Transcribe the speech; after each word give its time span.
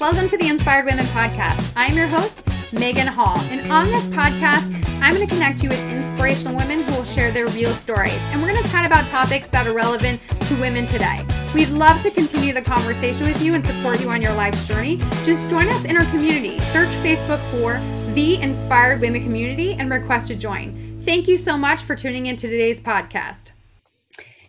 Welcome 0.00 0.28
to 0.28 0.38
the 0.38 0.46
Inspired 0.46 0.84
Women 0.84 1.06
Podcast. 1.06 1.72
I'm 1.74 1.96
your 1.96 2.06
host, 2.06 2.40
Megan 2.72 3.08
Hall. 3.08 3.36
And 3.50 3.72
on 3.72 3.88
this 3.88 4.04
podcast, 4.04 4.72
I'm 5.02 5.12
going 5.12 5.26
to 5.26 5.34
connect 5.34 5.60
you 5.60 5.68
with 5.68 5.80
inspirational 5.88 6.56
women 6.56 6.84
who 6.84 6.94
will 6.94 7.04
share 7.04 7.32
their 7.32 7.48
real 7.48 7.72
stories. 7.72 8.14
And 8.30 8.40
we're 8.40 8.52
going 8.52 8.62
to 8.62 8.70
chat 8.70 8.86
about 8.86 9.08
topics 9.08 9.48
that 9.48 9.66
are 9.66 9.72
relevant 9.72 10.20
to 10.42 10.54
women 10.60 10.86
today. 10.86 11.26
We'd 11.52 11.70
love 11.70 12.00
to 12.02 12.12
continue 12.12 12.52
the 12.52 12.62
conversation 12.62 13.26
with 13.26 13.42
you 13.42 13.54
and 13.54 13.64
support 13.64 14.00
you 14.00 14.08
on 14.10 14.22
your 14.22 14.34
life's 14.34 14.64
journey. 14.68 14.98
Just 15.24 15.50
join 15.50 15.68
us 15.68 15.84
in 15.84 15.96
our 15.96 16.08
community. 16.12 16.60
Search 16.60 16.90
Facebook 17.02 17.40
for 17.50 17.80
the 18.14 18.36
Inspired 18.36 19.00
Women 19.00 19.24
Community 19.24 19.72
and 19.72 19.90
request 19.90 20.28
to 20.28 20.36
join. 20.36 21.00
Thank 21.00 21.26
you 21.26 21.36
so 21.36 21.58
much 21.58 21.82
for 21.82 21.96
tuning 21.96 22.26
in 22.26 22.36
to 22.36 22.48
today's 22.48 22.78
podcast. 22.78 23.50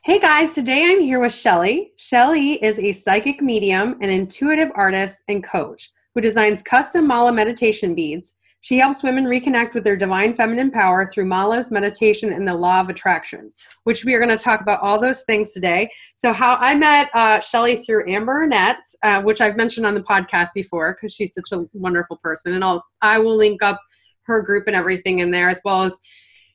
Hey 0.09 0.17
guys, 0.17 0.55
today 0.55 0.85
I'm 0.85 1.01
here 1.01 1.19
with 1.19 1.35
Shelly. 1.35 1.91
Shelly 1.97 2.53
is 2.63 2.79
a 2.79 2.93
psychic 2.93 3.43
medium, 3.43 3.95
an 4.01 4.09
intuitive 4.09 4.71
artist, 4.73 5.21
and 5.27 5.43
coach 5.43 5.91
who 6.15 6.21
designs 6.21 6.63
custom 6.63 7.05
mala 7.05 7.31
meditation 7.31 7.93
beads. 7.93 8.33
She 8.61 8.79
helps 8.79 9.03
women 9.03 9.25
reconnect 9.25 9.75
with 9.75 9.83
their 9.83 9.95
divine 9.95 10.33
feminine 10.33 10.71
power 10.71 11.05
through 11.05 11.25
malas, 11.25 11.69
meditation, 11.69 12.33
and 12.33 12.47
the 12.47 12.55
law 12.55 12.79
of 12.79 12.89
attraction, 12.89 13.51
which 13.83 14.03
we 14.03 14.15
are 14.15 14.19
going 14.19 14.35
to 14.35 14.43
talk 14.43 14.61
about 14.61 14.81
all 14.81 14.99
those 14.99 15.25
things 15.25 15.51
today. 15.51 15.91
So, 16.15 16.33
how 16.33 16.55
I 16.55 16.73
met 16.73 17.11
uh, 17.13 17.39
Shelly 17.41 17.83
through 17.83 18.11
Amber 18.11 18.41
Annette, 18.41 18.81
uh, 19.03 19.21
which 19.21 19.41
I've 19.41 19.57
mentioned 19.57 19.85
on 19.85 19.93
the 19.93 20.01
podcast 20.01 20.53
before 20.55 20.97
because 20.99 21.13
she's 21.13 21.35
such 21.35 21.51
a 21.51 21.67
wonderful 21.73 22.17
person, 22.17 22.55
and 22.55 22.63
I'll 22.63 22.83
I 23.03 23.19
will 23.19 23.35
link 23.35 23.61
up 23.61 23.79
her 24.23 24.41
group 24.41 24.63
and 24.65 24.75
everything 24.75 25.19
in 25.19 25.29
there 25.29 25.49
as 25.49 25.61
well 25.63 25.83
as 25.83 25.99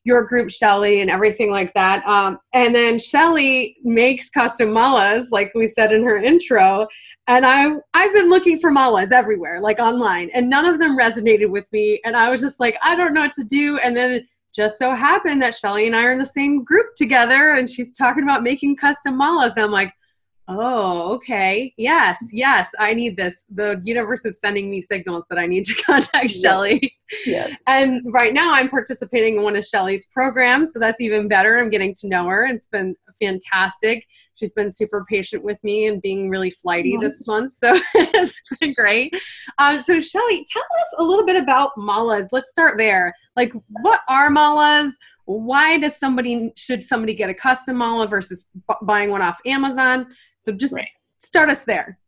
your 0.05 0.23
group 0.25 0.51
Shelly 0.51 1.01
and 1.01 1.11
everything 1.11 1.51
like 1.51 1.73
that. 1.75 2.07
Um, 2.07 2.39
and 2.53 2.75
then 2.75 2.99
Shelly 2.99 3.77
makes 3.83 4.29
custom 4.29 4.69
malas, 4.69 5.29
like 5.31 5.53
we 5.55 5.67
said 5.67 5.93
in 5.93 6.05
her 6.05 6.19
intro. 6.19 6.87
And 7.27 7.47
I 7.47 7.73
I've 7.95 8.15
been 8.15 8.29
looking 8.29 8.59
for 8.59 8.71
malas 8.71 9.11
everywhere, 9.11 9.61
like 9.61 9.79
online, 9.79 10.31
and 10.35 10.51
none 10.51 10.67
of 10.67 10.79
them 10.79 10.97
resonated 10.99 11.49
with 11.49 11.67
me. 11.73 12.01
And 12.05 12.15
I 12.15 12.31
was 12.31 12.43
just 12.43 12.61
like, 12.61 12.77
I 12.83 12.95
don't 12.95 13.15
know 13.15 13.23
what 13.23 13.33
to 13.35 13.45
do. 13.45 13.79
And 13.79 13.97
then 13.97 14.27
just 14.55 14.79
so 14.79 14.95
happened 14.95 15.41
that 15.43 15.55
Shelly 15.55 15.87
and 15.87 15.97
I 15.97 16.05
are 16.05 16.13
in 16.13 16.19
the 16.19 16.27
same 16.27 16.63
group 16.63 16.95
together, 16.97 17.53
and 17.53 17.69
she's 17.69 17.97
talking 17.97 18.23
about 18.23 18.43
making 18.43 18.77
custom 18.77 19.19
malas. 19.19 19.57
And 19.57 19.65
I'm 19.65 19.73
like, 19.73 19.95
oh, 20.49 21.15
okay. 21.15 21.73
Yes, 21.79 22.19
yes, 22.31 22.69
I 22.79 22.93
need 22.93 23.17
this. 23.17 23.47
The 23.53 23.81
universe 23.85 24.25
is 24.27 24.39
sending 24.39 24.71
me 24.71 24.83
signals 24.83 25.25
that 25.31 25.39
I 25.39 25.47
need 25.47 25.65
to 25.65 25.75
contact 25.87 26.31
yeah. 26.31 26.41
Shelly. 26.43 26.94
Yeah. 27.27 27.55
And 27.67 28.03
right 28.13 28.33
now 28.33 28.53
I'm 28.53 28.69
participating 28.69 29.37
in 29.37 29.43
one 29.43 29.57
of 29.57 29.65
Shelly's 29.65 30.07
programs, 30.07 30.73
so 30.73 30.79
that's 30.79 31.01
even 31.01 31.29
better. 31.29 31.59
I'm 31.59 31.71
getting 31.71 31.95
to 32.01 32.09
know 32.09 32.27
her. 32.27 32.47
It's 32.47 32.69
been 32.69 32.95
fantastic. 33.21 34.07
She's 34.35 34.53
been 34.53 34.71
super 34.71 35.05
patient 35.09 35.45
with 35.45 35.63
me 35.63 35.87
and 35.87 36.03
being 36.03 36.29
really 36.29 36.51
flighty 36.51 36.97
this 36.97 37.27
month, 37.27 37.55
so 37.55 37.79
it's 37.95 38.41
been 38.61 38.75
great. 38.75 39.15
Um, 39.59 39.81
so, 39.81 40.01
Shelly, 40.01 40.45
tell 40.53 40.63
us 40.63 40.95
a 40.99 41.03
little 41.03 41.25
bit 41.25 41.37
about 41.37 41.71
malas. 41.79 42.29
Let's 42.33 42.51
start 42.51 42.77
there. 42.77 43.15
Like, 43.37 43.53
what 43.83 44.01
are 44.09 44.31
malas? 44.31 44.91
Why 45.27 45.79
does 45.79 45.97
somebody 45.97 46.53
should 46.57 46.83
somebody 46.83 47.15
get 47.15 47.31
a 47.31 47.35
custom 47.35 47.77
mala 47.77 48.07
versus 48.09 48.47
b- 48.69 48.75
buying 48.83 49.11
one 49.11 49.23
off 49.23 49.39
Amazon? 49.47 50.09
So 50.39 50.53
just 50.53 50.75
right. 50.75 50.89
start 51.21 51.49
us 51.49 51.65
there. 51.65 51.99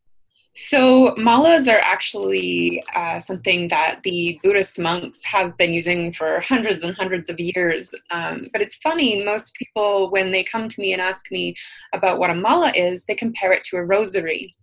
So, 0.56 1.14
malas 1.18 1.70
are 1.70 1.80
actually 1.82 2.82
uh, 2.94 3.20
something 3.20 3.68
that 3.68 4.00
the 4.04 4.40
Buddhist 4.42 4.78
monks 4.78 5.22
have 5.22 5.54
been 5.58 5.74
using 5.74 6.14
for 6.14 6.40
hundreds 6.40 6.82
and 6.82 6.96
hundreds 6.96 7.28
of 7.28 7.38
years. 7.38 7.94
Um, 8.10 8.48
but 8.52 8.62
it's 8.62 8.76
funny, 8.76 9.22
most 9.22 9.54
people, 9.54 10.10
when 10.10 10.32
they 10.32 10.42
come 10.42 10.66
to 10.66 10.80
me 10.80 10.94
and 10.94 11.02
ask 11.02 11.30
me 11.30 11.54
about 11.92 12.18
what 12.18 12.30
a 12.30 12.34
mala 12.34 12.72
is, 12.74 13.04
they 13.04 13.14
compare 13.14 13.52
it 13.52 13.64
to 13.64 13.76
a 13.76 13.84
rosary. 13.84 14.56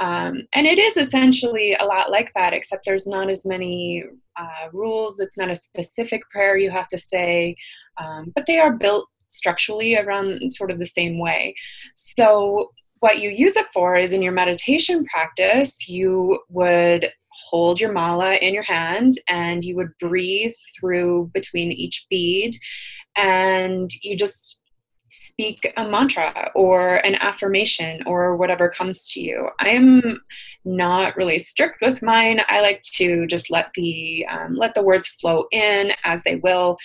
Um, 0.00 0.48
and 0.52 0.66
it 0.66 0.80
is 0.80 0.96
essentially 0.96 1.76
a 1.78 1.84
lot 1.84 2.10
like 2.10 2.32
that, 2.34 2.52
except 2.52 2.84
there's 2.84 3.06
not 3.06 3.30
as 3.30 3.46
many 3.46 4.02
uh, 4.36 4.68
rules. 4.72 5.20
It's 5.20 5.38
not 5.38 5.50
a 5.50 5.54
specific 5.54 6.22
prayer 6.32 6.56
you 6.56 6.70
have 6.70 6.88
to 6.88 6.98
say, 6.98 7.54
um, 7.98 8.32
but 8.34 8.46
they 8.46 8.58
are 8.58 8.72
built 8.72 9.08
structurally 9.28 9.96
around 9.96 10.50
sort 10.50 10.72
of 10.72 10.80
the 10.80 10.86
same 10.86 11.20
way. 11.20 11.54
So, 11.94 12.72
what 13.00 13.18
you 13.20 13.30
use 13.30 13.56
it 13.56 13.66
for 13.72 13.96
is 13.96 14.12
in 14.12 14.22
your 14.22 14.32
meditation 14.32 15.04
practice, 15.06 15.88
you 15.88 16.38
would 16.48 17.10
hold 17.48 17.80
your 17.80 17.92
mala 17.92 18.34
in 18.36 18.52
your 18.52 18.62
hand 18.62 19.14
and 19.28 19.64
you 19.64 19.76
would 19.76 19.90
breathe 19.98 20.54
through 20.78 21.30
between 21.32 21.70
each 21.70 22.06
bead 22.10 22.54
and 23.16 23.90
you 24.02 24.16
just 24.16 24.59
speak 25.30 25.72
a 25.76 25.88
mantra 25.88 26.50
or 26.54 26.96
an 26.96 27.14
affirmation 27.16 28.02
or 28.06 28.36
whatever 28.36 28.68
comes 28.68 29.10
to 29.12 29.20
you. 29.20 29.48
I 29.60 29.70
am 29.70 30.20
not 30.64 31.16
really 31.16 31.38
strict 31.38 31.80
with 31.80 32.02
mine. 32.02 32.40
I 32.48 32.60
like 32.60 32.82
to 32.94 33.26
just 33.26 33.50
let 33.50 33.70
the 33.74 34.26
um, 34.28 34.56
let 34.56 34.74
the 34.74 34.82
words 34.82 35.08
flow 35.08 35.46
in 35.52 35.92
as 36.04 36.22
they 36.22 36.36
will, 36.36 36.76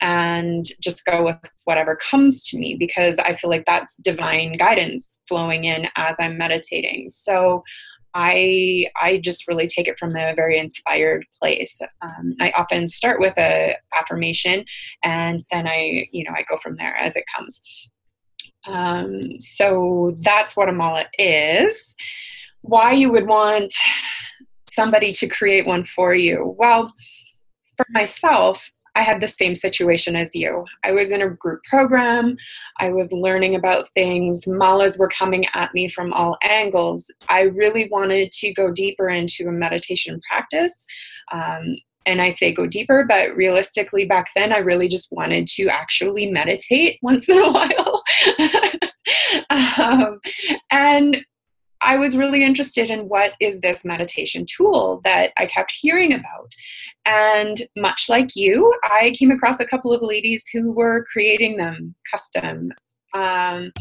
and 0.00 0.66
just 0.80 1.04
go 1.04 1.24
with 1.24 1.38
whatever 1.64 1.96
comes 1.96 2.42
to 2.48 2.58
me 2.58 2.76
because 2.78 3.18
I 3.18 3.36
feel 3.36 3.50
like 3.50 3.64
that's 3.66 3.96
divine 3.98 4.56
guidance 4.56 5.18
flowing 5.28 5.64
in 5.64 5.86
as 5.96 6.16
I'm 6.18 6.36
meditating. 6.36 7.08
So 7.10 7.62
I 8.14 8.86
I 9.00 9.18
just 9.18 9.48
really 9.48 9.66
take 9.66 9.88
it 9.88 9.98
from 9.98 10.16
a 10.16 10.34
very 10.34 10.58
inspired 10.58 11.24
place. 11.40 11.80
Um, 12.02 12.34
I 12.40 12.52
often 12.56 12.86
start 12.86 13.20
with 13.20 13.38
a 13.38 13.76
affirmation, 13.98 14.64
and 15.02 15.44
then 15.50 15.66
I 15.66 16.08
you 16.12 16.24
know 16.24 16.32
I 16.36 16.44
go 16.48 16.56
from 16.56 16.76
there 16.76 16.96
as 16.96 17.16
it 17.16 17.24
comes. 17.34 17.62
Um, 18.66 19.40
so 19.40 20.14
that's 20.22 20.56
what 20.56 20.68
a 20.68 20.72
mala 20.72 21.06
is. 21.18 21.94
Why 22.60 22.92
you 22.92 23.10
would 23.10 23.26
want 23.26 23.74
somebody 24.72 25.12
to 25.12 25.26
create 25.26 25.66
one 25.66 25.84
for 25.84 26.14
you? 26.14 26.54
Well, 26.58 26.92
for 27.76 27.86
myself, 27.90 28.70
I 28.94 29.02
had 29.02 29.20
the 29.20 29.28
same 29.28 29.54
situation 29.54 30.16
as 30.16 30.34
you. 30.34 30.64
I 30.84 30.92
was 30.92 31.12
in 31.12 31.22
a 31.22 31.30
group 31.30 31.62
program. 31.64 32.36
I 32.78 32.90
was 32.90 33.12
learning 33.12 33.54
about 33.54 33.88
things. 33.90 34.44
Malas 34.44 34.98
were 34.98 35.08
coming 35.08 35.46
at 35.54 35.72
me 35.74 35.88
from 35.88 36.12
all 36.12 36.36
angles. 36.42 37.10
I 37.28 37.42
really 37.42 37.88
wanted 37.90 38.32
to 38.32 38.52
go 38.52 38.70
deeper 38.70 39.08
into 39.08 39.48
a 39.48 39.52
meditation 39.52 40.20
practice. 40.28 40.72
Um, 41.32 41.76
and 42.06 42.20
I 42.20 42.30
say 42.30 42.52
go 42.52 42.66
deeper, 42.66 43.04
but 43.08 43.34
realistically, 43.36 44.04
back 44.04 44.26
then, 44.34 44.52
I 44.52 44.58
really 44.58 44.88
just 44.88 45.08
wanted 45.12 45.46
to 45.48 45.68
actually 45.68 46.26
meditate 46.26 46.98
once 47.02 47.28
in 47.28 47.38
a 47.38 47.50
while. 47.50 48.02
um, 49.78 50.20
and 50.70 51.24
I 51.84 51.96
was 51.96 52.16
really 52.16 52.44
interested 52.44 52.90
in 52.90 53.08
what 53.08 53.32
is 53.40 53.60
this 53.60 53.84
meditation 53.84 54.46
tool 54.46 55.00
that 55.04 55.32
I 55.36 55.46
kept 55.46 55.72
hearing 55.72 56.12
about. 56.12 56.54
And 57.04 57.62
much 57.76 58.08
like 58.08 58.36
you, 58.36 58.72
I 58.84 59.12
came 59.18 59.30
across 59.30 59.60
a 59.60 59.66
couple 59.66 59.92
of 59.92 60.02
ladies 60.02 60.44
who 60.52 60.72
were 60.72 61.04
creating 61.12 61.56
them 61.56 61.94
custom. 62.10 62.70
Um, 63.14 63.72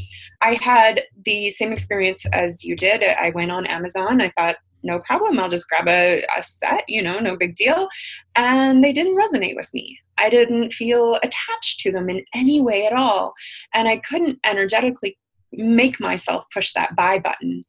I 0.41 0.57
had 0.61 1.03
the 1.25 1.51
same 1.51 1.71
experience 1.71 2.25
as 2.33 2.63
you 2.63 2.75
did. 2.75 3.03
I 3.03 3.29
went 3.29 3.51
on 3.51 3.67
Amazon. 3.67 4.19
I 4.19 4.31
thought, 4.31 4.57
no 4.83 4.99
problem, 4.99 5.39
I'll 5.39 5.49
just 5.49 5.69
grab 5.69 5.87
a, 5.87 6.25
a 6.35 6.43
set, 6.43 6.83
you 6.87 7.03
know, 7.03 7.19
no 7.19 7.37
big 7.37 7.55
deal. 7.55 7.87
And 8.35 8.83
they 8.83 8.91
didn't 8.91 9.17
resonate 9.17 9.55
with 9.55 9.71
me. 9.73 9.99
I 10.17 10.29
didn't 10.29 10.73
feel 10.73 11.15
attached 11.23 11.79
to 11.81 11.91
them 11.91 12.09
in 12.09 12.23
any 12.33 12.61
way 12.61 12.85
at 12.85 12.93
all. 12.93 13.33
And 13.73 13.87
I 13.87 13.97
couldn't 13.97 14.39
energetically 14.43 15.17
make 15.53 15.99
myself 15.99 16.45
push 16.53 16.73
that 16.73 16.95
buy 16.95 17.19
button 17.19 17.63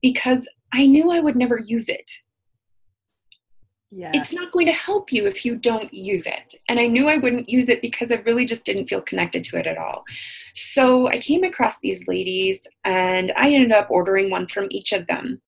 because 0.00 0.48
I 0.72 0.86
knew 0.86 1.10
I 1.10 1.20
would 1.20 1.36
never 1.36 1.58
use 1.58 1.88
it. 1.88 2.10
Yeah. 3.94 4.10
It's 4.14 4.32
not 4.32 4.52
going 4.52 4.66
to 4.66 4.72
help 4.72 5.12
you 5.12 5.26
if 5.26 5.44
you 5.44 5.54
don't 5.54 5.92
use 5.92 6.26
it. 6.26 6.54
And 6.68 6.80
I 6.80 6.86
knew 6.86 7.08
I 7.08 7.18
wouldn't 7.18 7.50
use 7.50 7.68
it 7.68 7.82
because 7.82 8.10
I 8.10 8.22
really 8.24 8.46
just 8.46 8.64
didn't 8.64 8.88
feel 8.88 9.02
connected 9.02 9.44
to 9.44 9.58
it 9.58 9.66
at 9.66 9.76
all. 9.76 10.02
So 10.54 11.08
I 11.08 11.18
came 11.18 11.44
across 11.44 11.78
these 11.78 12.08
ladies 12.08 12.60
and 12.84 13.32
I 13.36 13.50
ended 13.50 13.72
up 13.72 13.90
ordering 13.90 14.30
one 14.30 14.46
from 14.46 14.68
each 14.70 14.92
of 14.92 15.06
them. 15.08 15.42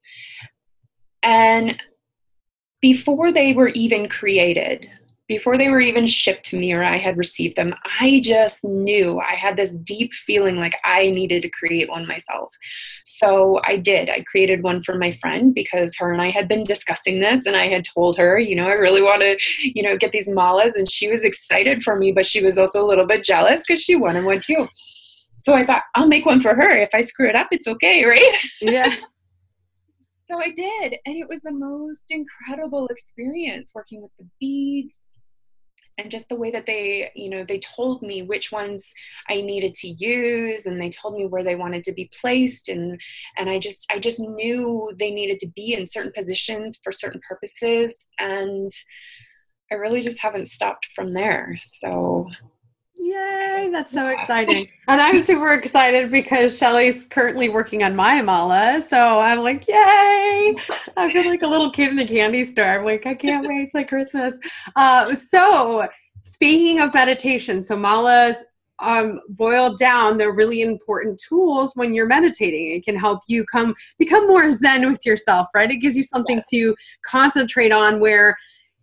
And 1.22 1.80
before 2.82 3.32
they 3.32 3.54
were 3.54 3.68
even 3.68 4.10
created, 4.10 4.90
before 5.26 5.56
they 5.56 5.70
were 5.70 5.80
even 5.80 6.06
shipped 6.06 6.44
to 6.46 6.56
me 6.56 6.72
or 6.72 6.84
I 6.84 6.98
had 6.98 7.16
received 7.16 7.56
them, 7.56 7.74
I 8.00 8.20
just 8.22 8.62
knew 8.62 9.18
I 9.20 9.34
had 9.34 9.56
this 9.56 9.70
deep 9.70 10.12
feeling 10.12 10.56
like 10.56 10.76
I 10.84 11.08
needed 11.10 11.42
to 11.42 11.48
create 11.48 11.88
one 11.88 12.06
myself. 12.06 12.52
So 13.06 13.58
I 13.64 13.76
did. 13.76 14.10
I 14.10 14.22
created 14.26 14.62
one 14.62 14.82
for 14.82 14.98
my 14.98 15.12
friend 15.12 15.54
because 15.54 15.96
her 15.96 16.12
and 16.12 16.20
I 16.20 16.30
had 16.30 16.46
been 16.46 16.62
discussing 16.62 17.20
this 17.20 17.46
and 17.46 17.56
I 17.56 17.68
had 17.68 17.86
told 17.86 18.18
her, 18.18 18.38
you 18.38 18.54
know, 18.54 18.68
I 18.68 18.72
really 18.72 19.00
want 19.00 19.22
to, 19.22 19.36
you 19.62 19.82
know, 19.82 19.96
get 19.96 20.12
these 20.12 20.28
malas 20.28 20.74
and 20.74 20.90
she 20.90 21.10
was 21.10 21.24
excited 21.24 21.82
for 21.82 21.96
me, 21.96 22.12
but 22.12 22.26
she 22.26 22.42
was 22.42 22.58
also 22.58 22.82
a 22.82 22.86
little 22.86 23.06
bit 23.06 23.24
jealous 23.24 23.62
because 23.66 23.82
she 23.82 23.96
wanted 23.96 24.24
one 24.24 24.40
too. 24.40 24.68
So 25.38 25.54
I 25.54 25.64
thought, 25.64 25.82
I'll 25.94 26.06
make 26.06 26.26
one 26.26 26.40
for 26.40 26.54
her. 26.54 26.70
If 26.70 26.90
I 26.94 27.00
screw 27.00 27.28
it 27.28 27.36
up, 27.36 27.48
it's 27.50 27.66
okay, 27.66 28.04
right? 28.04 28.36
Yeah. 28.60 28.90
so 30.30 30.38
I 30.38 30.50
did. 30.54 30.96
And 31.06 31.16
it 31.16 31.28
was 31.28 31.40
the 31.42 31.52
most 31.52 32.04
incredible 32.10 32.88
experience 32.88 33.72
working 33.74 34.02
with 34.02 34.10
the 34.18 34.26
beads 34.40 34.94
and 35.98 36.10
just 36.10 36.28
the 36.28 36.36
way 36.36 36.50
that 36.50 36.66
they 36.66 37.10
you 37.14 37.30
know 37.30 37.44
they 37.46 37.58
told 37.58 38.02
me 38.02 38.22
which 38.22 38.50
ones 38.52 38.90
i 39.28 39.40
needed 39.40 39.74
to 39.74 39.88
use 39.88 40.66
and 40.66 40.80
they 40.80 40.90
told 40.90 41.16
me 41.16 41.26
where 41.26 41.44
they 41.44 41.54
wanted 41.54 41.84
to 41.84 41.92
be 41.92 42.10
placed 42.20 42.68
and 42.68 43.00
and 43.36 43.48
i 43.48 43.58
just 43.58 43.86
i 43.92 43.98
just 43.98 44.20
knew 44.20 44.92
they 44.98 45.10
needed 45.10 45.38
to 45.38 45.48
be 45.54 45.74
in 45.74 45.86
certain 45.86 46.12
positions 46.14 46.78
for 46.82 46.92
certain 46.92 47.20
purposes 47.28 47.94
and 48.18 48.70
i 49.70 49.74
really 49.74 50.00
just 50.00 50.18
haven't 50.18 50.48
stopped 50.48 50.88
from 50.94 51.12
there 51.12 51.56
so 51.60 52.28
Yay, 53.04 53.68
that's 53.70 53.92
so 53.92 54.08
exciting. 54.08 54.66
and 54.88 54.98
I'm 54.98 55.22
super 55.22 55.52
excited 55.52 56.10
because 56.10 56.56
Shelly's 56.56 57.04
currently 57.04 57.50
working 57.50 57.82
on 57.82 57.94
my 57.94 58.22
mala. 58.22 58.82
So 58.88 59.20
I'm 59.20 59.40
like, 59.40 59.68
yay. 59.68 60.56
I 60.96 61.12
feel 61.12 61.26
like 61.26 61.42
a 61.42 61.46
little 61.46 61.70
kid 61.70 61.90
in 61.90 61.98
a 61.98 62.06
candy 62.06 62.44
store. 62.44 62.64
I'm 62.64 62.84
like, 62.86 63.04
I 63.04 63.14
can't 63.14 63.46
wait. 63.46 63.64
It's 63.64 63.74
like 63.74 63.88
Christmas. 63.88 64.38
Uh, 64.74 65.14
so 65.14 65.86
speaking 66.22 66.80
of 66.80 66.94
meditation, 66.94 67.62
so 67.62 67.76
malas 67.76 68.36
um, 68.78 69.20
boiled 69.28 69.78
down, 69.78 70.16
they're 70.16 70.32
really 70.32 70.62
important 70.62 71.20
tools 71.20 71.72
when 71.74 71.92
you're 71.92 72.06
meditating. 72.06 72.74
It 72.74 72.86
can 72.86 72.96
help 72.96 73.20
you 73.26 73.44
come 73.44 73.74
become 73.98 74.26
more 74.26 74.50
zen 74.50 74.90
with 74.90 75.04
yourself, 75.04 75.48
right? 75.54 75.70
It 75.70 75.76
gives 75.76 75.94
you 75.94 76.04
something 76.04 76.42
to 76.50 76.74
concentrate 77.04 77.70
on 77.70 78.00
where 78.00 78.34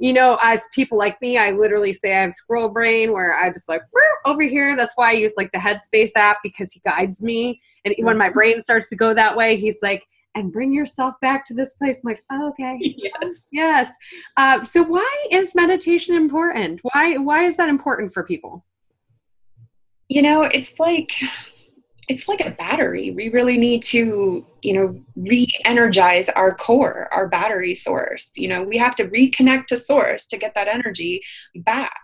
you 0.02 0.14
know, 0.14 0.36
as 0.42 0.68
people 0.74 0.98
like 0.98 1.22
me, 1.22 1.38
I 1.38 1.52
literally 1.52 1.94
say 1.94 2.16
I 2.16 2.22
have 2.22 2.34
squirrel 2.34 2.70
brain 2.70 3.14
where 3.14 3.36
I 3.36 3.50
just 3.50 3.70
like 3.70 3.84
over 4.26 4.42
here. 4.42 4.76
That's 4.76 4.94
why 4.96 5.12
I 5.12 5.14
use 5.14 5.34
like 5.38 5.52
the 5.52 5.60
Headspace 5.60 6.14
app 6.16 6.40
because 6.42 6.72
he 6.72 6.80
guides 6.80 7.22
me. 7.22 7.62
And 7.86 7.94
when 8.00 8.18
my 8.18 8.26
mm-hmm. 8.26 8.34
brain 8.34 8.62
starts 8.64 8.90
to 8.90 8.96
go 8.96 9.14
that 9.14 9.38
way, 9.38 9.58
he's 9.58 9.78
like, 9.84 10.04
and 10.34 10.52
bring 10.52 10.74
yourself 10.74 11.14
back 11.22 11.46
to 11.46 11.54
this 11.54 11.74
place. 11.74 12.02
I'm 12.04 12.10
like, 12.10 12.24
oh, 12.32 12.50
okay, 12.50 12.80
yes, 12.82 13.30
yes. 13.52 13.92
Uh, 14.38 14.64
so 14.64 14.82
why 14.82 15.26
is 15.32 15.54
meditation 15.54 16.16
important? 16.16 16.80
Why 16.82 17.18
why 17.18 17.44
is 17.44 17.58
that 17.58 17.70
important 17.70 18.12
for 18.12 18.24
people? 18.24 18.66
You 20.10 20.24
know, 20.24 20.42
it's 20.42 20.74
like 20.80 21.12
it's 22.08 22.28
like 22.28 22.42
a 22.42 22.52
battery. 22.52 23.12
We 23.12 23.30
really 23.30 23.58
need 23.58 23.84
to, 23.84 24.46
you 24.62 24.74
know, 24.74 25.02
re-energize 25.16 26.30
our 26.30 26.54
core, 26.54 27.08
our 27.12 27.28
battery 27.28 27.76
source. 27.76 28.32
You 28.36 28.48
know, 28.48 28.64
we 28.64 28.78
have 28.78 28.96
to 28.96 29.08
reconnect 29.08 29.68
to 29.68 29.78
source 29.78 30.26
to 30.28 30.38
get 30.38 30.54
that 30.56 30.68
energy 30.68 31.22
back. 31.56 32.00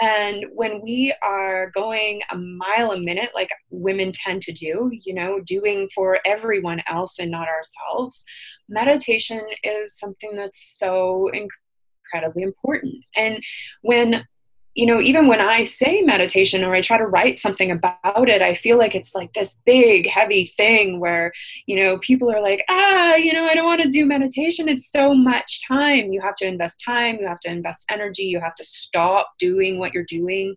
And 0.00 0.46
when 0.54 0.80
we 0.82 1.14
are 1.22 1.70
going 1.74 2.22
a 2.30 2.36
mile 2.36 2.92
a 2.92 3.00
minute, 3.00 3.30
like 3.34 3.50
women 3.70 4.12
tend 4.12 4.42
to 4.42 4.52
do, 4.52 4.90
you 4.92 5.14
know, 5.14 5.40
doing 5.40 5.88
for 5.94 6.18
everyone 6.24 6.82
else 6.88 7.18
and 7.18 7.30
not 7.30 7.48
ourselves, 7.48 8.24
meditation 8.68 9.40
is 9.62 9.98
something 9.98 10.36
that's 10.36 10.74
so 10.76 11.28
incredibly 11.28 12.42
important. 12.42 12.96
And 13.16 13.42
when 13.82 14.26
you 14.74 14.86
know, 14.86 14.98
even 15.00 15.26
when 15.26 15.40
I 15.40 15.64
say 15.64 16.00
meditation 16.00 16.64
or 16.64 16.74
I 16.74 16.80
try 16.80 16.96
to 16.96 17.06
write 17.06 17.38
something 17.38 17.70
about 17.70 18.28
it, 18.28 18.40
I 18.40 18.54
feel 18.54 18.78
like 18.78 18.94
it's 18.94 19.14
like 19.14 19.34
this 19.34 19.60
big, 19.66 20.06
heavy 20.06 20.46
thing 20.46 20.98
where, 20.98 21.32
you 21.66 21.76
know, 21.76 21.98
people 21.98 22.32
are 22.32 22.40
like, 22.40 22.64
ah, 22.70 23.14
you 23.16 23.34
know, 23.34 23.44
I 23.44 23.54
don't 23.54 23.66
want 23.66 23.82
to 23.82 23.88
do 23.88 24.06
meditation. 24.06 24.68
It's 24.68 24.90
so 24.90 25.12
much 25.12 25.60
time. 25.68 26.12
You 26.12 26.22
have 26.22 26.36
to 26.36 26.46
invest 26.46 26.82
time, 26.84 27.18
you 27.20 27.26
have 27.26 27.40
to 27.40 27.50
invest 27.50 27.84
energy, 27.90 28.24
you 28.24 28.40
have 28.40 28.54
to 28.54 28.64
stop 28.64 29.32
doing 29.38 29.78
what 29.78 29.92
you're 29.92 30.04
doing. 30.04 30.56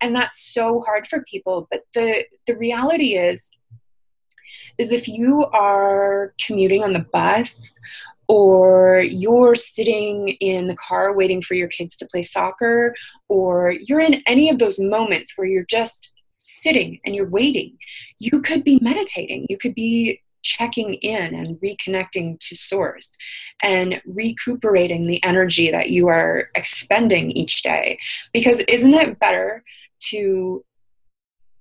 And 0.00 0.14
that's 0.14 0.54
so 0.54 0.80
hard 0.80 1.06
for 1.06 1.22
people. 1.30 1.68
But 1.70 1.82
the 1.92 2.24
the 2.46 2.56
reality 2.56 3.16
is, 3.16 3.50
is 4.78 4.92
if 4.92 5.08
you 5.08 5.44
are 5.52 6.32
commuting 6.44 6.82
on 6.82 6.94
the 6.94 7.06
bus 7.12 7.74
or 8.28 9.00
you're 9.00 9.54
sitting 9.54 10.28
in 10.28 10.66
the 10.66 10.76
car 10.76 11.14
waiting 11.14 11.40
for 11.42 11.54
your 11.54 11.68
kids 11.68 11.96
to 11.96 12.06
play 12.06 12.22
soccer, 12.22 12.94
or 13.28 13.72
you're 13.80 14.00
in 14.00 14.22
any 14.26 14.50
of 14.50 14.58
those 14.58 14.78
moments 14.78 15.32
where 15.36 15.46
you're 15.46 15.64
just 15.64 16.12
sitting 16.38 17.00
and 17.04 17.14
you're 17.14 17.28
waiting, 17.28 17.76
you 18.18 18.40
could 18.40 18.64
be 18.64 18.78
meditating. 18.82 19.46
You 19.48 19.58
could 19.58 19.74
be 19.74 20.22
checking 20.42 20.94
in 20.94 21.34
and 21.34 21.56
reconnecting 21.60 22.38
to 22.38 22.54
source 22.54 23.10
and 23.62 24.00
recuperating 24.06 25.06
the 25.06 25.22
energy 25.24 25.70
that 25.70 25.90
you 25.90 26.06
are 26.06 26.50
expending 26.54 27.32
each 27.32 27.62
day 27.62 27.98
because 28.32 28.60
isn't 28.68 28.94
it 28.94 29.18
better 29.18 29.64
to 29.98 30.64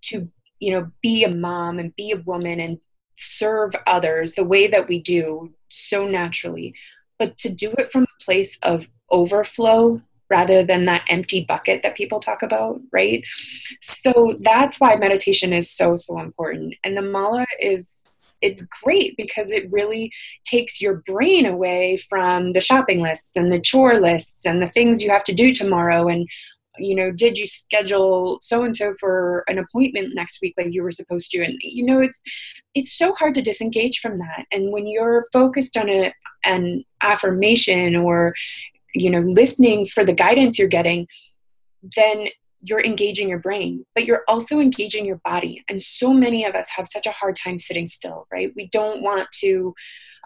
to 0.03 0.29
you 0.59 0.71
know 0.71 0.91
be 1.01 1.23
a 1.23 1.29
mom 1.29 1.79
and 1.79 1.95
be 1.95 2.11
a 2.11 2.21
woman 2.21 2.59
and 2.59 2.79
serve 3.17 3.73
others 3.87 4.33
the 4.33 4.43
way 4.43 4.67
that 4.67 4.87
we 4.87 5.01
do 5.01 5.53
so 5.69 6.05
naturally, 6.07 6.73
but 7.19 7.37
to 7.39 7.49
do 7.49 7.71
it 7.77 7.91
from 7.91 8.03
a 8.03 8.23
place 8.23 8.57
of 8.63 8.87
overflow 9.09 10.01
rather 10.29 10.63
than 10.65 10.85
that 10.85 11.05
empty 11.07 11.45
bucket 11.47 11.83
that 11.83 11.95
people 11.95 12.19
talk 12.19 12.41
about, 12.41 12.79
right? 12.91 13.23
So 13.81 14.33
that's 14.41 14.79
why 14.79 14.95
meditation 14.95 15.53
is 15.53 15.69
so, 15.69 15.95
so 15.95 16.19
important. 16.19 16.75
And 16.83 16.97
the 16.97 17.01
mala 17.01 17.45
is 17.59 17.87
it's 18.41 18.63
great 18.83 19.15
because 19.17 19.49
it 19.49 19.71
really 19.71 20.11
takes 20.43 20.81
your 20.81 21.01
brain 21.07 21.45
away 21.45 21.97
from 22.09 22.51
the 22.51 22.59
shopping 22.59 23.01
lists 23.01 23.35
and 23.35 23.51
the 23.51 23.61
chore 23.61 23.99
lists 23.99 24.45
and 24.45 24.61
the 24.61 24.69
things 24.69 25.01
you 25.01 25.09
have 25.09 25.23
to 25.23 25.33
do 25.33 25.53
tomorrow 25.53 26.07
and 26.07 26.27
you 26.77 26.95
know 26.95 27.11
did 27.11 27.37
you 27.37 27.47
schedule 27.47 28.37
so 28.41 28.63
and 28.63 28.75
so 28.75 28.93
for 28.99 29.43
an 29.47 29.57
appointment 29.57 30.13
next 30.13 30.39
week 30.41 30.53
like 30.57 30.67
you 30.69 30.83
were 30.83 30.91
supposed 30.91 31.31
to? 31.31 31.43
And 31.43 31.55
you 31.61 31.85
know 31.85 31.99
it's 31.99 32.19
it's 32.73 32.97
so 32.97 33.13
hard 33.13 33.33
to 33.35 33.41
disengage 33.41 33.99
from 33.99 34.17
that. 34.17 34.45
And 34.51 34.71
when 34.71 34.87
you're 34.87 35.25
focused 35.31 35.77
on 35.77 35.89
a, 35.89 36.13
an 36.43 36.83
affirmation 37.01 37.95
or 37.95 38.33
you 38.93 39.09
know 39.09 39.19
listening 39.19 39.85
for 39.85 40.05
the 40.05 40.13
guidance 40.13 40.57
you're 40.57 40.67
getting 40.67 41.07
then 41.95 42.27
you're 42.65 42.83
engaging 42.83 43.29
your 43.29 43.39
brain, 43.39 43.85
but 43.93 44.05
you're 44.05 44.23
also 44.27 44.59
engaging 44.59 45.05
your 45.05 45.21
body. 45.23 45.63
And 45.69 45.79
so 45.79 46.11
many 46.11 46.45
of 46.45 46.55
us 46.55 46.67
have 46.69 46.87
such 46.87 47.05
a 47.05 47.11
hard 47.11 47.35
time 47.35 47.59
sitting 47.59 47.87
still, 47.87 48.27
right? 48.31 48.51
We 48.55 48.67
don't 48.69 49.03
want 49.03 49.27
to, 49.41 49.75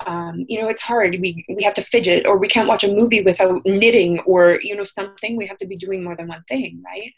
um, 0.06 0.46
you 0.48 0.62
know, 0.62 0.70
it's 0.70 0.82
hard. 0.82 1.18
We, 1.20 1.46
we 1.50 1.64
have 1.64 1.74
to 1.74 1.84
fidget, 1.84 2.26
or 2.26 2.38
we 2.38 2.48
can't 2.48 2.70
watch 2.70 2.86
a 2.86 2.96
movie 2.96 3.22
without 3.22 3.62
knitting, 3.66 4.20
or, 4.22 4.60
you 4.62 4.74
know, 4.74 4.86
something. 4.86 5.36
We 5.36 5.48
have 5.48 5.58
to 5.58 5.68
be 5.68 5.76
doing 5.76 6.02
more 6.02 6.16
than 6.16 6.30
one 6.30 6.44
thing, 6.48 6.82
right? 6.86 7.12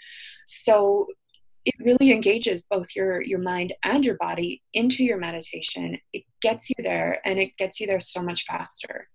So 0.47 1.05
it 1.65 1.75
really 1.79 2.11
engages 2.11 2.63
both 2.63 2.87
your 2.95 3.21
your 3.21 3.37
mind 3.37 3.71
and 3.83 4.03
your 4.03 4.15
body 4.15 4.63
into 4.73 5.03
your 5.03 5.19
meditation 5.19 5.95
it 6.11 6.23
gets 6.41 6.71
you 6.71 6.75
there 6.79 7.21
and 7.23 7.37
it 7.37 7.55
gets 7.57 7.79
you 7.79 7.85
there 7.85 7.99
so 7.99 8.19
much 8.19 8.45
faster 8.45 9.07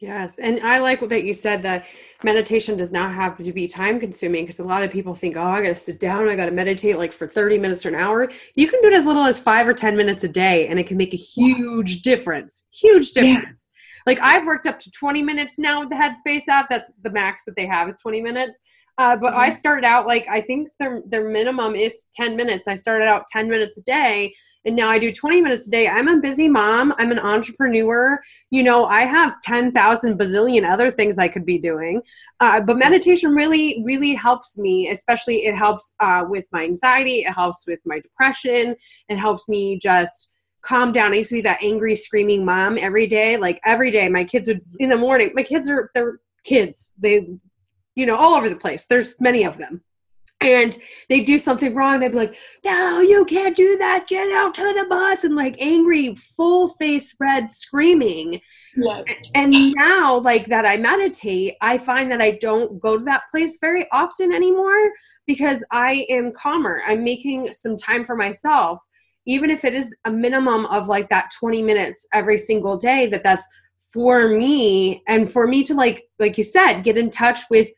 Yes. 0.00 0.38
And 0.38 0.60
I 0.60 0.78
like 0.78 1.06
that 1.10 1.24
you 1.24 1.34
said 1.34 1.62
that 1.62 1.84
meditation 2.24 2.74
does 2.78 2.90
not 2.90 3.14
have 3.14 3.36
to 3.36 3.52
be 3.52 3.66
time 3.66 4.00
consuming 4.00 4.44
because 4.44 4.58
a 4.58 4.64
lot 4.64 4.82
of 4.82 4.90
people 4.90 5.14
think, 5.14 5.36
oh, 5.36 5.42
I 5.42 5.62
got 5.62 5.68
to 5.68 5.76
sit 5.76 6.00
down, 6.00 6.26
I 6.26 6.36
got 6.36 6.46
to 6.46 6.52
meditate 6.52 6.96
like 6.96 7.12
for 7.12 7.28
30 7.28 7.58
minutes 7.58 7.84
or 7.84 7.90
an 7.90 7.96
hour. 7.96 8.30
You 8.54 8.66
can 8.66 8.80
do 8.80 8.88
it 8.88 8.94
as 8.94 9.04
little 9.04 9.24
as 9.24 9.38
five 9.38 9.68
or 9.68 9.74
10 9.74 9.96
minutes 9.96 10.24
a 10.24 10.28
day 10.28 10.68
and 10.68 10.78
it 10.78 10.86
can 10.86 10.96
make 10.96 11.12
a 11.12 11.18
huge 11.18 12.00
difference. 12.00 12.64
Huge 12.70 13.12
difference. 13.12 13.70
Yeah. 13.74 14.10
Like 14.10 14.20
I've 14.22 14.46
worked 14.46 14.66
up 14.66 14.80
to 14.80 14.90
20 14.90 15.22
minutes 15.22 15.58
now 15.58 15.80
with 15.80 15.90
the 15.90 15.96
Headspace 15.96 16.48
app. 16.48 16.70
That's 16.70 16.92
the 17.02 17.10
max 17.10 17.44
that 17.44 17.54
they 17.54 17.66
have 17.66 17.86
is 17.86 17.98
20 18.00 18.22
minutes. 18.22 18.58
Uh, 18.96 19.16
but 19.16 19.32
mm-hmm. 19.32 19.40
I 19.40 19.50
started 19.50 19.84
out 19.84 20.06
like 20.06 20.26
I 20.28 20.40
think 20.40 20.68
their 20.78 21.02
their 21.06 21.28
minimum 21.28 21.74
is 21.74 22.06
10 22.14 22.36
minutes. 22.36 22.68
I 22.68 22.74
started 22.74 23.06
out 23.06 23.26
10 23.28 23.50
minutes 23.50 23.78
a 23.78 23.84
day 23.84 24.32
and 24.64 24.76
now 24.76 24.90
I 24.90 24.98
do 24.98 25.12
20 25.12 25.40
minutes 25.40 25.68
a 25.68 25.70
day. 25.70 25.88
I'm 25.88 26.08
a 26.08 26.18
busy 26.18 26.48
mom. 26.48 26.94
I'm 26.98 27.10
an 27.10 27.18
entrepreneur. 27.18 28.20
You 28.50 28.62
know, 28.62 28.84
I 28.84 29.06
have 29.06 29.40
10,000 29.42 30.18
bazillion 30.18 30.70
other 30.70 30.90
things 30.90 31.18
I 31.18 31.28
could 31.28 31.46
be 31.46 31.58
doing. 31.58 32.02
Uh, 32.40 32.60
but 32.60 32.78
meditation 32.78 33.34
really, 33.34 33.82
really 33.84 34.14
helps 34.14 34.58
me, 34.58 34.90
especially 34.90 35.46
it 35.46 35.56
helps 35.56 35.94
uh, 36.00 36.24
with 36.28 36.46
my 36.52 36.64
anxiety, 36.64 37.20
it 37.20 37.32
helps 37.32 37.66
with 37.66 37.80
my 37.86 38.00
depression, 38.00 38.76
it 39.08 39.16
helps 39.16 39.48
me 39.48 39.78
just 39.78 40.32
calm 40.62 40.92
down. 40.92 41.12
I 41.12 41.16
used 41.16 41.30
to 41.30 41.36
be 41.36 41.40
that 41.42 41.62
angry, 41.62 41.96
screaming 41.96 42.44
mom 42.44 42.76
every 42.76 43.06
day. 43.06 43.38
Like 43.38 43.60
every 43.64 43.90
day, 43.90 44.10
my 44.10 44.24
kids 44.24 44.46
would, 44.46 44.60
in 44.78 44.90
the 44.90 44.96
morning, 44.96 45.30
my 45.34 45.42
kids 45.42 45.70
are, 45.70 45.90
they're 45.94 46.20
kids. 46.44 46.92
They, 46.98 47.28
you 47.94 48.04
know, 48.04 48.16
all 48.16 48.34
over 48.34 48.50
the 48.50 48.56
place. 48.56 48.86
There's 48.86 49.18
many 49.20 49.44
of 49.44 49.56
them 49.56 49.82
and 50.40 50.78
they 51.08 51.22
do 51.22 51.38
something 51.38 51.74
wrong 51.74 52.00
they'd 52.00 52.12
be 52.12 52.16
like 52.16 52.34
no 52.64 53.00
you 53.00 53.24
can't 53.24 53.56
do 53.56 53.76
that. 53.78 54.06
Get 54.06 54.30
out 54.32 54.54
to 54.54 54.62
the 54.62 54.86
bus 54.88 55.24
and 55.24 55.34
like 55.34 55.56
angry 55.60 56.14
full 56.14 56.68
face 56.68 57.14
red 57.20 57.52
screaming. 57.52 58.40
Yeah. 58.76 59.02
and 59.34 59.52
now 59.72 60.18
like 60.18 60.46
that 60.46 60.64
i 60.64 60.76
meditate 60.76 61.54
i 61.60 61.76
find 61.76 62.10
that 62.12 62.22
i 62.22 62.30
don't 62.30 62.80
go 62.80 62.96
to 62.96 63.04
that 63.04 63.22
place 63.30 63.58
very 63.60 63.86
often 63.90 64.32
anymore 64.32 64.90
because 65.26 65.64
i 65.72 66.06
am 66.08 66.32
calmer. 66.32 66.80
I'm 66.86 67.02
making 67.02 67.52
some 67.52 67.76
time 67.76 68.04
for 68.04 68.14
myself 68.14 68.78
even 69.26 69.50
if 69.50 69.64
it 69.64 69.74
is 69.74 69.94
a 70.04 70.10
minimum 70.10 70.66
of 70.66 70.88
like 70.88 71.08
that 71.10 71.30
20 71.38 71.62
minutes 71.62 72.06
every 72.14 72.38
single 72.38 72.76
day 72.76 73.06
that 73.08 73.22
that's 73.24 73.46
for 73.92 74.28
me 74.28 75.02
and 75.08 75.30
for 75.30 75.46
me 75.46 75.64
to 75.64 75.74
like 75.74 76.04
like 76.18 76.38
you 76.38 76.44
said 76.44 76.82
get 76.82 76.96
in 76.96 77.10
touch 77.10 77.40
with 77.50 77.68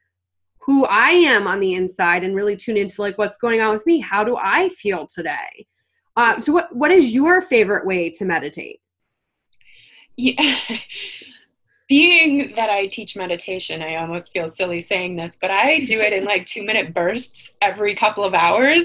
who 0.65 0.85
I 0.87 1.11
am 1.11 1.47
on 1.47 1.61
the 1.61 1.75
inside 1.75 2.25
and 2.25 2.35
really 2.35 2.57
tune 2.57 2.77
into 2.77 3.03
like 3.03 3.19
what's 3.19 3.39
going 3.39 3.61
on 3.61 3.75
with 3.75 3.85
me. 3.87 4.01
How 4.01 4.25
do 4.25 4.37
I 4.37 4.69
feel 4.71 5.07
today? 5.07 5.67
Uh, 6.17 6.39
so 6.39 6.53
what 6.53 6.75
what 6.75 6.91
is 6.91 7.11
your 7.11 7.41
favorite 7.41 7.87
way 7.87 8.11
to 8.11 8.25
meditate? 8.25 8.81
Yeah. 10.17 10.61
being 11.93 12.55
that 12.57 12.71
I 12.71 12.87
teach 12.87 13.17
meditation, 13.17 13.83
I 13.83 13.97
almost 13.97 14.33
feel 14.33 14.49
silly 14.49 14.81
saying 14.81 15.17
this, 15.17 15.37
but 15.39 15.51
I 15.51 15.81
do 15.81 16.01
it 16.01 16.15
in 16.15 16.25
like 16.25 16.47
two 16.47 16.65
minute 16.65 16.95
bursts 16.95 17.53
every 17.61 17.95
couple 17.95 18.25
of 18.25 18.33
hours. 18.33 18.85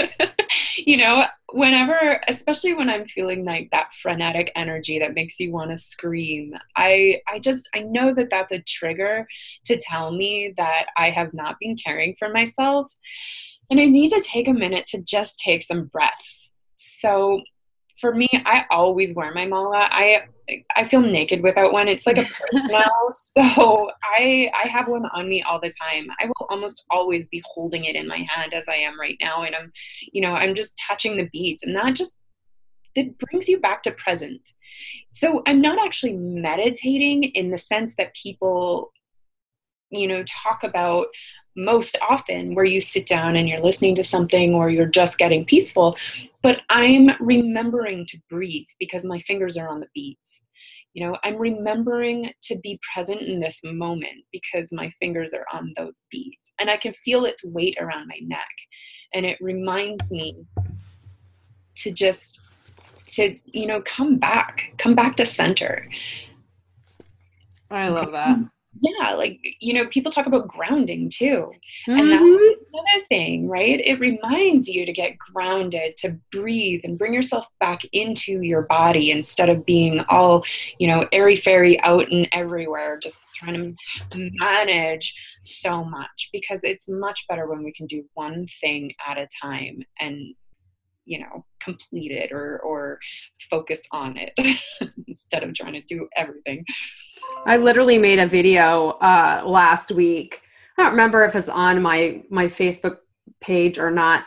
you 0.76 0.96
know, 0.96 1.24
whenever, 1.54 2.20
especially 2.26 2.74
when 2.74 2.90
I'm 2.90 3.06
feeling 3.06 3.44
like 3.44 3.70
that 3.70 3.94
frenetic 3.94 4.50
energy 4.56 4.98
that 4.98 5.14
makes 5.14 5.38
you 5.38 5.52
want 5.52 5.70
to 5.70 5.78
scream, 5.78 6.52
I, 6.76 7.20
I 7.28 7.38
just, 7.38 7.68
I 7.72 7.80
know 7.80 8.12
that 8.12 8.28
that's 8.28 8.50
a 8.50 8.60
trigger 8.60 9.28
to 9.66 9.76
tell 9.76 10.10
me 10.10 10.52
that 10.56 10.86
I 10.96 11.10
have 11.10 11.32
not 11.32 11.56
been 11.60 11.76
caring 11.76 12.16
for 12.18 12.28
myself. 12.28 12.92
And 13.70 13.80
I 13.80 13.86
need 13.86 14.10
to 14.10 14.20
take 14.20 14.48
a 14.48 14.52
minute 14.52 14.86
to 14.86 15.00
just 15.00 15.38
take 15.38 15.62
some 15.62 15.84
breaths. 15.84 16.50
So 16.74 17.40
for 18.00 18.14
me, 18.14 18.28
I 18.44 18.64
always 18.70 19.14
wear 19.14 19.32
my 19.32 19.46
mala. 19.46 19.88
I 19.90 20.24
I 20.76 20.86
feel 20.86 21.00
naked 21.00 21.42
without 21.42 21.72
one. 21.72 21.88
It's 21.88 22.06
like 22.06 22.18
a 22.18 22.24
purse 22.24 22.68
now. 22.68 22.84
So 23.12 23.90
I 24.02 24.50
I 24.54 24.68
have 24.68 24.88
one 24.88 25.06
on 25.06 25.28
me 25.28 25.42
all 25.42 25.60
the 25.60 25.72
time. 25.80 26.06
I 26.20 26.26
will 26.26 26.46
almost 26.48 26.84
always 26.90 27.28
be 27.28 27.42
holding 27.46 27.84
it 27.84 27.96
in 27.96 28.06
my 28.06 28.26
hand 28.28 28.52
as 28.52 28.68
I 28.68 28.76
am 28.76 29.00
right 29.00 29.16
now. 29.20 29.42
And 29.42 29.54
I'm, 29.54 29.72
you 30.12 30.20
know, 30.20 30.32
I'm 30.32 30.54
just 30.54 30.80
touching 30.86 31.16
the 31.16 31.28
beads. 31.32 31.62
And 31.62 31.74
that 31.76 31.94
just 31.94 32.16
it 32.94 33.18
brings 33.18 33.48
you 33.48 33.58
back 33.58 33.82
to 33.84 33.90
present. 33.92 34.52
So 35.10 35.42
I'm 35.46 35.60
not 35.60 35.84
actually 35.84 36.14
meditating 36.14 37.24
in 37.24 37.50
the 37.50 37.58
sense 37.58 37.94
that 37.96 38.14
people 38.14 38.92
you 39.94 40.06
know 40.06 40.22
talk 40.24 40.62
about 40.62 41.06
most 41.56 41.96
often 42.08 42.54
where 42.54 42.64
you 42.64 42.80
sit 42.80 43.06
down 43.06 43.36
and 43.36 43.48
you're 43.48 43.60
listening 43.60 43.94
to 43.94 44.02
something 44.02 44.54
or 44.54 44.70
you're 44.70 44.86
just 44.86 45.18
getting 45.18 45.44
peaceful 45.44 45.96
but 46.42 46.62
i'm 46.70 47.10
remembering 47.20 48.04
to 48.06 48.18
breathe 48.28 48.66
because 48.80 49.04
my 49.04 49.20
fingers 49.20 49.56
are 49.56 49.68
on 49.68 49.80
the 49.80 49.86
beats 49.94 50.42
you 50.94 51.04
know 51.04 51.16
i'm 51.22 51.36
remembering 51.36 52.32
to 52.42 52.58
be 52.58 52.78
present 52.92 53.20
in 53.20 53.38
this 53.38 53.60
moment 53.62 54.24
because 54.32 54.66
my 54.72 54.90
fingers 54.98 55.32
are 55.32 55.46
on 55.52 55.72
those 55.76 55.94
beats 56.10 56.52
and 56.58 56.68
i 56.68 56.76
can 56.76 56.92
feel 57.04 57.24
its 57.24 57.44
weight 57.44 57.76
around 57.80 58.08
my 58.08 58.18
neck. 58.22 58.48
And 59.12 59.24
it 59.24 59.38
reminds 59.40 60.10
me 60.10 60.44
to 61.76 61.90
just 61.90 62.40
to 63.08 63.38
you 63.46 63.66
know 63.66 63.80
come 63.82 64.18
back 64.18 64.72
come 64.78 64.94
back 64.94 65.16
to 65.16 65.26
center. 65.26 65.88
I 67.70 67.88
love 67.88 68.12
that 68.12 68.38
yeah 68.80 69.14
like 69.14 69.38
you 69.60 69.72
know 69.72 69.86
people 69.86 70.10
talk 70.10 70.26
about 70.26 70.48
grounding 70.48 71.08
too 71.08 71.50
mm-hmm. 71.88 71.92
and 71.92 72.10
that's 72.10 72.22
another 72.22 73.06
thing 73.08 73.48
right 73.48 73.80
it 73.80 73.98
reminds 74.00 74.68
you 74.68 74.84
to 74.84 74.92
get 74.92 75.16
grounded 75.18 75.96
to 75.96 76.16
breathe 76.32 76.80
and 76.84 76.98
bring 76.98 77.14
yourself 77.14 77.46
back 77.60 77.80
into 77.92 78.42
your 78.42 78.62
body 78.62 79.10
instead 79.10 79.48
of 79.48 79.64
being 79.64 80.00
all 80.08 80.44
you 80.78 80.86
know 80.86 81.06
airy 81.12 81.36
fairy 81.36 81.78
out 81.80 82.10
and 82.10 82.28
everywhere 82.32 82.98
just 82.98 83.16
trying 83.34 83.76
to 84.10 84.30
manage 84.34 85.14
so 85.42 85.82
much 85.84 86.28
because 86.32 86.60
it's 86.62 86.88
much 86.88 87.26
better 87.28 87.48
when 87.48 87.62
we 87.62 87.72
can 87.72 87.86
do 87.86 88.04
one 88.14 88.46
thing 88.60 88.92
at 89.06 89.18
a 89.18 89.28
time 89.42 89.82
and 90.00 90.34
you 91.04 91.20
know 91.20 91.44
complete 91.62 92.12
it 92.12 92.32
or 92.32 92.60
or 92.60 92.98
focus 93.50 93.82
on 93.92 94.16
it 94.16 94.32
instead 95.08 95.42
of 95.42 95.54
trying 95.54 95.74
to 95.74 95.82
do 95.82 96.08
everything. 96.16 96.64
I 97.46 97.56
literally 97.56 97.98
made 97.98 98.18
a 98.18 98.26
video 98.26 98.90
uh 99.00 99.42
last 99.44 99.90
week. 99.90 100.40
I 100.78 100.82
don't 100.82 100.92
remember 100.92 101.24
if 101.24 101.34
it's 101.34 101.48
on 101.48 101.82
my 101.82 102.22
my 102.30 102.46
facebook 102.46 102.98
page 103.40 103.78
or 103.78 103.90
not 103.90 104.24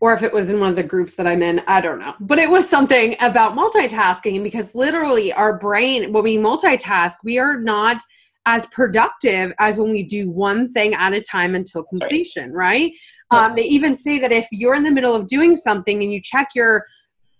or 0.00 0.12
if 0.12 0.22
it 0.22 0.32
was 0.32 0.50
in 0.50 0.60
one 0.60 0.70
of 0.70 0.76
the 0.76 0.82
groups 0.82 1.16
that 1.16 1.26
I'm 1.26 1.42
in, 1.42 1.60
I 1.66 1.80
don't 1.80 1.98
know. 1.98 2.14
But 2.20 2.38
it 2.38 2.48
was 2.48 2.68
something 2.68 3.16
about 3.20 3.56
multitasking 3.56 4.42
because 4.42 4.74
literally 4.74 5.32
our 5.32 5.58
brain, 5.58 6.12
when 6.12 6.22
we 6.22 6.38
multitask, 6.38 7.14
we 7.24 7.38
are 7.38 7.58
not 7.58 8.00
as 8.46 8.66
productive 8.66 9.52
as 9.58 9.78
when 9.78 9.90
we 9.90 10.02
do 10.02 10.30
one 10.30 10.68
thing 10.68 10.94
at 10.94 11.12
a 11.12 11.20
time 11.20 11.54
until 11.54 11.82
completion, 11.82 12.52
right? 12.52 12.92
Um, 13.30 13.54
they 13.54 13.64
even 13.64 13.94
say 13.94 14.18
that 14.20 14.32
if 14.32 14.48
you're 14.50 14.74
in 14.74 14.84
the 14.84 14.90
middle 14.90 15.14
of 15.14 15.26
doing 15.26 15.54
something 15.56 16.02
and 16.02 16.12
you 16.12 16.20
check 16.22 16.48
your 16.54 16.84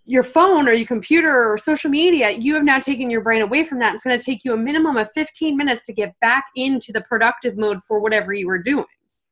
your 0.05 0.23
phone 0.23 0.67
or 0.67 0.73
your 0.73 0.87
computer 0.87 1.52
or 1.52 1.59
social 1.59 1.90
media, 1.90 2.31
you 2.31 2.55
have 2.55 2.64
now 2.64 2.78
taken 2.78 3.11
your 3.11 3.21
brain 3.21 3.43
away 3.43 3.62
from 3.62 3.78
that. 3.78 3.95
It's 3.95 4.05
going 4.05 4.19
to 4.19 4.25
take 4.25 4.43
you 4.43 4.55
a 4.55 4.57
minimum 4.57 4.97
of 4.97 5.11
15 5.12 5.55
minutes 5.55 5.85
to 5.85 5.93
get 5.93 6.14
back 6.23 6.45
into 6.57 6.93
the 6.93 7.02
productive 7.02 7.59
mode 7.59 7.85
for 7.87 8.00
whatever 8.00 8.33
you 8.33 8.47
were 8.47 8.62
doing. 8.62 8.87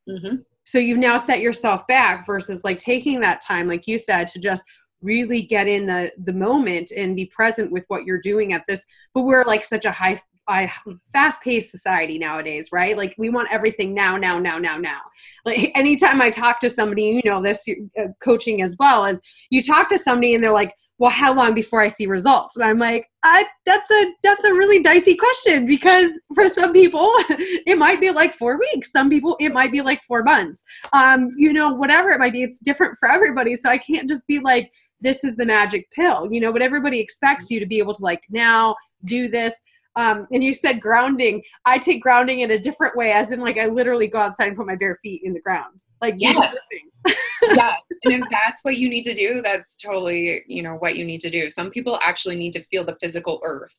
Mm-hmm. 0.06 0.36
So 0.64 0.78
you've 0.78 0.98
now 0.98 1.16
set 1.16 1.40
yourself 1.40 1.86
back 1.86 2.26
versus 2.26 2.62
like 2.62 2.78
taking 2.78 3.20
that 3.20 3.40
time, 3.40 3.68
like 3.68 3.86
you 3.86 3.98
said, 3.98 4.28
to 4.28 4.38
just 4.38 4.64
really 5.02 5.42
get 5.42 5.66
in 5.66 5.86
the 5.86 6.10
the 6.24 6.32
moment 6.32 6.90
and 6.90 7.16
be 7.16 7.26
present 7.26 7.70
with 7.70 7.84
what 7.88 8.04
you're 8.04 8.20
doing 8.20 8.52
at 8.52 8.64
this 8.66 8.86
but 9.14 9.22
we're 9.22 9.44
like 9.44 9.62
such 9.64 9.84
a 9.84 9.92
high 9.92 10.20
I 10.48 10.72
fast 11.12 11.42
paced 11.42 11.70
society 11.70 12.18
nowadays, 12.18 12.70
right? 12.72 12.96
Like 12.96 13.14
we 13.18 13.30
want 13.30 13.48
everything 13.50 13.94
now, 13.94 14.16
now, 14.16 14.38
now, 14.38 14.58
now, 14.58 14.76
now. 14.76 15.00
Like 15.44 15.72
anytime 15.74 16.20
I 16.20 16.30
talk 16.30 16.60
to 16.60 16.70
somebody, 16.70 17.20
you 17.24 17.30
know, 17.30 17.42
this 17.42 17.64
uh, 17.98 18.04
coaching 18.20 18.62
as 18.62 18.76
well 18.78 19.04
as 19.04 19.20
you 19.50 19.62
talk 19.62 19.88
to 19.90 19.98
somebody 19.98 20.34
and 20.34 20.42
they're 20.42 20.52
like, 20.52 20.72
well, 20.98 21.10
how 21.10 21.34
long 21.34 21.54
before 21.54 21.82
I 21.82 21.88
see 21.88 22.06
results? 22.06 22.56
And 22.56 22.64
I'm 22.64 22.78
like, 22.78 23.06
I, 23.22 23.46
that's 23.66 23.90
a 23.90 24.12
that's 24.22 24.44
a 24.44 24.54
really 24.54 24.80
dicey 24.82 25.14
question 25.14 25.66
because 25.66 26.10
for 26.34 26.48
some 26.48 26.72
people 26.72 27.10
it 27.66 27.76
might 27.76 28.00
be 28.00 28.10
like 28.10 28.32
four 28.32 28.58
weeks. 28.58 28.92
Some 28.92 29.10
people 29.10 29.36
it 29.38 29.52
might 29.52 29.72
be 29.72 29.82
like 29.82 30.02
four 30.04 30.22
months. 30.22 30.64
Um, 30.92 31.28
you 31.36 31.52
know, 31.52 31.74
whatever 31.74 32.10
it 32.12 32.18
might 32.18 32.32
be, 32.32 32.42
it's 32.42 32.60
different 32.60 32.96
for 32.98 33.10
everybody. 33.10 33.56
So 33.56 33.68
I 33.68 33.78
can't 33.78 34.08
just 34.08 34.26
be 34.26 34.38
like, 34.38 34.72
this 35.00 35.22
is 35.22 35.36
the 35.36 35.44
magic 35.44 35.90
pill, 35.90 36.32
you 36.32 36.40
know. 36.40 36.52
But 36.52 36.62
everybody 36.62 36.98
expects 36.98 37.50
you 37.50 37.60
to 37.60 37.66
be 37.66 37.78
able 37.78 37.94
to 37.94 38.02
like 38.02 38.22
now 38.30 38.74
do 39.04 39.28
this 39.28 39.62
um, 39.96 40.26
and 40.30 40.44
you 40.44 40.52
said 40.52 40.80
grounding. 40.80 41.42
I 41.64 41.78
take 41.78 42.02
grounding 42.02 42.40
in 42.40 42.50
a 42.50 42.58
different 42.58 42.96
way, 42.96 43.12
as 43.12 43.32
in 43.32 43.40
like 43.40 43.58
I 43.58 43.66
literally 43.66 44.06
go 44.06 44.18
outside 44.18 44.48
and 44.48 44.56
put 44.56 44.66
my 44.66 44.76
bare 44.76 44.98
feet 45.02 45.22
in 45.24 45.32
the 45.32 45.40
ground. 45.40 45.84
Like 46.02 46.14
yeah, 46.18 46.52
yeah. 47.42 47.74
And 48.04 48.14
if 48.14 48.22
that's 48.30 48.62
what 48.62 48.76
you 48.76 48.90
need 48.90 49.04
to 49.04 49.14
do, 49.14 49.40
that's 49.42 49.74
totally 49.82 50.42
you 50.46 50.62
know 50.62 50.74
what 50.74 50.96
you 50.96 51.04
need 51.04 51.22
to 51.22 51.30
do. 51.30 51.48
Some 51.48 51.70
people 51.70 51.98
actually 52.02 52.36
need 52.36 52.52
to 52.52 52.64
feel 52.64 52.84
the 52.84 52.96
physical 53.00 53.40
earth, 53.42 53.74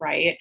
right? 0.00 0.36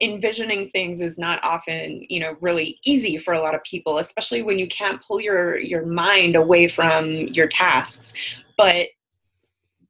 envisioning 0.00 0.68
things 0.70 1.00
is 1.00 1.16
not 1.16 1.40
often 1.42 2.04
you 2.10 2.20
know 2.20 2.36
really 2.42 2.78
easy 2.84 3.16
for 3.16 3.32
a 3.32 3.40
lot 3.40 3.54
of 3.54 3.62
people 3.62 3.96
especially 3.96 4.42
when 4.42 4.58
you 4.58 4.68
can't 4.68 5.02
pull 5.02 5.18
your 5.18 5.56
your 5.58 5.86
mind 5.86 6.36
away 6.36 6.68
from 6.68 7.08
your 7.28 7.46
tasks 7.46 8.12
but 8.58 8.88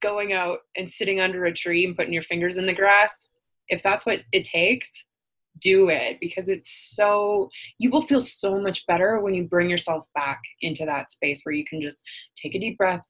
going 0.00 0.32
out 0.32 0.58
and 0.76 0.88
sitting 0.88 1.18
under 1.18 1.46
a 1.46 1.52
tree 1.52 1.84
and 1.84 1.96
putting 1.96 2.12
your 2.12 2.22
fingers 2.22 2.56
in 2.56 2.66
the 2.66 2.72
grass 2.72 3.30
if 3.68 3.82
that's 3.82 4.06
what 4.06 4.20
it 4.32 4.44
takes 4.44 4.90
do 5.60 5.88
it 5.88 6.18
because 6.20 6.50
it's 6.50 6.94
so 6.94 7.48
you 7.78 7.90
will 7.90 8.02
feel 8.02 8.20
so 8.20 8.60
much 8.60 8.86
better 8.86 9.20
when 9.20 9.32
you 9.32 9.44
bring 9.44 9.70
yourself 9.70 10.06
back 10.14 10.42
into 10.60 10.84
that 10.84 11.10
space 11.10 11.40
where 11.44 11.54
you 11.54 11.64
can 11.64 11.80
just 11.80 12.02
take 12.36 12.54
a 12.54 12.58
deep 12.58 12.76
breath 12.76 13.02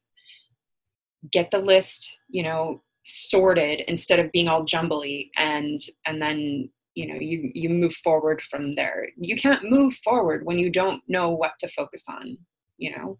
get 1.32 1.50
the 1.50 1.58
list 1.58 2.18
you 2.28 2.42
know 2.42 2.80
sorted 3.04 3.82
instead 3.88 4.18
of 4.18 4.30
being 4.32 4.48
all 4.48 4.64
jumbly 4.64 5.30
and 5.36 5.80
and 6.06 6.20
then 6.20 6.68
you 6.96 7.06
know 7.06 7.20
you 7.20 7.52
you 7.54 7.68
move 7.68 7.94
forward 7.94 8.42
from 8.42 8.74
there. 8.74 9.08
You 9.16 9.36
can't 9.36 9.70
move 9.70 9.94
forward 10.02 10.44
when 10.44 10.58
you 10.58 10.70
don't 10.70 11.02
know 11.06 11.30
what 11.30 11.52
to 11.60 11.68
focus 11.68 12.06
on 12.08 12.36
you 12.78 12.96
know 12.96 13.18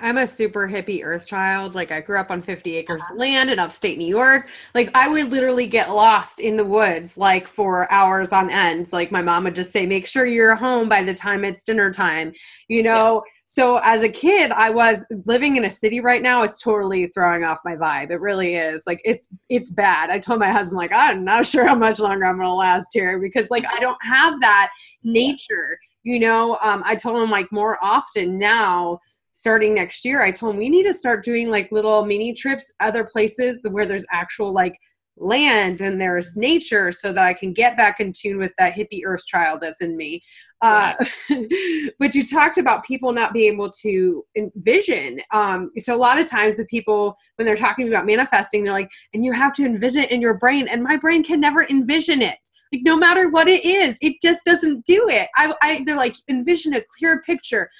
I'm 0.00 0.18
a 0.18 0.26
super 0.26 0.68
hippie 0.68 1.04
earth 1.04 1.26
child. 1.26 1.74
Like 1.74 1.90
I 1.90 2.00
grew 2.00 2.18
up 2.18 2.30
on 2.30 2.42
50 2.42 2.76
acres 2.76 3.02
uh-huh. 3.02 3.14
of 3.14 3.18
land 3.18 3.50
in 3.50 3.58
upstate 3.58 3.98
New 3.98 4.06
York. 4.06 4.48
Like 4.74 4.90
I 4.94 5.08
would 5.08 5.30
literally 5.30 5.66
get 5.66 5.90
lost 5.90 6.40
in 6.40 6.56
the 6.56 6.64
woods 6.64 7.16
like 7.16 7.48
for 7.48 7.90
hours 7.92 8.32
on 8.32 8.50
end. 8.50 8.92
Like 8.92 9.10
my 9.12 9.22
mom 9.22 9.44
would 9.44 9.54
just 9.54 9.72
say, 9.72 9.86
make 9.86 10.06
sure 10.06 10.26
you're 10.26 10.54
home 10.54 10.88
by 10.88 11.02
the 11.02 11.14
time 11.14 11.44
it's 11.44 11.64
dinner 11.64 11.92
time, 11.92 12.32
you 12.68 12.82
know? 12.82 13.22
Yeah. 13.24 13.30
So 13.46 13.76
as 13.84 14.02
a 14.02 14.08
kid, 14.08 14.50
I 14.50 14.70
was 14.70 15.04
living 15.26 15.56
in 15.56 15.64
a 15.64 15.70
city 15.70 16.00
right 16.00 16.22
now. 16.22 16.42
It's 16.42 16.60
totally 16.60 17.06
throwing 17.08 17.44
off 17.44 17.58
my 17.64 17.76
vibe. 17.76 18.10
It 18.10 18.20
really 18.20 18.56
is. 18.56 18.84
Like 18.86 19.00
it's, 19.04 19.28
it's 19.48 19.70
bad. 19.70 20.10
I 20.10 20.18
told 20.18 20.40
my 20.40 20.50
husband 20.50 20.78
like, 20.78 20.92
I'm 20.92 21.24
not 21.24 21.46
sure 21.46 21.66
how 21.66 21.74
much 21.74 21.98
longer 21.98 22.24
I'm 22.24 22.36
going 22.36 22.48
to 22.48 22.54
last 22.54 22.88
here 22.92 23.18
because 23.18 23.50
like 23.50 23.64
I 23.70 23.80
don't 23.80 24.02
have 24.02 24.40
that 24.40 24.70
nature, 25.02 25.78
you 26.02 26.20
know? 26.20 26.58
Um, 26.62 26.82
I 26.84 26.96
told 26.96 27.22
him 27.22 27.30
like 27.30 27.50
more 27.52 27.78
often 27.82 28.38
now, 28.38 28.98
starting 29.34 29.74
next 29.74 30.04
year, 30.04 30.22
I 30.22 30.30
told 30.30 30.54
him 30.54 30.58
we 30.58 30.70
need 30.70 30.84
to 30.84 30.94
start 30.94 31.24
doing 31.24 31.50
like 31.50 31.70
little 31.70 32.06
mini 32.06 32.32
trips, 32.32 32.72
other 32.80 33.04
places 33.04 33.60
where 33.68 33.84
there's 33.84 34.06
actual 34.10 34.52
like 34.52 34.78
land 35.16 35.80
and 35.80 36.00
there's 36.00 36.36
nature 36.36 36.90
so 36.90 37.12
that 37.12 37.22
I 37.22 37.34
can 37.34 37.52
get 37.52 37.76
back 37.76 38.00
in 38.00 38.12
tune 38.12 38.38
with 38.38 38.52
that 38.58 38.74
hippie 38.74 39.02
earth 39.04 39.24
child 39.26 39.60
that's 39.60 39.80
in 39.80 39.96
me. 39.96 40.22
Uh, 40.62 40.94
but 41.98 42.14
you 42.14 42.26
talked 42.26 42.58
about 42.58 42.84
people 42.84 43.12
not 43.12 43.32
being 43.32 43.52
able 43.52 43.70
to 43.82 44.24
envision. 44.36 45.20
Um, 45.30 45.70
so 45.78 45.94
a 45.94 45.98
lot 45.98 46.18
of 46.18 46.28
times 46.28 46.56
the 46.56 46.64
people, 46.66 47.16
when 47.36 47.46
they're 47.46 47.56
talking 47.56 47.88
about 47.88 48.06
manifesting, 48.06 48.64
they're 48.64 48.72
like, 48.72 48.90
and 49.12 49.24
you 49.24 49.32
have 49.32 49.52
to 49.54 49.64
envision 49.64 50.04
it 50.04 50.10
in 50.10 50.20
your 50.20 50.34
brain. 50.34 50.68
And 50.68 50.82
my 50.82 50.96
brain 50.96 51.22
can 51.22 51.40
never 51.40 51.64
envision 51.68 52.22
it. 52.22 52.38
Like 52.72 52.82
no 52.84 52.96
matter 52.96 53.30
what 53.30 53.46
it 53.46 53.64
is, 53.64 53.96
it 54.00 54.16
just 54.20 54.40
doesn't 54.44 54.84
do 54.84 55.08
it. 55.08 55.28
I, 55.36 55.54
I 55.62 55.84
they're 55.84 55.96
like 55.96 56.16
envision 56.28 56.74
a 56.74 56.82
clear 56.98 57.22
picture 57.24 57.70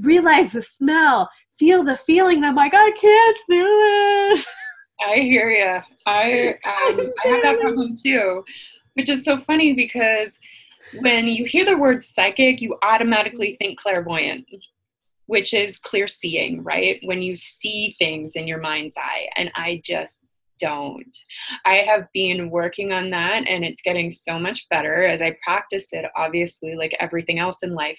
realize 0.00 0.52
the 0.52 0.62
smell, 0.62 1.30
feel 1.58 1.84
the 1.84 1.96
feeling. 1.96 2.38
And 2.38 2.46
I'm 2.46 2.54
like, 2.54 2.74
I 2.74 2.90
can't 2.92 3.38
do 3.48 3.64
it. 4.32 4.46
I 5.06 5.16
hear 5.16 5.50
you. 5.50 5.80
I 6.06 6.48
um, 6.64 7.12
I 7.24 7.28
have 7.28 7.42
that 7.42 7.60
problem 7.60 7.94
too. 8.02 8.44
which 8.94 9.08
is 9.08 9.24
so 9.24 9.40
funny 9.42 9.74
because 9.74 10.38
when 11.00 11.26
you 11.26 11.44
hear 11.44 11.64
the 11.64 11.76
word 11.76 12.04
psychic, 12.04 12.60
you 12.60 12.76
automatically 12.82 13.56
think 13.58 13.78
clairvoyant, 13.78 14.46
which 15.26 15.52
is 15.52 15.78
clear 15.78 16.08
seeing, 16.08 16.62
right? 16.62 17.00
When 17.04 17.22
you 17.22 17.36
see 17.36 17.96
things 17.98 18.32
in 18.36 18.46
your 18.46 18.60
mind's 18.60 18.96
eye. 18.96 19.28
And 19.36 19.50
I 19.54 19.82
just 19.84 20.22
don't. 20.58 21.16
I 21.64 21.76
have 21.76 22.06
been 22.14 22.50
working 22.50 22.92
on 22.92 23.10
that 23.10 23.46
and 23.46 23.64
it's 23.64 23.82
getting 23.82 24.10
so 24.10 24.38
much 24.38 24.66
better 24.70 25.06
as 25.06 25.20
I 25.20 25.36
practice 25.44 25.86
it, 25.92 26.06
obviously, 26.16 26.74
like 26.74 26.96
everything 26.98 27.38
else 27.38 27.58
in 27.62 27.74
life. 27.74 27.98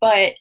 But 0.00 0.32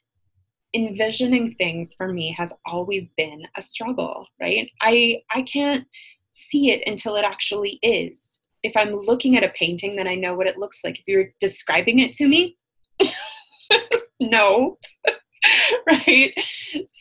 envisioning 0.74 1.55
things 1.57 1.93
for 1.98 2.12
me 2.12 2.31
has 2.38 2.53
always 2.65 3.07
been 3.17 3.43
a 3.57 3.62
struggle, 3.62 4.27
right? 4.41 4.69
I 4.81 5.22
I 5.31 5.43
can't 5.43 5.88
see 6.31 6.72
it 6.72 6.84
until 6.88 7.15
it 7.15 7.24
actually 7.24 7.79
is. 7.81 8.22
If 8.63 8.75
I'm 8.75 8.93
looking 8.93 9.38
at 9.38 9.43
a 9.43 9.50
painting, 9.50 9.95
then 9.95 10.07
I 10.07 10.15
know 10.15 10.36
what 10.36 10.48
it 10.48 10.57
looks 10.57 10.79
like. 10.84 11.00
If 11.00 11.07
you're 11.07 11.29
describing 11.39 12.00
it 12.00 12.13
to 12.13 12.27
me, 12.27 12.57
no. 14.19 14.77
right? 15.88 16.34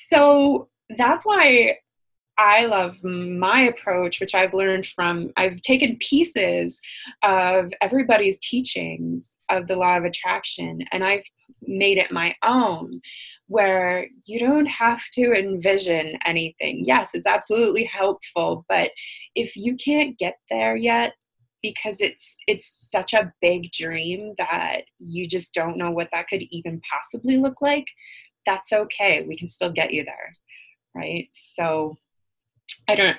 So 0.08 0.68
that's 0.96 1.24
why 1.24 1.78
I 2.36 2.66
love 2.66 3.02
my 3.02 3.62
approach, 3.62 4.20
which 4.20 4.34
I've 4.34 4.54
learned 4.54 4.86
from, 4.86 5.30
I've 5.36 5.60
taken 5.62 5.96
pieces 6.00 6.80
of 7.22 7.72
everybody's 7.80 8.38
teachings 8.40 9.28
of 9.50 9.66
the 9.68 9.76
law 9.76 9.96
of 9.96 10.04
attraction 10.04 10.80
and 10.90 11.04
I've 11.04 11.24
made 11.62 11.98
it 11.98 12.10
my 12.10 12.34
own, 12.42 13.00
where 13.48 14.08
you 14.26 14.38
don't 14.38 14.66
have 14.66 15.02
to 15.12 15.32
envision 15.32 16.16
anything. 16.24 16.84
Yes, 16.86 17.10
it's 17.14 17.26
absolutely 17.26 17.84
helpful, 17.84 18.64
but 18.68 18.90
if 19.34 19.56
you 19.56 19.76
can't 19.76 20.18
get 20.18 20.36
there 20.50 20.76
yet, 20.76 21.14
because 21.62 22.00
it's 22.00 22.36
it's 22.46 22.88
such 22.92 23.14
a 23.14 23.32
big 23.40 23.72
dream 23.72 24.34
that 24.36 24.82
you 24.98 25.26
just 25.26 25.54
don't 25.54 25.78
know 25.78 25.90
what 25.90 26.08
that 26.12 26.28
could 26.28 26.42
even 26.50 26.78
possibly 26.92 27.38
look 27.38 27.62
like 27.62 27.86
that's 28.44 28.70
okay 28.70 29.24
we 29.26 29.34
can 29.34 29.48
still 29.48 29.72
get 29.72 29.90
you 29.90 30.04
there 30.04 30.36
right 30.94 31.26
so 31.32 31.94
I 32.88 32.94
don't. 32.94 33.16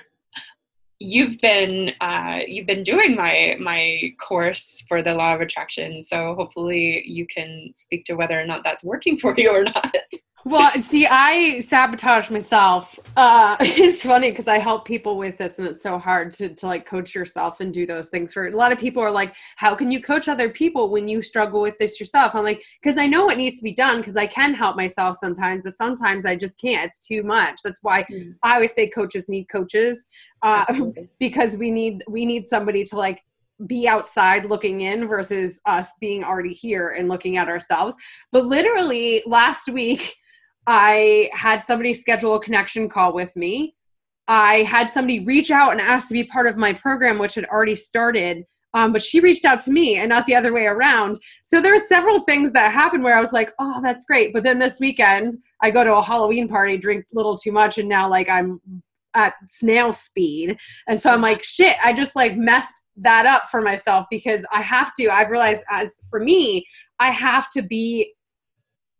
You've 0.98 1.38
been 1.40 1.92
uh, 2.00 2.40
you've 2.46 2.66
been 2.66 2.82
doing 2.82 3.16
my 3.16 3.56
my 3.60 4.14
course 4.18 4.82
for 4.88 5.02
the 5.02 5.14
law 5.14 5.34
of 5.34 5.42
attraction, 5.42 6.02
so 6.02 6.34
hopefully 6.34 7.02
you 7.06 7.26
can 7.26 7.72
speak 7.74 8.04
to 8.06 8.14
whether 8.14 8.40
or 8.40 8.46
not 8.46 8.64
that's 8.64 8.82
working 8.82 9.18
for 9.18 9.34
you 9.36 9.50
or 9.50 9.64
not. 9.64 9.94
Well, 10.46 10.80
see, 10.80 11.08
I 11.08 11.58
sabotage 11.58 12.30
myself. 12.30 13.00
Uh, 13.16 13.56
it's 13.60 14.04
funny 14.04 14.30
because 14.30 14.46
I 14.46 14.60
help 14.60 14.84
people 14.84 15.18
with 15.18 15.36
this, 15.38 15.58
and 15.58 15.66
it's 15.66 15.82
so 15.82 15.98
hard 15.98 16.32
to 16.34 16.50
to 16.50 16.66
like 16.68 16.86
coach 16.86 17.16
yourself 17.16 17.58
and 17.58 17.74
do 17.74 17.84
those 17.84 18.10
things. 18.10 18.32
For 18.32 18.46
a 18.46 18.56
lot 18.56 18.70
of 18.70 18.78
people 18.78 19.02
are 19.02 19.10
like, 19.10 19.34
"How 19.56 19.74
can 19.74 19.90
you 19.90 20.00
coach 20.00 20.28
other 20.28 20.48
people 20.48 20.88
when 20.88 21.08
you 21.08 21.20
struggle 21.20 21.60
with 21.60 21.76
this 21.78 21.98
yourself?" 21.98 22.36
I'm 22.36 22.44
like, 22.44 22.62
because 22.80 22.96
I 22.96 23.08
know 23.08 23.24
what 23.24 23.38
needs 23.38 23.56
to 23.56 23.64
be 23.64 23.72
done 23.72 23.96
because 23.96 24.14
I 24.14 24.28
can 24.28 24.54
help 24.54 24.76
myself 24.76 25.16
sometimes, 25.16 25.62
but 25.64 25.72
sometimes 25.72 26.24
I 26.24 26.36
just 26.36 26.60
can't. 26.60 26.86
It's 26.86 27.04
too 27.04 27.24
much. 27.24 27.58
That's 27.64 27.80
why 27.82 28.04
mm. 28.04 28.32
I 28.44 28.54
always 28.54 28.72
say 28.72 28.86
coaches 28.86 29.28
need 29.28 29.48
coaches 29.48 30.06
uh, 30.42 30.64
because 31.18 31.56
we 31.56 31.72
need 31.72 32.04
we 32.06 32.24
need 32.24 32.46
somebody 32.46 32.84
to 32.84 32.96
like 32.96 33.20
be 33.66 33.88
outside 33.88 34.44
looking 34.44 34.82
in 34.82 35.08
versus 35.08 35.60
us 35.66 35.88
being 35.98 36.22
already 36.22 36.54
here 36.54 36.90
and 36.90 37.08
looking 37.08 37.36
at 37.36 37.48
ourselves. 37.48 37.96
But 38.30 38.44
literally 38.44 39.24
last 39.26 39.68
week 39.68 40.14
I 40.66 41.30
had 41.32 41.62
somebody 41.62 41.94
schedule 41.94 42.34
a 42.34 42.40
connection 42.40 42.88
call 42.88 43.12
with 43.12 43.34
me. 43.36 43.74
I 44.28 44.62
had 44.62 44.90
somebody 44.90 45.24
reach 45.24 45.50
out 45.50 45.72
and 45.72 45.80
ask 45.80 46.08
to 46.08 46.14
be 46.14 46.24
part 46.24 46.48
of 46.48 46.56
my 46.56 46.72
program, 46.72 47.18
which 47.18 47.34
had 47.36 47.44
already 47.44 47.76
started. 47.76 48.44
Um, 48.74 48.92
but 48.92 49.00
she 49.00 49.20
reached 49.20 49.44
out 49.44 49.60
to 49.62 49.70
me 49.70 49.96
and 49.96 50.08
not 50.08 50.26
the 50.26 50.34
other 50.34 50.52
way 50.52 50.66
around. 50.66 51.18
So 51.44 51.62
there 51.62 51.72
were 51.72 51.78
several 51.78 52.20
things 52.20 52.52
that 52.52 52.72
happened 52.72 53.04
where 53.04 53.16
I 53.16 53.20
was 53.20 53.32
like, 53.32 53.52
oh, 53.58 53.80
that's 53.80 54.04
great. 54.04 54.34
But 54.34 54.42
then 54.42 54.58
this 54.58 54.80
weekend, 54.80 55.34
I 55.62 55.70
go 55.70 55.84
to 55.84 55.94
a 55.94 56.02
Halloween 56.02 56.48
party, 56.48 56.76
drink 56.76 57.06
a 57.12 57.16
little 57.16 57.38
too 57.38 57.52
much, 57.52 57.78
and 57.78 57.88
now 57.88 58.10
like 58.10 58.28
I'm 58.28 58.60
at 59.14 59.34
snail 59.48 59.92
speed. 59.92 60.58
And 60.88 61.00
so 61.00 61.10
I'm 61.10 61.22
like, 61.22 61.42
shit, 61.42 61.76
I 61.82 61.92
just 61.92 62.16
like 62.16 62.36
messed 62.36 62.82
that 62.96 63.24
up 63.24 63.48
for 63.48 63.62
myself 63.62 64.06
because 64.10 64.44
I 64.52 64.62
have 64.62 64.92
to. 64.98 65.08
I've 65.08 65.30
realized 65.30 65.62
as 65.70 65.98
for 66.10 66.20
me, 66.20 66.66
I 66.98 67.10
have 67.10 67.48
to 67.50 67.62
be 67.62 68.12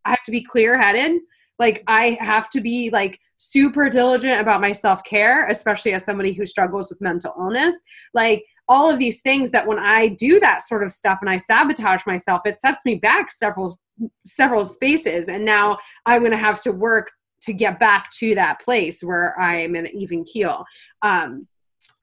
I 0.05 0.11
have 0.11 0.23
to 0.23 0.31
be 0.31 0.41
clear 0.41 0.81
headed 0.81 1.21
like 1.59 1.83
I 1.87 2.19
have 2.21 2.51
to 2.51 2.61
be 2.61 2.91
like 2.91 3.19
super 3.39 3.89
diligent 3.89 4.41
about 4.41 4.61
my 4.61 4.73
self-care, 4.73 5.47
especially 5.49 5.93
as 5.93 6.05
somebody 6.05 6.33
who 6.33 6.47
struggles 6.47 6.91
with 6.91 7.01
mental 7.01 7.35
illness. 7.39 7.75
Like 8.15 8.45
all 8.69 8.91
of 8.91 8.99
these 8.99 9.21
things 9.23 9.51
that 9.51 9.67
when 9.67 9.79
I 9.79 10.09
do 10.09 10.41
that 10.41 10.63
sort 10.63 10.83
of 10.83 10.91
stuff 10.91 11.19
and 11.21 11.31
I 11.31 11.37
sabotage 11.37 12.03
myself, 12.07 12.43
it 12.45 12.59
sets 12.59 12.81
me 12.85 12.97
back 12.97 13.31
several 13.31 13.79
several 14.27 14.67
spaces 14.67 15.29
and 15.29 15.43
now 15.45 15.79
I'm 16.05 16.21
going 16.21 16.33
to 16.33 16.37
have 16.37 16.63
to 16.63 16.73
work 16.73 17.11
to 17.43 17.55
get 17.55 17.79
back 17.79 18.11
to 18.19 18.35
that 18.35 18.61
place 18.61 19.01
where 19.03 19.39
I'm 19.41 19.75
an 19.75 19.87
even 19.95 20.25
keel. 20.25 20.65
Um, 21.01 21.47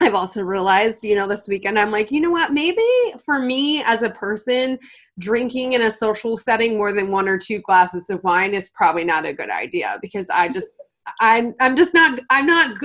I've 0.00 0.14
also 0.14 0.42
realized, 0.42 1.04
you 1.04 1.14
know, 1.14 1.28
this 1.28 1.48
weekend, 1.48 1.78
I'm 1.78 1.90
like, 1.90 2.10
you 2.10 2.20
know 2.20 2.30
what? 2.30 2.52
Maybe 2.52 2.84
for 3.24 3.38
me 3.38 3.82
as 3.84 4.02
a 4.02 4.10
person, 4.10 4.78
drinking 5.18 5.72
in 5.72 5.82
a 5.82 5.90
social 5.90 6.36
setting 6.36 6.76
more 6.76 6.92
than 6.92 7.10
one 7.10 7.28
or 7.28 7.38
two 7.38 7.60
glasses 7.60 8.10
of 8.10 8.22
wine 8.24 8.54
is 8.54 8.70
probably 8.70 9.04
not 9.04 9.24
a 9.24 9.32
good 9.32 9.50
idea 9.50 9.98
because 10.02 10.28
I 10.30 10.48
just, 10.48 10.82
I'm, 11.20 11.54
I'm 11.60 11.76
just 11.76 11.94
not, 11.94 12.20
I'm 12.30 12.46
not, 12.46 12.76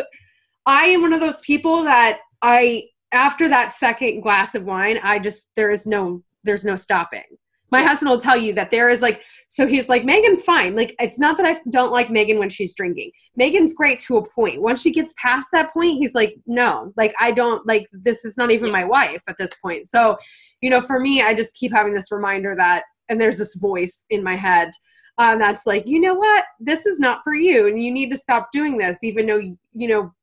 I 0.66 0.86
am 0.86 1.02
one 1.02 1.14
of 1.14 1.22
those 1.22 1.40
people 1.42 1.84
that 1.84 2.20
I, 2.42 2.86
after 3.12 3.50
that 3.50 3.74
second 3.74 4.22
glass 4.22 4.54
of 4.56 4.64
wine, 4.64 5.00
I 5.02 5.20
just, 5.20 5.52
there 5.56 5.72
is 5.72 5.86
no, 5.86 6.24
there's 6.44 6.64
no 6.64 6.76
stopping 6.76 7.24
my 7.72 7.84
husband 7.84 8.10
will 8.10 8.20
tell 8.20 8.38
you 8.38 8.54
that 8.54 8.72
there 8.72 8.90
is 8.90 9.02
like 9.02 9.24
so 9.50 9.66
he's 9.68 9.90
like 9.90 10.06
megan's 10.06 10.42
fine. 10.42 10.76
Like 10.76 10.96
it's 11.00 11.20
not 11.20 11.38
that 11.38 11.46
i 11.46 11.60
don't 11.70 11.92
like 11.92 12.10
megan 12.10 12.40
when 12.40 12.50
she's 12.50 12.76
drinking. 12.76 13.12
Megan's 13.36 13.74
great 13.74 14.00
to 14.02 14.18
a 14.18 14.30
point. 14.30 14.62
Once 14.62 14.82
she 14.82 14.92
gets 14.92 15.14
past 15.22 15.48
that 15.52 15.74
point 15.74 15.98
he's 15.98 16.14
like 16.14 16.36
no 16.46 16.92
like 16.98 17.14
i 17.20 17.32
don't 17.32 17.66
like 17.68 17.88
this 17.92 18.26
is 18.26 18.38
not 18.38 18.52
even 18.52 18.72
my 18.72 18.84
wife 18.84 19.22
at 19.28 19.38
this 19.38 19.52
point. 19.62 19.86
So 19.86 20.18
you 20.62 20.70
know 20.70 20.82
for 20.82 21.00
me 21.00 21.22
i 21.22 21.34
just 21.34 21.56
keep 21.56 21.74
having 21.74 21.94
this 21.94 22.12
reminder 22.12 22.56
that 22.56 22.84
and 23.08 23.20
there's 23.20 23.38
this 23.38 23.56
voice 23.56 24.06
in 24.10 24.24
my 24.24 24.36
head 24.36 24.72
um, 25.20 25.38
that's 25.38 25.66
like 25.66 25.86
you 25.86 26.00
know 26.00 26.14
what? 26.14 26.46
This 26.62 26.86
is 26.86 26.98
not 27.00 27.22
for 27.26 27.36
you 27.36 27.68
and 27.68 27.82
you 27.84 27.92
need 27.92 28.10
to 28.10 28.18
stop 28.18 28.50
doing 28.54 28.78
this 28.78 29.04
even 29.04 29.28
though 29.28 29.42
you 29.74 29.88
know 29.88 30.14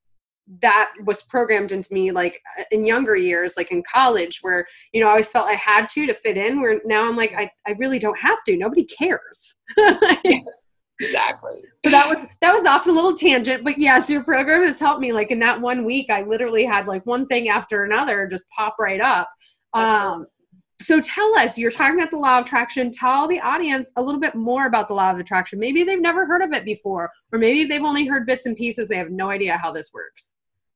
that 0.63 0.93
was 1.05 1.23
programmed 1.25 1.73
into 1.73 1.93
me 1.93 2.13
like 2.13 2.41
in 2.71 2.87
younger 2.87 3.17
years 3.17 3.55
like 3.57 3.73
in 3.73 3.83
college 3.93 4.39
where 4.43 4.65
you 4.93 5.01
know 5.01 5.09
i 5.09 5.11
always 5.11 5.31
felt 5.31 5.49
i 5.49 5.55
had 5.55 5.89
to 5.89 6.07
to 6.07 6.15
fit 6.15 6.37
in 6.37 6.61
where 6.61 6.81
now 6.85 7.09
i'm 7.09 7.17
like 7.17 7.33
i, 7.37 7.51
I 7.67 7.73
really 7.79 7.99
don't 7.99 8.19
have 8.19 8.39
to. 8.47 8.57
Nobody 8.57 8.85
cares. 8.85 9.57
Exactly. 10.99 11.61
but 11.83 11.91
that 11.91 12.09
was 12.09 12.21
that 12.41 12.55
was 12.55 12.65
often 12.65 12.93
a 12.93 12.95
little 12.95 13.15
tangent 13.15 13.63
but 13.63 13.77
yes 13.77 14.09
your 14.09 14.25
program 14.25 14.65
has 14.65 14.81
helped 14.81 15.03
me 15.03 15.13
like 15.13 15.31
in 15.31 15.39
that 15.41 15.61
one 15.61 15.85
week 15.85 16.09
i 16.09 16.23
literally 16.23 16.65
had 16.65 16.87
like 16.87 17.05
one 17.05 17.27
thing 17.27 17.51
after 17.51 17.85
another 17.85 18.27
just 18.27 18.49
pop 18.57 18.77
right 18.79 19.03
up. 19.03 19.29
Um 19.75 20.25
so 20.81 20.99
tell 21.03 21.39
us 21.39 21.59
you're 21.59 21.71
talking 21.71 21.99
about 21.99 22.11
the 22.11 22.17
law 22.17 22.39
of 22.39 22.47
attraction. 22.47 22.91
Tell 22.91 23.29
the 23.29 23.41
audience 23.41 23.93
a 23.97 24.03
little 24.03 24.21
bit 24.21 24.35
more 24.35 24.67
about 24.67 24.89
the 24.89 24.95
law 24.95 25.11
of 25.11 25.19
attraction. 25.19 25.59
Maybe 25.59 25.85
they've 25.85 26.01
never 26.01 26.25
heard 26.25 26.41
of 26.41 26.53
it 26.53 26.65
before 26.65 27.11
or 27.31 27.39
maybe 27.39 27.65
they've 27.65 27.83
only 27.83 28.07
heard 28.07 28.25
bits 28.25 28.47
and 28.47 28.57
pieces. 28.57 28.89
They 28.89 28.97
have 28.97 29.11
no 29.11 29.29
idea 29.29 29.59
how 29.59 29.73
this 29.73 29.93
works 29.93 30.33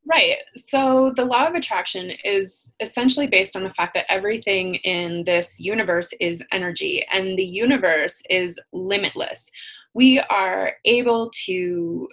Right. 0.09 0.39
So 0.57 1.13
the 1.15 1.25
law 1.25 1.47
of 1.47 1.55
attraction 1.55 2.13
is 2.25 2.73
essentially 2.81 3.27
based 3.27 3.55
on 3.55 3.63
the 3.63 3.75
fact 3.75 3.95
that 3.95 4.11
everything 4.11 4.77
in 4.77 5.25
this 5.25 5.61
universe 5.61 6.09
is 6.21 6.45
energy 6.53 7.07
and 7.13 7.39
the 7.39 7.45
universe 7.45 8.21
is 8.29 8.59
limitless. 8.73 9.47
We 9.95 10.19
are 10.19 10.73
able 10.85 11.31
to 11.47 12.09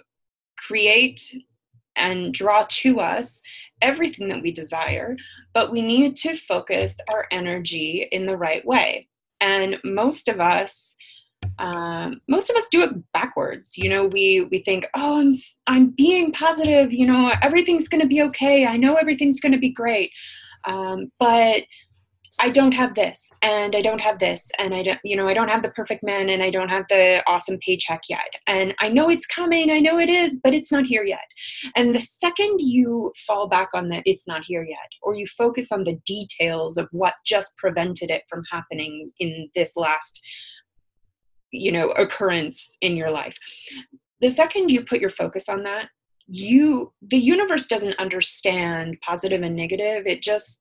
create 0.58 1.34
and 1.96 2.32
draw 2.32 2.66
to 2.68 3.00
us 3.00 3.40
everything 3.80 4.28
that 4.28 4.42
we 4.42 4.52
desire, 4.52 5.16
but 5.54 5.72
we 5.72 5.82
need 5.82 6.16
to 6.18 6.34
focus 6.34 6.94
our 7.08 7.26
energy 7.30 8.08
in 8.12 8.26
the 8.26 8.36
right 8.36 8.64
way. 8.66 9.08
And 9.40 9.78
most 9.84 10.28
of 10.28 10.40
us 10.40 10.96
um, 11.58 12.20
most 12.28 12.50
of 12.50 12.56
us 12.56 12.66
do 12.70 12.82
it 12.82 12.90
backwards. 13.12 13.76
You 13.76 13.88
know, 13.88 14.06
we 14.06 14.46
we 14.50 14.62
think, 14.62 14.86
oh, 14.94 15.20
I'm 15.20 15.32
I'm 15.66 15.94
being 15.96 16.32
positive. 16.32 16.92
You 16.92 17.06
know, 17.06 17.32
everything's 17.42 17.88
going 17.88 18.02
to 18.02 18.08
be 18.08 18.22
okay. 18.22 18.66
I 18.66 18.76
know 18.76 18.94
everything's 18.94 19.40
going 19.40 19.52
to 19.52 19.58
be 19.58 19.70
great, 19.70 20.10
um, 20.66 21.10
but 21.18 21.62
I 22.40 22.50
don't 22.50 22.72
have 22.72 22.94
this, 22.94 23.30
and 23.42 23.74
I 23.74 23.82
don't 23.82 24.00
have 24.00 24.20
this, 24.20 24.48
and 24.60 24.72
I 24.72 24.84
don't, 24.84 25.00
you 25.02 25.16
know, 25.16 25.26
I 25.26 25.34
don't 25.34 25.48
have 25.48 25.62
the 25.62 25.70
perfect 25.70 26.04
man, 26.04 26.28
and 26.28 26.40
I 26.40 26.50
don't 26.50 26.68
have 26.68 26.84
the 26.88 27.20
awesome 27.26 27.58
paycheck 27.58 28.02
yet. 28.08 28.32
And 28.46 28.74
I 28.80 28.88
know 28.88 29.10
it's 29.10 29.26
coming. 29.26 29.72
I 29.72 29.80
know 29.80 29.98
it 29.98 30.08
is, 30.08 30.38
but 30.44 30.54
it's 30.54 30.70
not 30.70 30.84
here 30.84 31.02
yet. 31.02 31.26
And 31.74 31.92
the 31.92 32.00
second 32.00 32.60
you 32.60 33.12
fall 33.26 33.48
back 33.48 33.70
on 33.74 33.88
that, 33.88 34.04
it's 34.06 34.28
not 34.28 34.44
here 34.44 34.64
yet, 34.64 34.88
or 35.02 35.16
you 35.16 35.26
focus 35.26 35.72
on 35.72 35.82
the 35.82 35.98
details 36.06 36.78
of 36.78 36.86
what 36.92 37.14
just 37.26 37.56
prevented 37.56 38.08
it 38.08 38.22
from 38.28 38.44
happening 38.52 39.10
in 39.18 39.50
this 39.56 39.72
last 39.76 40.20
you 41.52 41.72
know 41.72 41.90
occurrence 41.90 42.76
in 42.80 42.96
your 42.96 43.10
life 43.10 43.36
the 44.20 44.30
second 44.30 44.70
you 44.70 44.82
put 44.82 45.00
your 45.00 45.10
focus 45.10 45.48
on 45.48 45.62
that 45.62 45.88
you 46.26 46.92
the 47.00 47.18
universe 47.18 47.66
doesn't 47.66 47.98
understand 47.98 48.98
positive 49.00 49.42
and 49.42 49.56
negative 49.56 50.06
it 50.06 50.22
just 50.22 50.60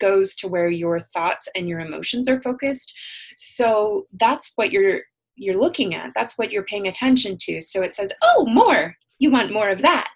goes 0.00 0.34
to 0.36 0.48
where 0.48 0.68
your 0.68 1.00
thoughts 1.00 1.48
and 1.54 1.68
your 1.68 1.80
emotions 1.80 2.28
are 2.28 2.40
focused. 2.40 2.94
So 3.36 4.06
that's 4.18 4.52
what 4.56 4.72
you're 4.72 5.02
you're 5.36 5.58
looking 5.58 5.96
at. 5.96 6.12
That's 6.14 6.38
what 6.38 6.52
you're 6.52 6.64
paying 6.64 6.86
attention 6.86 7.36
to. 7.40 7.60
So 7.60 7.82
it 7.82 7.94
says, 7.94 8.12
"Oh, 8.22 8.46
more. 8.46 8.96
You 9.18 9.30
want 9.30 9.52
more 9.52 9.68
of 9.68 9.82
that." 9.82 10.08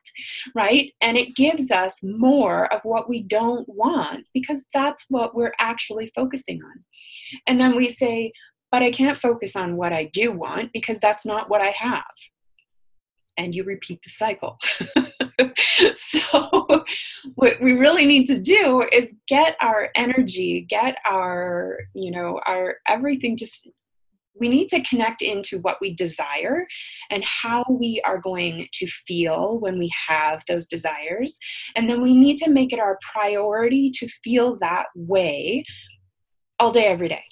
Right? 0.54 0.92
And 1.00 1.16
it 1.16 1.36
gives 1.36 1.70
us 1.70 1.96
more 2.02 2.72
of 2.72 2.80
what 2.84 3.08
we 3.08 3.22
don't 3.22 3.68
want 3.68 4.26
because 4.34 4.64
that's 4.72 5.06
what 5.08 5.34
we're 5.34 5.54
actually 5.60 6.10
focusing 6.14 6.60
on. 6.62 6.84
And 7.46 7.60
then 7.60 7.76
we 7.76 7.88
say, 7.88 8.32
"But 8.70 8.82
I 8.82 8.90
can't 8.90 9.16
focus 9.16 9.56
on 9.56 9.76
what 9.76 9.92
I 9.92 10.04
do 10.12 10.32
want 10.32 10.72
because 10.72 10.98
that's 11.00 11.24
not 11.26 11.48
what 11.48 11.60
I 11.60 11.70
have." 11.70 12.04
And 13.36 13.54
you 13.54 13.64
repeat 13.64 14.00
the 14.02 14.10
cycle. 14.10 14.58
so 15.96 16.84
what 17.34 17.60
we 17.60 17.72
really 17.72 18.06
need 18.06 18.26
to 18.26 18.38
do 18.38 18.84
is 18.92 19.14
get 19.28 19.56
our 19.60 19.90
energy 19.94 20.66
get 20.68 20.96
our 21.04 21.78
you 21.94 22.10
know 22.10 22.40
our 22.46 22.76
everything 22.86 23.36
just 23.36 23.68
we 24.40 24.48
need 24.48 24.68
to 24.68 24.80
connect 24.82 25.20
into 25.20 25.58
what 25.60 25.78
we 25.80 25.94
desire 25.94 26.64
and 27.10 27.24
how 27.24 27.64
we 27.68 28.00
are 28.04 28.18
going 28.18 28.68
to 28.72 28.86
feel 28.86 29.58
when 29.58 29.78
we 29.78 29.90
have 30.08 30.42
those 30.46 30.66
desires 30.66 31.38
and 31.76 31.88
then 31.88 32.02
we 32.02 32.16
need 32.16 32.36
to 32.36 32.50
make 32.50 32.72
it 32.72 32.78
our 32.78 32.98
priority 33.12 33.90
to 33.92 34.08
feel 34.22 34.58
that 34.60 34.86
way 34.94 35.64
all 36.58 36.70
day 36.72 36.86
every 36.86 37.08
day 37.08 37.24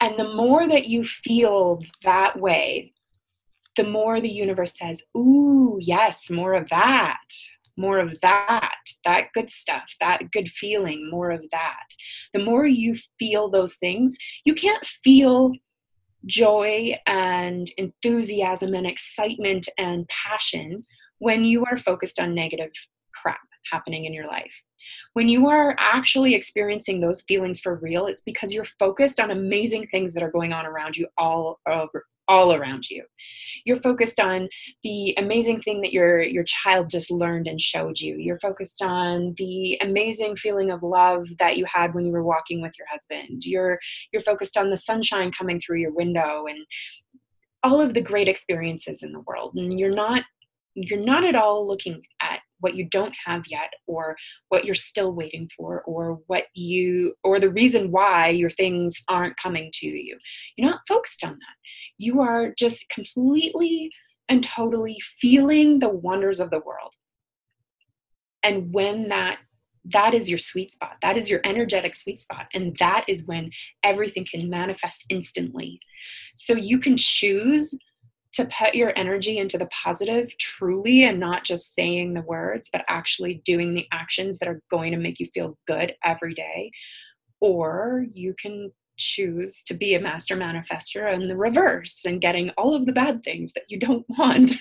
and 0.00 0.18
the 0.18 0.34
more 0.34 0.68
that 0.68 0.86
you 0.86 1.04
feel 1.04 1.80
that 2.04 2.38
way 2.38 2.92
the 3.76 3.84
more 3.84 4.20
the 4.20 4.28
universe 4.28 4.74
says, 4.76 5.02
Ooh, 5.16 5.78
yes, 5.80 6.30
more 6.30 6.54
of 6.54 6.68
that, 6.70 7.18
more 7.76 7.98
of 7.98 8.18
that, 8.20 8.74
that 9.04 9.28
good 9.34 9.50
stuff, 9.50 9.94
that 10.00 10.30
good 10.32 10.48
feeling, 10.48 11.08
more 11.10 11.30
of 11.30 11.44
that. 11.52 11.84
The 12.32 12.42
more 12.42 12.66
you 12.66 12.96
feel 13.18 13.50
those 13.50 13.76
things, 13.76 14.16
you 14.44 14.54
can't 14.54 14.84
feel 15.04 15.52
joy 16.24 16.98
and 17.06 17.70
enthusiasm 17.76 18.74
and 18.74 18.86
excitement 18.86 19.68
and 19.78 20.08
passion 20.08 20.82
when 21.18 21.44
you 21.44 21.64
are 21.70 21.76
focused 21.76 22.18
on 22.18 22.34
negative 22.34 22.70
crap 23.14 23.38
happening 23.70 24.06
in 24.06 24.14
your 24.14 24.26
life. 24.26 24.52
When 25.14 25.28
you 25.28 25.48
are 25.48 25.74
actually 25.78 26.34
experiencing 26.34 27.00
those 27.00 27.22
feelings 27.22 27.60
for 27.60 27.76
real, 27.76 28.06
it's 28.06 28.22
because 28.22 28.52
you're 28.52 28.66
focused 28.78 29.20
on 29.20 29.30
amazing 29.30 29.88
things 29.90 30.14
that 30.14 30.22
are 30.22 30.30
going 30.30 30.52
on 30.52 30.66
around 30.66 30.96
you 30.96 31.08
all 31.18 31.60
over, 31.68 32.04
all 32.28 32.54
around 32.54 32.88
you. 32.90 33.04
You're 33.64 33.80
focused 33.80 34.20
on 34.20 34.48
the 34.82 35.14
amazing 35.18 35.60
thing 35.62 35.80
that 35.82 35.92
your 35.92 36.22
your 36.22 36.44
child 36.44 36.90
just 36.90 37.10
learned 37.10 37.46
and 37.46 37.60
showed 37.60 37.98
you. 37.98 38.16
You're 38.16 38.40
focused 38.40 38.82
on 38.82 39.34
the 39.36 39.78
amazing 39.80 40.36
feeling 40.36 40.70
of 40.70 40.82
love 40.82 41.26
that 41.38 41.56
you 41.56 41.64
had 41.72 41.94
when 41.94 42.04
you 42.04 42.12
were 42.12 42.24
walking 42.24 42.60
with 42.62 42.72
your 42.78 42.88
husband. 42.90 43.44
You're 43.44 43.78
you're 44.12 44.22
focused 44.22 44.56
on 44.56 44.70
the 44.70 44.76
sunshine 44.76 45.30
coming 45.32 45.60
through 45.60 45.78
your 45.78 45.92
window 45.92 46.46
and 46.48 46.58
all 47.62 47.80
of 47.80 47.94
the 47.94 48.00
great 48.00 48.28
experiences 48.28 49.02
in 49.02 49.12
the 49.12 49.20
world. 49.20 49.54
And 49.56 49.78
you're 49.78 49.94
not 49.94 50.24
you're 50.74 51.04
not 51.04 51.24
at 51.24 51.34
all 51.34 51.66
looking 51.66 52.02
at 52.20 52.35
what 52.60 52.74
you 52.74 52.88
don't 52.88 53.14
have 53.24 53.44
yet 53.48 53.72
or 53.86 54.16
what 54.48 54.64
you're 54.64 54.74
still 54.74 55.12
waiting 55.12 55.48
for 55.56 55.82
or 55.82 56.20
what 56.26 56.44
you 56.54 57.14
or 57.22 57.38
the 57.40 57.50
reason 57.50 57.90
why 57.90 58.28
your 58.28 58.50
things 58.50 59.02
aren't 59.08 59.36
coming 59.36 59.70
to 59.74 59.86
you. 59.86 60.18
You're 60.56 60.70
not 60.70 60.80
focused 60.88 61.24
on 61.24 61.32
that. 61.32 61.56
You 61.98 62.20
are 62.20 62.52
just 62.58 62.88
completely 62.88 63.90
and 64.28 64.42
totally 64.42 64.98
feeling 65.20 65.78
the 65.78 65.88
wonders 65.88 66.40
of 66.40 66.50
the 66.50 66.60
world. 66.60 66.92
And 68.42 68.72
when 68.72 69.08
that 69.08 69.38
that 69.92 70.14
is 70.14 70.28
your 70.28 70.38
sweet 70.38 70.72
spot 70.72 70.96
that 71.00 71.16
is 71.16 71.30
your 71.30 71.40
energetic 71.44 71.94
sweet 71.94 72.20
spot 72.20 72.46
and 72.52 72.76
that 72.80 73.04
is 73.06 73.24
when 73.26 73.48
everything 73.84 74.26
can 74.28 74.50
manifest 74.50 75.04
instantly. 75.10 75.78
So 76.34 76.54
you 76.54 76.78
can 76.78 76.96
choose 76.96 77.72
to 78.36 78.46
put 78.46 78.74
your 78.74 78.92
energy 78.96 79.38
into 79.38 79.58
the 79.58 79.66
positive 79.66 80.36
truly 80.38 81.04
and 81.04 81.18
not 81.18 81.44
just 81.44 81.74
saying 81.74 82.14
the 82.14 82.22
words, 82.22 82.68
but 82.72 82.84
actually 82.88 83.42
doing 83.44 83.74
the 83.74 83.86
actions 83.92 84.38
that 84.38 84.48
are 84.48 84.62
going 84.70 84.92
to 84.92 84.98
make 84.98 85.18
you 85.18 85.26
feel 85.34 85.58
good 85.66 85.94
every 86.04 86.34
day. 86.34 86.70
Or 87.40 88.04
you 88.10 88.34
can 88.40 88.70
choose 88.98 89.62
to 89.66 89.74
be 89.74 89.94
a 89.94 90.00
master 90.00 90.36
manifester 90.36 91.12
in 91.12 91.28
the 91.28 91.36
reverse 91.36 92.00
and 92.06 92.20
getting 92.20 92.50
all 92.50 92.74
of 92.74 92.86
the 92.86 92.92
bad 92.92 93.22
things 93.24 93.52
that 93.54 93.64
you 93.68 93.78
don't 93.78 94.06
want. 94.18 94.56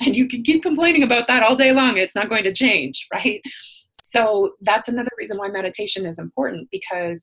and 0.00 0.16
you 0.16 0.28
can 0.28 0.42
keep 0.42 0.62
complaining 0.62 1.02
about 1.02 1.26
that 1.26 1.42
all 1.42 1.56
day 1.56 1.72
long. 1.72 1.96
It's 1.96 2.14
not 2.14 2.28
going 2.28 2.44
to 2.44 2.52
change, 2.52 3.06
right? 3.12 3.40
So 4.12 4.54
that's 4.60 4.88
another 4.88 5.10
reason 5.18 5.38
why 5.38 5.48
meditation 5.48 6.04
is 6.04 6.18
important 6.18 6.68
because 6.70 7.22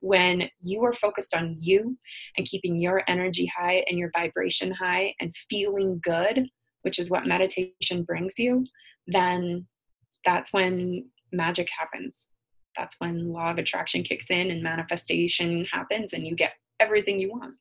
when 0.00 0.48
you 0.60 0.84
are 0.84 0.92
focused 0.92 1.34
on 1.34 1.54
you 1.58 1.96
and 2.36 2.46
keeping 2.46 2.76
your 2.76 3.02
energy 3.08 3.46
high 3.46 3.84
and 3.88 3.98
your 3.98 4.10
vibration 4.16 4.70
high 4.70 5.14
and 5.20 5.34
feeling 5.50 6.00
good, 6.02 6.48
which 6.82 6.98
is 6.98 7.10
what 7.10 7.26
meditation 7.26 8.02
brings 8.04 8.34
you, 8.38 8.64
then 9.06 9.66
that's 10.24 10.52
when 10.52 11.08
magic 11.32 11.68
happens. 11.76 12.28
That's 12.76 12.96
when 12.98 13.32
law 13.32 13.50
of 13.50 13.58
attraction 13.58 14.02
kicks 14.02 14.30
in 14.30 14.50
and 14.50 14.62
manifestation 14.62 15.66
happens 15.72 16.12
and 16.12 16.26
you 16.26 16.34
get 16.36 16.52
everything 16.78 17.18
you 17.18 17.30
want. 17.30 17.54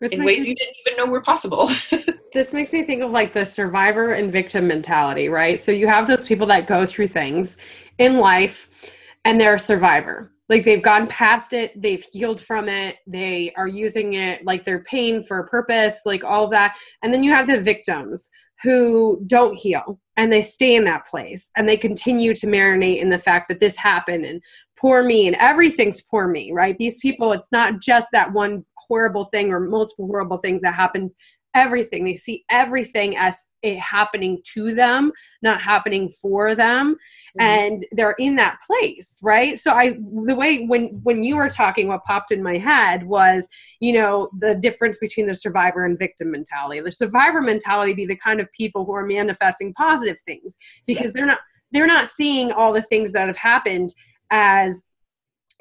This 0.00 0.12
in 0.12 0.24
ways 0.24 0.40
me, 0.40 0.48
you 0.48 0.54
didn't 0.56 0.76
even 0.84 0.96
know 0.96 1.06
were 1.06 1.22
possible. 1.22 1.70
this 2.32 2.52
makes 2.52 2.72
me 2.72 2.82
think 2.82 3.02
of 3.02 3.12
like 3.12 3.32
the 3.32 3.44
survivor 3.44 4.12
and 4.12 4.32
victim 4.32 4.66
mentality, 4.66 5.28
right? 5.28 5.58
So 5.60 5.70
you 5.70 5.86
have 5.86 6.08
those 6.08 6.26
people 6.26 6.46
that 6.48 6.66
go 6.66 6.86
through 6.86 7.08
things 7.08 7.58
in 7.98 8.16
life 8.16 8.90
and 9.24 9.40
they're 9.40 9.54
a 9.54 9.60
survivor 9.60 10.32
like 10.52 10.64
they've 10.64 10.82
gone 10.82 11.06
past 11.06 11.54
it 11.54 11.80
they've 11.80 12.04
healed 12.12 12.38
from 12.38 12.68
it 12.68 12.98
they 13.06 13.52
are 13.56 13.66
using 13.66 14.14
it 14.14 14.44
like 14.44 14.64
their 14.64 14.84
pain 14.84 15.24
for 15.24 15.38
a 15.38 15.48
purpose 15.48 16.02
like 16.04 16.24
all 16.24 16.48
that. 16.48 16.76
And 17.02 17.12
then 17.12 17.22
you 17.22 17.32
have 17.32 17.46
the 17.46 17.60
victims 17.60 18.28
who 18.62 19.22
don't 19.26 19.56
heal 19.56 19.98
and 20.16 20.32
they 20.32 20.42
stay 20.42 20.76
in 20.76 20.84
that 20.84 21.06
place 21.06 21.50
and 21.56 21.68
they 21.68 21.76
continue 21.76 22.34
to 22.34 22.46
marinate 22.46 23.00
in 23.00 23.08
the 23.08 23.18
fact 23.18 23.48
that 23.48 23.60
this 23.60 23.76
happened 23.76 24.24
and 24.24 24.40
poor 24.78 25.02
me 25.02 25.26
and 25.26 25.36
everything's 25.36 26.02
poor 26.02 26.28
me 26.28 26.52
right? 26.52 26.76
These 26.78 26.98
people 26.98 27.32
it's 27.32 27.50
not 27.52 27.80
just 27.80 28.08
that 28.12 28.32
one 28.32 28.64
horrible 28.76 29.24
thing 29.26 29.50
or 29.50 29.60
multiple 29.60 30.06
horrible 30.06 30.38
things 30.38 30.60
that 30.62 30.74
happens 30.74 31.14
everything. 31.54 32.04
They 32.04 32.16
see 32.16 32.44
everything 32.50 33.16
as 33.16 33.38
it 33.62 33.78
happening 33.78 34.42
to 34.54 34.74
them, 34.74 35.12
not 35.42 35.60
happening 35.60 36.12
for 36.20 36.54
them. 36.54 36.94
Mm-hmm. 36.94 37.40
And 37.40 37.84
they're 37.92 38.16
in 38.18 38.36
that 38.36 38.60
place, 38.66 39.20
right? 39.22 39.58
So 39.58 39.72
I 39.72 39.98
the 40.24 40.34
way 40.34 40.66
when 40.66 41.00
when 41.02 41.22
you 41.22 41.36
were 41.36 41.48
talking, 41.48 41.88
what 41.88 42.04
popped 42.04 42.32
in 42.32 42.42
my 42.42 42.58
head 42.58 43.04
was, 43.04 43.48
you 43.80 43.92
know, 43.92 44.30
the 44.38 44.54
difference 44.54 44.98
between 44.98 45.26
the 45.26 45.34
survivor 45.34 45.84
and 45.84 45.98
victim 45.98 46.30
mentality. 46.30 46.80
The 46.80 46.92
survivor 46.92 47.40
mentality 47.40 47.94
be 47.94 48.06
the 48.06 48.16
kind 48.16 48.40
of 48.40 48.50
people 48.52 48.84
who 48.84 48.92
are 48.92 49.06
manifesting 49.06 49.72
positive 49.74 50.20
things 50.20 50.56
because 50.86 51.06
yeah. 51.06 51.12
they're 51.14 51.26
not 51.26 51.38
they're 51.70 51.86
not 51.86 52.08
seeing 52.08 52.52
all 52.52 52.72
the 52.72 52.82
things 52.82 53.12
that 53.12 53.28
have 53.28 53.36
happened 53.36 53.94
as 54.30 54.84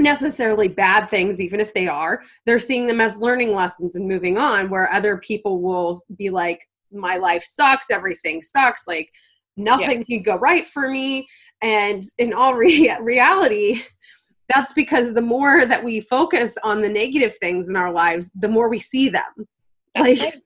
necessarily 0.02 0.68
bad 0.68 1.06
things, 1.06 1.40
even 1.40 1.60
if 1.60 1.74
they 1.74 1.88
are. 1.88 2.22
They're 2.46 2.60
seeing 2.60 2.88
them 2.88 3.02
as 3.02 3.18
learning 3.18 3.54
lessons 3.54 3.96
and 3.96 4.08
moving 4.08 4.38
on, 4.38 4.70
where 4.70 4.92
other 4.92 5.18
people 5.18 5.62
will 5.62 6.00
be 6.18 6.30
like, 6.30 6.60
my 6.92 7.18
life 7.18 7.44
sucks, 7.44 7.90
everything 7.90 8.42
sucks, 8.42 8.88
like 8.88 9.10
nothing 9.58 10.00
yeah. 10.00 10.18
can 10.18 10.24
go 10.24 10.38
right 10.38 10.68
for 10.68 10.90
me. 10.90 11.28
And 11.62 12.04
in 12.18 12.34
all 12.34 12.54
re- 12.56 12.96
reality, 13.00 13.82
that's 14.54 14.74
because 14.74 15.14
the 15.14 15.22
more 15.22 15.66
that 15.66 15.84
we 15.84 16.02
focus 16.02 16.58
on 16.64 16.82
the 16.82 16.90
negative 16.90 17.38
things 17.38 17.70
in 17.70 17.76
our 17.76 17.92
lives, 17.92 18.32
the 18.36 18.50
more 18.50 18.70
we 18.70 18.80
see 18.80 19.10
them. 19.10 19.48
That's 19.96 20.08
like, 20.08 20.20
right. 20.20 20.42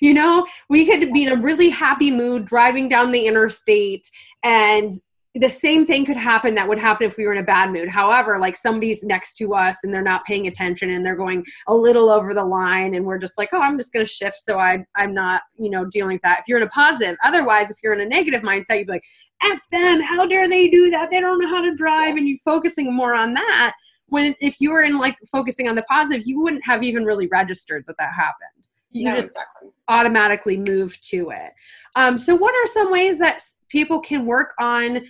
you 0.00 0.14
know, 0.14 0.46
we 0.68 0.86
could 0.86 1.12
be 1.12 1.24
in 1.24 1.32
a 1.32 1.40
really 1.40 1.68
happy 1.68 2.10
mood 2.10 2.46
driving 2.46 2.88
down 2.88 3.12
the 3.12 3.26
interstate 3.26 4.08
and 4.42 4.92
the 5.36 5.48
same 5.48 5.86
thing 5.86 6.04
could 6.04 6.16
happen 6.16 6.56
that 6.56 6.68
would 6.68 6.78
happen 6.78 7.06
if 7.06 7.16
we 7.16 7.24
were 7.24 7.32
in 7.32 7.38
a 7.38 7.44
bad 7.44 7.70
mood. 7.72 7.88
However, 7.88 8.38
like 8.38 8.56
somebody's 8.56 9.04
next 9.04 9.34
to 9.34 9.54
us 9.54 9.84
and 9.84 9.94
they're 9.94 10.02
not 10.02 10.24
paying 10.24 10.48
attention 10.48 10.90
and 10.90 11.06
they're 11.06 11.14
going 11.14 11.44
a 11.68 11.74
little 11.74 12.10
over 12.10 12.34
the 12.34 12.44
line 12.44 12.94
and 12.94 13.04
we're 13.04 13.18
just 13.18 13.38
like, 13.38 13.50
oh, 13.52 13.60
I'm 13.60 13.78
just 13.78 13.92
going 13.92 14.04
to 14.04 14.10
shift 14.10 14.40
so 14.40 14.58
I 14.58 14.84
I'm 14.96 15.14
not, 15.14 15.42
you 15.56 15.70
know, 15.70 15.84
dealing 15.84 16.14
with 16.14 16.22
that. 16.22 16.40
If 16.40 16.48
you're 16.48 16.58
in 16.58 16.66
a 16.66 16.70
positive, 16.70 17.16
otherwise 17.24 17.70
if 17.70 17.76
you're 17.82 17.92
in 17.92 18.00
a 18.00 18.06
negative 18.06 18.42
mindset, 18.42 18.78
you'd 18.78 18.88
be 18.88 18.94
like, 18.94 19.04
F 19.42 19.60
them, 19.70 20.00
how 20.00 20.26
dare 20.26 20.48
they 20.48 20.68
do 20.68 20.90
that? 20.90 21.10
They 21.10 21.20
don't 21.20 21.40
know 21.40 21.48
how 21.48 21.62
to 21.62 21.74
drive 21.76 22.16
and 22.16 22.28
you're 22.28 22.38
focusing 22.44 22.92
more 22.92 23.14
on 23.14 23.32
that. 23.34 23.74
When 24.06 24.34
if 24.40 24.56
you 24.58 24.72
were 24.72 24.82
in 24.82 24.98
like 24.98 25.16
focusing 25.30 25.68
on 25.68 25.76
the 25.76 25.82
positive, 25.84 26.26
you 26.26 26.42
wouldn't 26.42 26.66
have 26.66 26.82
even 26.82 27.04
really 27.04 27.28
registered 27.28 27.84
that 27.86 27.96
that 27.98 28.12
happened. 28.12 28.66
You 28.90 29.04
no, 29.04 29.14
just 29.14 29.28
exactly. 29.28 29.68
automatically 29.86 30.56
move 30.56 31.00
to 31.02 31.30
it. 31.30 31.52
Um, 31.94 32.18
so 32.18 32.34
what 32.34 32.52
are 32.52 32.66
some 32.66 32.90
ways 32.90 33.20
that 33.20 33.40
people 33.68 34.00
can 34.00 34.26
work 34.26 34.54
on 34.58 35.02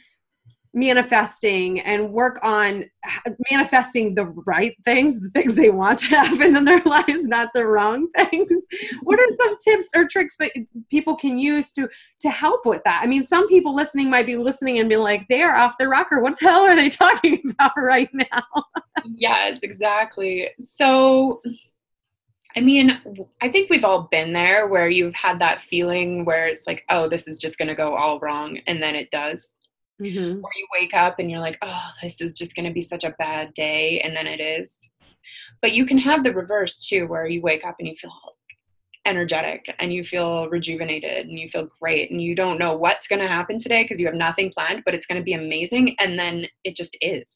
manifesting 0.72 1.80
and 1.80 2.12
work 2.12 2.38
on 2.42 2.85
manifesting 3.50 4.14
the 4.14 4.26
right 4.46 4.76
things, 4.85 5.20
the 5.20 5.30
things 5.30 5.54
they 5.54 5.70
want 5.70 5.98
to 5.98 6.06
happen 6.09 6.56
in 6.56 6.64
their 6.64 6.83
lives, 6.87 7.24
not 7.24 7.48
the 7.54 7.66
wrong 7.66 8.09
things. 8.16 8.50
what 9.02 9.18
are 9.18 9.37
some 9.37 9.56
tips 9.59 9.88
or 9.94 10.06
tricks 10.06 10.37
that 10.38 10.52
people 10.90 11.16
can 11.16 11.38
use 11.38 11.72
to 11.72 11.88
to 12.20 12.30
help 12.30 12.64
with 12.64 12.83
that? 12.85 13.00
I 13.02 13.06
mean, 13.06 13.22
some 13.22 13.48
people 13.48 13.74
listening 13.74 14.11
might 14.11 14.26
be 14.26 14.37
listening 14.37 14.78
and 14.78 14.88
be 14.88 14.96
like, 14.96 15.26
"They 15.28 15.42
are 15.42 15.56
off 15.56 15.78
the 15.78 15.88
rocker. 15.88 16.20
What 16.20 16.38
the 16.38 16.46
hell 16.46 16.62
are 16.62 16.76
they 16.76 16.90
talking 16.90 17.40
about 17.50 17.72
right 17.76 18.11
now?" 18.12 18.64
yes, 19.16 19.59
exactly. 19.62 20.50
So 20.78 21.40
I 22.56 22.61
mean, 22.61 23.00
I 23.40 23.48
think 23.48 23.70
we've 23.70 23.85
all 23.85 24.09
been 24.11 24.33
there 24.33 24.68
where 24.68 24.88
you've 24.88 25.14
had 25.14 25.38
that 25.40 25.61
feeling 25.61 26.24
where 26.24 26.48
it's 26.48 26.66
like, 26.66 26.85
oh, 26.90 27.09
this 27.09 27.28
is 27.28 27.38
just 27.38 27.59
going 27.59 27.68
to 27.68 27.74
go 27.74 27.94
all 27.94 28.18
wrong. 28.18 28.59
And 28.66 28.83
then 28.83 28.96
it 28.96 29.11
does. 29.11 29.48
Mm-hmm. 30.01 30.43
Or 30.43 30.51
you 30.57 30.67
wake 30.73 30.95
up 30.95 31.19
and 31.19 31.31
you're 31.31 31.41
like, 31.41 31.59
oh, 31.63 31.89
this 32.03 32.21
is 32.21 32.35
just 32.35 32.57
going 32.57 32.67
to 32.67 32.73
be 32.73 32.83
such 32.83 33.05
a 33.05 33.15
bad 33.19 33.53
day, 33.55 34.01
and 34.01 34.17
then 34.17 34.27
it 34.27 34.41
is. 34.41 34.79
But 35.61 35.75
you 35.75 35.85
can 35.85 35.99
have 35.99 36.25
the 36.25 36.33
reverse 36.33 36.87
too, 36.89 37.07
where 37.07 37.27
you 37.27 37.43
wake 37.43 37.65
up 37.65 37.77
and 37.79 37.89
you 37.89 37.95
feel 37.97 38.13
energetic 39.07 39.75
and 39.79 39.93
you 39.93 40.05
feel 40.05 40.49
rejuvenated 40.49 41.27
and 41.27 41.39
you 41.39 41.49
feel 41.49 41.69
great 41.81 42.11
and 42.11 42.23
you 42.23 42.35
don't 42.35 42.59
know 42.59 42.77
what's 42.77 43.09
going 43.09 43.21
to 43.21 43.27
happen 43.27 43.59
today 43.59 43.83
because 43.83 44.01
you 44.01 44.07
have 44.07 44.15
nothing 44.15 44.51
planned, 44.51 44.83
but 44.85 44.95
it's 44.95 45.07
going 45.07 45.21
to 45.21 45.25
be 45.25 45.33
amazing. 45.33 45.97
And 45.99 46.19
then 46.19 46.47
it 46.65 46.77
just 46.77 46.97
is, 47.01 47.31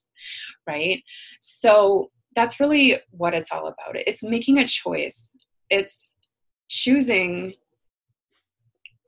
right? 0.67 1.03
So 1.41 2.11
that's 2.37 2.61
really 2.61 2.97
what 3.11 3.35
it's 3.35 3.51
all 3.53 3.67
about. 3.67 3.97
It's 3.97 4.23
making 4.23 4.59
a 4.59 4.67
choice, 4.67 5.33
it's 5.71 6.11
choosing 6.69 7.55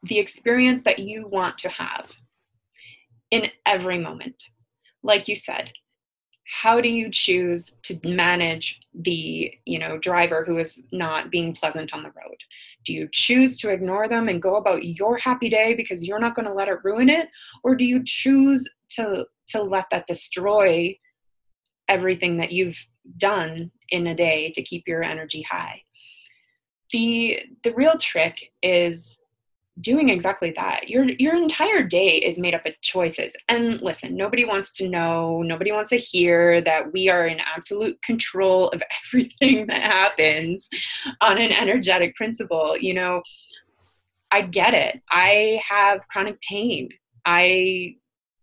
the 0.03 0.19
experience 0.19 0.83
that 0.85 0.99
you 0.99 1.27
want 1.27 1.59
to 1.59 1.69
have 1.69 2.13
in 3.37 3.51
every 3.65 3.99
moment. 3.99 4.45
Like 5.03 5.29
you 5.29 5.37
said, 5.37 5.73
how 6.63 6.81
do 6.81 6.89
you 6.89 7.11
choose 7.11 7.73
to 7.83 7.99
manage 8.05 8.81
the 8.95 9.53
you 9.65 9.79
know 9.79 9.99
driver 9.99 10.45
who 10.45 10.59
is 10.59 10.85
not 10.93 11.31
being 11.31 11.55
pleasant 11.55 11.93
on 11.93 12.03
the 12.03 12.11
road? 12.11 12.39
Do 12.85 12.93
you 12.93 13.09
choose 13.13 13.59
to 13.59 13.71
ignore 13.71 14.09
them 14.09 14.29
and 14.29 14.41
go 14.41 14.57
about 14.57 14.85
your 14.85 15.17
happy 15.17 15.49
day 15.49 15.75
because 15.75 16.07
you're 16.07 16.21
not 16.21 16.35
going 16.35 16.47
to 16.47 16.55
let 16.55 16.69
it 16.69 16.85
ruin 16.85 17.09
it? 17.09 17.29
Or 17.65 17.75
do 17.75 17.85
you 17.85 18.03
choose 18.05 18.67
to 18.91 19.27
to 19.49 19.63
let 19.63 19.87
that 19.91 20.07
destroy 20.07 20.97
everything 21.89 22.37
that 22.39 22.53
you've 22.53 22.85
done 23.19 23.71
in 23.91 24.09
a 24.09 24.15
day 24.15 24.51
to 24.55 24.63
keep 24.63 24.85
your 24.87 25.03
energy 25.03 25.43
high? 25.43 25.83
The 26.93 27.41
the 27.65 27.75
real 27.75 27.99
trick 27.99 28.53
is 28.63 29.19
doing 29.81 30.09
exactly 30.09 30.53
that. 30.57 30.89
Your 30.89 31.05
your 31.05 31.37
entire 31.37 31.83
day 31.83 32.17
is 32.17 32.39
made 32.39 32.55
up 32.55 32.65
of 32.67 32.81
choices. 32.81 33.35
And 33.49 33.81
listen, 33.83 34.17
nobody 34.17 34.45
wants 34.45 34.73
to 34.77 34.89
know, 34.89 35.43
nobody 35.43 35.73
wants 35.73 35.91
to 35.91 35.97
hear 35.97 36.61
that 36.63 36.93
we 36.93 37.09
are 37.09 37.27
in 37.27 37.41
absolute 37.41 38.01
control 38.03 38.69
of 38.69 38.83
everything 39.05 39.67
that 39.67 39.83
happens 39.83 40.69
on 41.21 41.39
an 41.39 41.53
energetic 41.53 42.15
principle. 42.17 42.77
You 42.79 42.95
know, 42.95 43.23
I 44.31 44.43
get 44.43 44.75
it. 44.75 45.03
I 45.11 45.61
have 45.69 46.07
chronic 46.09 46.41
pain. 46.41 46.89
I 47.27 47.97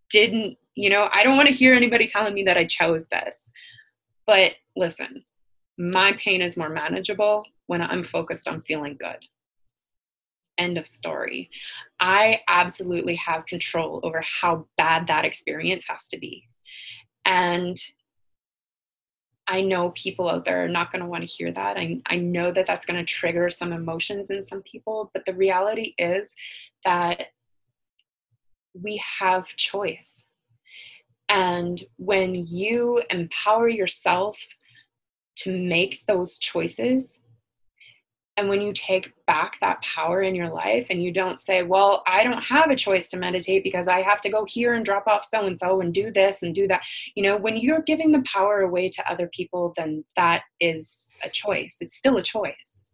didn't, 0.09 0.57
you 0.75 0.89
know, 0.89 1.09
I 1.11 1.23
don't 1.23 1.37
want 1.37 1.47
to 1.47 1.53
hear 1.53 1.73
anybody 1.73 2.07
telling 2.07 2.33
me 2.33 2.43
that 2.43 2.57
I 2.57 2.65
chose 2.65 3.05
this. 3.11 3.35
But 4.27 4.53
listen, 4.75 5.23
my 5.77 6.13
pain 6.13 6.41
is 6.41 6.57
more 6.57 6.69
manageable 6.69 7.43
when 7.67 7.81
I'm 7.81 8.03
focused 8.03 8.47
on 8.47 8.61
feeling 8.61 8.97
good 8.99 9.25
end 10.57 10.77
of 10.77 10.87
story. 10.87 11.49
I 11.99 12.41
absolutely 12.47 13.15
have 13.15 13.45
control 13.45 13.99
over 14.03 14.21
how 14.21 14.67
bad 14.77 15.07
that 15.07 15.25
experience 15.25 15.85
has 15.87 16.07
to 16.09 16.17
be. 16.17 16.47
And 17.25 17.77
I 19.47 19.61
know 19.61 19.91
people 19.91 20.29
out 20.29 20.45
there 20.45 20.63
are 20.63 20.69
not 20.69 20.91
going 20.91 21.01
to 21.01 21.07
want 21.07 21.23
to 21.23 21.27
hear 21.27 21.51
that. 21.51 21.77
I, 21.77 22.01
I 22.05 22.15
know 22.15 22.51
that 22.51 22.65
that's 22.65 22.85
going 22.85 22.99
to 22.99 23.05
trigger 23.05 23.49
some 23.49 23.73
emotions 23.73 24.29
in 24.29 24.45
some 24.45 24.61
people, 24.61 25.11
but 25.13 25.25
the 25.25 25.33
reality 25.33 25.93
is 25.97 26.29
that 26.85 27.27
we 28.73 29.01
have 29.19 29.47
choice. 29.47 30.15
And 31.29 31.81
when 31.97 32.35
you 32.35 33.01
empower 33.09 33.67
yourself 33.67 34.37
to 35.37 35.51
make 35.51 36.03
those 36.07 36.37
choices, 36.37 37.19
and 38.35 38.49
when 38.49 38.61
you 38.61 38.73
take 38.73 39.13
back 39.27 39.59
that 39.59 39.81
power 39.83 40.23
in 40.23 40.33
your 40.33 40.49
life 40.49 40.87
and 40.89 41.03
you 41.03 41.11
don't 41.11 41.39
say, 41.39 41.61
well, 41.61 42.01
I 42.07 42.23
don't 42.23 42.41
have 42.41 42.71
a 42.71 42.75
choice 42.75 43.09
to 43.11 43.17
meditate 43.17 43.63
because 43.63 43.87
I 43.87 44.01
have 44.01 44.21
to 44.21 44.29
go 44.29 44.43
here 44.45 44.73
and 44.73 44.83
drop 44.83 45.07
off 45.07 45.27
so 45.29 45.45
and 45.45 45.57
so 45.57 45.81
and 45.81 45.93
do 45.93 46.11
this 46.11 46.41
and 46.41 46.55
do 46.55 46.67
that. 46.67 46.81
You 47.15 47.23
know, 47.23 47.37
when 47.37 47.57
you're 47.57 47.83
giving 47.83 48.11
the 48.11 48.23
power 48.23 48.61
away 48.61 48.89
to 48.89 49.11
other 49.11 49.29
people, 49.31 49.71
then 49.77 50.03
that 50.15 50.43
is 50.59 51.11
a 51.23 51.29
choice. 51.29 51.77
It's 51.79 51.95
still 51.95 52.17
a 52.17 52.23
choice 52.23 52.85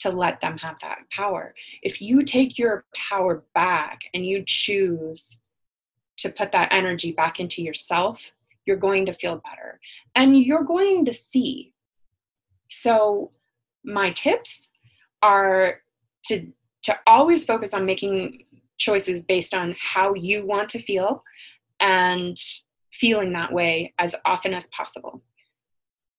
to 0.00 0.10
let 0.10 0.40
them 0.40 0.58
have 0.58 0.80
that 0.80 0.98
power. 1.12 1.54
If 1.82 2.02
you 2.02 2.24
take 2.24 2.58
your 2.58 2.84
power 2.92 3.44
back 3.54 4.00
and 4.14 4.26
you 4.26 4.42
choose 4.46 5.42
to 6.18 6.28
put 6.28 6.50
that 6.52 6.72
energy 6.72 7.12
back 7.12 7.38
into 7.38 7.62
yourself, 7.62 8.32
you're 8.66 8.76
going 8.76 9.06
to 9.06 9.12
feel 9.12 9.40
better 9.48 9.78
and 10.16 10.36
you're 10.36 10.64
going 10.64 11.04
to 11.04 11.12
see. 11.12 11.72
So, 12.68 13.30
my 13.86 14.10
tips 14.10 14.70
are 15.22 15.80
to 16.26 16.52
to 16.82 16.96
always 17.06 17.44
focus 17.44 17.72
on 17.72 17.86
making 17.86 18.44
choices 18.78 19.22
based 19.22 19.54
on 19.54 19.74
how 19.80 20.14
you 20.14 20.44
want 20.44 20.68
to 20.68 20.82
feel 20.82 21.24
and 21.80 22.36
feeling 22.92 23.32
that 23.32 23.52
way 23.52 23.92
as 23.98 24.14
often 24.24 24.54
as 24.54 24.66
possible. 24.68 25.22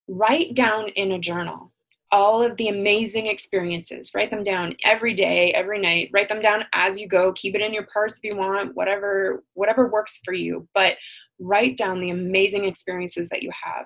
Write 0.08 0.56
down 0.56 0.89
in 0.89 1.12
a 1.12 1.19
journal 1.19 1.71
all 2.12 2.41
of 2.41 2.56
the 2.58 2.69
amazing 2.69 3.27
experiences. 3.27 4.12
Write 4.13 4.32
them 4.32 4.43
down 4.43 4.75
every 4.84 5.13
day, 5.13 5.51
every 5.53 5.80
night. 5.80 6.10
Write 6.13 6.30
them 6.30 6.41
down 6.41 6.63
as 6.73 6.99
you 6.99 7.08
go. 7.08 7.34
Keep 7.34 7.56
it 7.56 7.62
in 7.62 7.73
your 7.73 7.86
purse 7.93 8.17
if 8.17 8.23
you 8.23 8.38
want, 8.38 8.75
whatever 8.75 9.43
whatever 9.53 9.89
works 9.89 10.21
for 10.23 10.34
you. 10.34 10.67
But 10.73 10.95
write 11.39 11.77
down 11.77 11.99
the 11.99 12.12
amazing 12.12 12.65
experiences 12.65 13.30
that 13.30 13.43
you 13.43 13.51
have. 13.51 13.86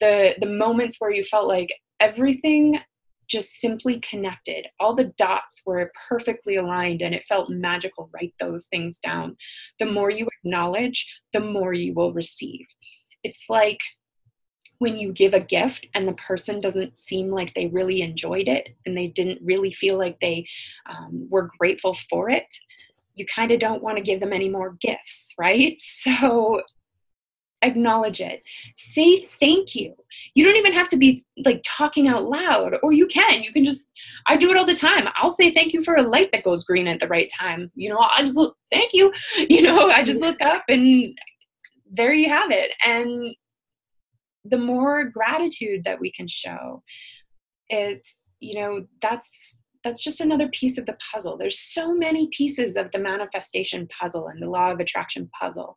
The 0.00 0.34
the 0.38 0.46
moments 0.46 0.96
where 0.98 1.10
you 1.10 1.22
felt 1.22 1.48
like 1.48 1.72
everything 2.00 2.78
just 3.28 3.60
simply 3.60 4.00
connected. 4.00 4.66
All 4.80 4.94
the 4.94 5.12
dots 5.16 5.62
were 5.64 5.92
perfectly 6.08 6.56
aligned 6.56 7.02
and 7.02 7.14
it 7.14 7.24
felt 7.26 7.50
magical. 7.50 8.10
Write 8.12 8.34
those 8.38 8.66
things 8.66 8.98
down. 8.98 9.36
The 9.78 9.86
more 9.86 10.10
you 10.10 10.28
acknowledge, 10.38 11.22
the 11.32 11.40
more 11.40 11.72
you 11.72 11.94
will 11.94 12.12
receive. 12.12 12.66
It's 13.22 13.46
like 13.48 13.78
when 14.78 14.96
you 14.96 15.12
give 15.12 15.32
a 15.32 15.44
gift 15.44 15.86
and 15.94 16.08
the 16.08 16.14
person 16.14 16.60
doesn't 16.60 16.96
seem 16.96 17.28
like 17.28 17.54
they 17.54 17.68
really 17.68 18.02
enjoyed 18.02 18.48
it 18.48 18.70
and 18.84 18.96
they 18.96 19.06
didn't 19.06 19.40
really 19.42 19.72
feel 19.72 19.96
like 19.96 20.18
they 20.20 20.44
um, 20.86 21.28
were 21.30 21.48
grateful 21.58 21.96
for 22.10 22.28
it 22.28 22.46
you 23.14 23.26
kind 23.26 23.50
of 23.50 23.60
don't 23.60 23.82
want 23.82 23.96
to 23.96 24.02
give 24.02 24.20
them 24.20 24.32
any 24.32 24.48
more 24.48 24.76
gifts, 24.80 25.34
right? 25.38 25.80
So 26.02 26.62
acknowledge 27.62 28.20
it. 28.20 28.42
Say 28.76 29.28
thank 29.40 29.74
you. 29.74 29.94
You 30.34 30.44
don't 30.44 30.56
even 30.56 30.72
have 30.72 30.88
to 30.88 30.96
be 30.96 31.22
like 31.44 31.62
talking 31.64 32.08
out 32.08 32.24
loud 32.24 32.76
or 32.82 32.92
you 32.92 33.06
can. 33.06 33.42
You 33.42 33.52
can 33.52 33.64
just 33.64 33.84
i 34.26 34.36
do 34.36 34.50
it 34.50 34.56
all 34.56 34.66
the 34.66 34.74
time. 34.74 35.08
I'll 35.16 35.30
say 35.30 35.52
thank 35.52 35.72
you 35.72 35.82
for 35.82 35.96
a 35.96 36.02
light 36.02 36.30
that 36.32 36.44
goes 36.44 36.64
green 36.64 36.86
at 36.86 37.00
the 37.00 37.08
right 37.08 37.30
time. 37.38 37.70
You 37.74 37.90
know 37.90 37.98
i 37.98 38.20
just 38.20 38.36
look 38.36 38.56
thank 38.70 38.92
you. 38.92 39.12
You 39.48 39.62
know 39.62 39.90
i 39.90 40.02
just 40.02 40.20
look 40.20 40.40
up 40.40 40.64
and 40.68 41.14
there 41.90 42.12
you 42.12 42.28
have 42.28 42.50
it. 42.50 42.72
And 42.84 43.34
the 44.44 44.58
more 44.58 45.04
gratitude 45.04 45.82
that 45.84 46.00
we 46.00 46.10
can 46.12 46.26
show 46.26 46.82
is 47.70 48.00
you 48.40 48.60
know 48.60 48.86
that's 49.00 49.62
that's 49.84 50.02
just 50.02 50.20
another 50.20 50.48
piece 50.48 50.78
of 50.78 50.86
the 50.86 50.96
puzzle. 51.12 51.36
There's 51.36 51.58
so 51.58 51.92
many 51.92 52.28
pieces 52.28 52.76
of 52.76 52.90
the 52.92 52.98
manifestation 52.98 53.88
puzzle 53.88 54.28
and 54.28 54.40
the 54.40 54.48
law 54.48 54.70
of 54.70 54.78
attraction 54.78 55.28
puzzle 55.38 55.76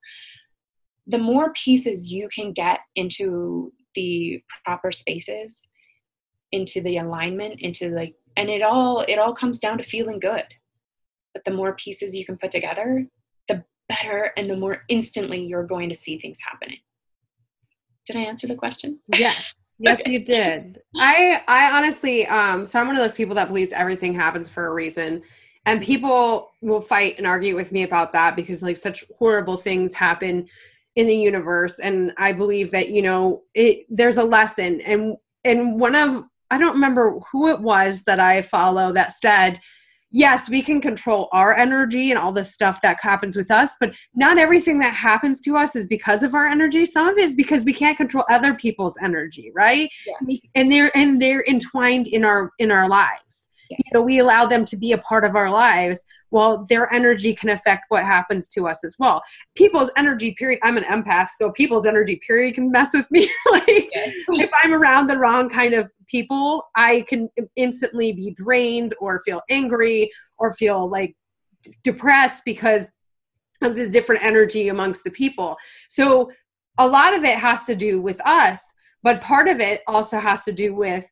the 1.08 1.18
more 1.18 1.54
pieces 1.54 2.10
you 2.10 2.28
can 2.34 2.52
get 2.52 2.80
into 2.96 3.72
the 3.94 4.42
proper 4.66 4.92
spaces 4.92 5.56
into 6.52 6.82
the 6.82 6.98
alignment 6.98 7.60
into 7.62 7.90
like 7.90 8.16
and 8.38 8.50
it 8.50 8.62
all 8.62 9.02
it 9.02 9.18
all 9.18 9.34
comes 9.34 9.60
down 9.60 9.78
to 9.78 9.84
feeling 9.84 10.20
good. 10.20 10.46
But 11.34 11.44
the 11.44 11.52
more 11.52 11.76
pieces 11.76 12.16
you 12.16 12.26
can 12.26 12.38
put 12.38 12.52
together 12.52 13.06
the 13.48 13.64
better 13.90 14.32
and 14.38 14.50
the 14.50 14.56
more 14.56 14.84
instantly 14.88 15.46
you're 15.46 15.66
going 15.66 15.90
to 15.90 15.96
see 15.96 16.18
things 16.18 16.40
happening. 16.42 16.80
Did 18.06 18.18
i 18.18 18.22
answer 18.22 18.48
the 18.48 18.56
question? 18.56 19.00
Yes. 19.14 19.54
Yes 19.78 20.00
okay. 20.00 20.14
you 20.14 20.24
did. 20.24 20.82
I 20.96 21.42
i 21.50 21.78
honestly 21.78 22.26
um 22.28 22.66
so 22.66 22.80
i'm 22.80 22.88
one 22.88 22.96
of 22.96 23.02
those 23.02 23.18
people 23.18 23.36
that 23.36 23.50
believes 23.50 23.74
everything 23.74 24.14
happens 24.14 24.48
for 24.48 24.68
a 24.68 24.74
reason. 24.74 25.22
And 25.66 25.82
people 25.82 26.52
will 26.62 26.80
fight 26.80 27.16
and 27.18 27.28
argue 27.28 27.58
with 27.58 27.74
me 27.74 27.84
about 27.84 28.14
that 28.14 28.38
because 28.38 28.64
like 28.64 28.78
such 28.78 29.04
horrible 29.20 29.58
things 29.58 29.94
happen 29.94 30.48
in 30.96 31.08
the 31.08 31.16
universe 31.16 31.80
and 31.80 32.12
i 32.18 32.32
believe 32.32 32.72
that 32.72 32.90
you 32.90 33.02
know 33.02 33.42
it 33.54 33.86
there's 33.90 34.18
a 34.18 34.24
lesson 34.24 34.82
and 34.82 35.16
and 35.44 35.80
one 35.80 35.96
of 35.96 36.24
i 36.52 36.58
don't 36.58 36.74
remember 36.74 37.20
who 37.32 37.48
it 37.50 37.60
was 37.60 38.04
that 38.04 38.20
i 38.20 38.42
follow 38.42 38.94
that 38.94 39.12
said 39.12 39.60
yes, 40.16 40.50
we 40.50 40.62
can 40.62 40.80
control 40.80 41.28
our 41.34 41.54
energy 41.54 42.10
and 42.10 42.18
all 42.18 42.32
the 42.32 42.46
stuff 42.46 42.82
that 42.82 42.98
happens 43.02 43.36
with 43.36 43.52
us, 43.52 43.76
but 43.82 43.94
not 44.16 44.38
everything 44.38 44.80
that 44.80 44.94
happens 44.94 45.42
to 45.42 45.58
us 45.58 45.76
is 45.76 45.88
because 45.88 46.24
of 46.24 46.34
our 46.34 46.48
energy. 46.48 46.86
Some 46.86 47.10
of 47.10 47.18
it 47.18 47.26
is 47.26 47.36
because 47.36 47.66
we 47.66 47.74
can't 47.74 47.98
control 47.98 48.24
other 48.30 48.54
people's 48.54 48.96
energy, 49.04 49.52
right? 49.54 49.90
Yeah. 50.08 50.38
And 50.56 50.72
they're 50.72 50.90
and 50.96 51.22
they're 51.22 51.44
entwined 51.46 52.08
in 52.08 52.24
our 52.24 52.54
in 52.60 52.72
our 52.72 52.88
lives. 52.88 53.50
Yeah. 53.78 53.92
So 53.94 54.02
we 54.02 54.20
allow 54.20 54.46
them 54.46 54.66
to 54.66 54.78
be 54.78 54.92
a 54.92 54.98
part 54.98 55.26
of 55.26 55.36
our 55.36 55.50
lives. 55.50 56.06
Well, 56.32 56.66
their 56.68 56.92
energy 56.92 57.34
can 57.34 57.50
affect 57.50 57.86
what 57.90 58.04
happens 58.04 58.48
to 58.50 58.68
us 58.68 58.84
as 58.84 58.96
well. 59.00 59.22
People's 59.56 59.92
energy 59.96 60.32
period. 60.32 60.60
I'm 60.64 60.78
an 60.78 60.84
empath, 60.84 61.30
so 61.30 61.52
people's 61.52 61.86
energy 61.86 62.20
period 62.28 62.56
can 62.56 62.72
mess 62.72 62.94
with 62.94 63.10
me. 63.12 63.22
like 63.52 63.66
if 63.68 64.52
I'm 64.64 64.74
around 64.74 65.08
the 65.08 65.18
wrong 65.18 65.50
kind 65.50 65.74
of 65.74 65.90
people, 66.08 66.64
I 66.76 67.06
can 67.08 67.30
instantly 67.56 68.12
be 68.12 68.32
drained 68.32 68.94
or 69.00 69.20
feel 69.22 69.42
angry 69.50 70.12
or 70.38 70.54
feel 70.54 70.90
like 70.90 71.16
depressed 71.84 72.44
because 72.46 72.88
of 73.62 73.76
the 73.76 73.90
different 73.90 74.24
energy 74.24 74.70
amongst 74.70 75.04
the 75.04 75.12
people. 75.12 75.56
So 75.90 76.32
a 76.78 76.88
lot 76.88 77.14
of 77.14 77.24
it 77.24 77.38
has 77.38 77.64
to 77.66 77.76
do 77.76 78.02
with 78.02 78.20
us, 78.26 78.74
but 79.04 79.22
part 79.22 79.48
of 79.48 79.60
it 79.60 79.82
also 79.88 80.20
has 80.20 80.44
to 80.44 80.52
do 80.52 80.76
with 80.76 81.10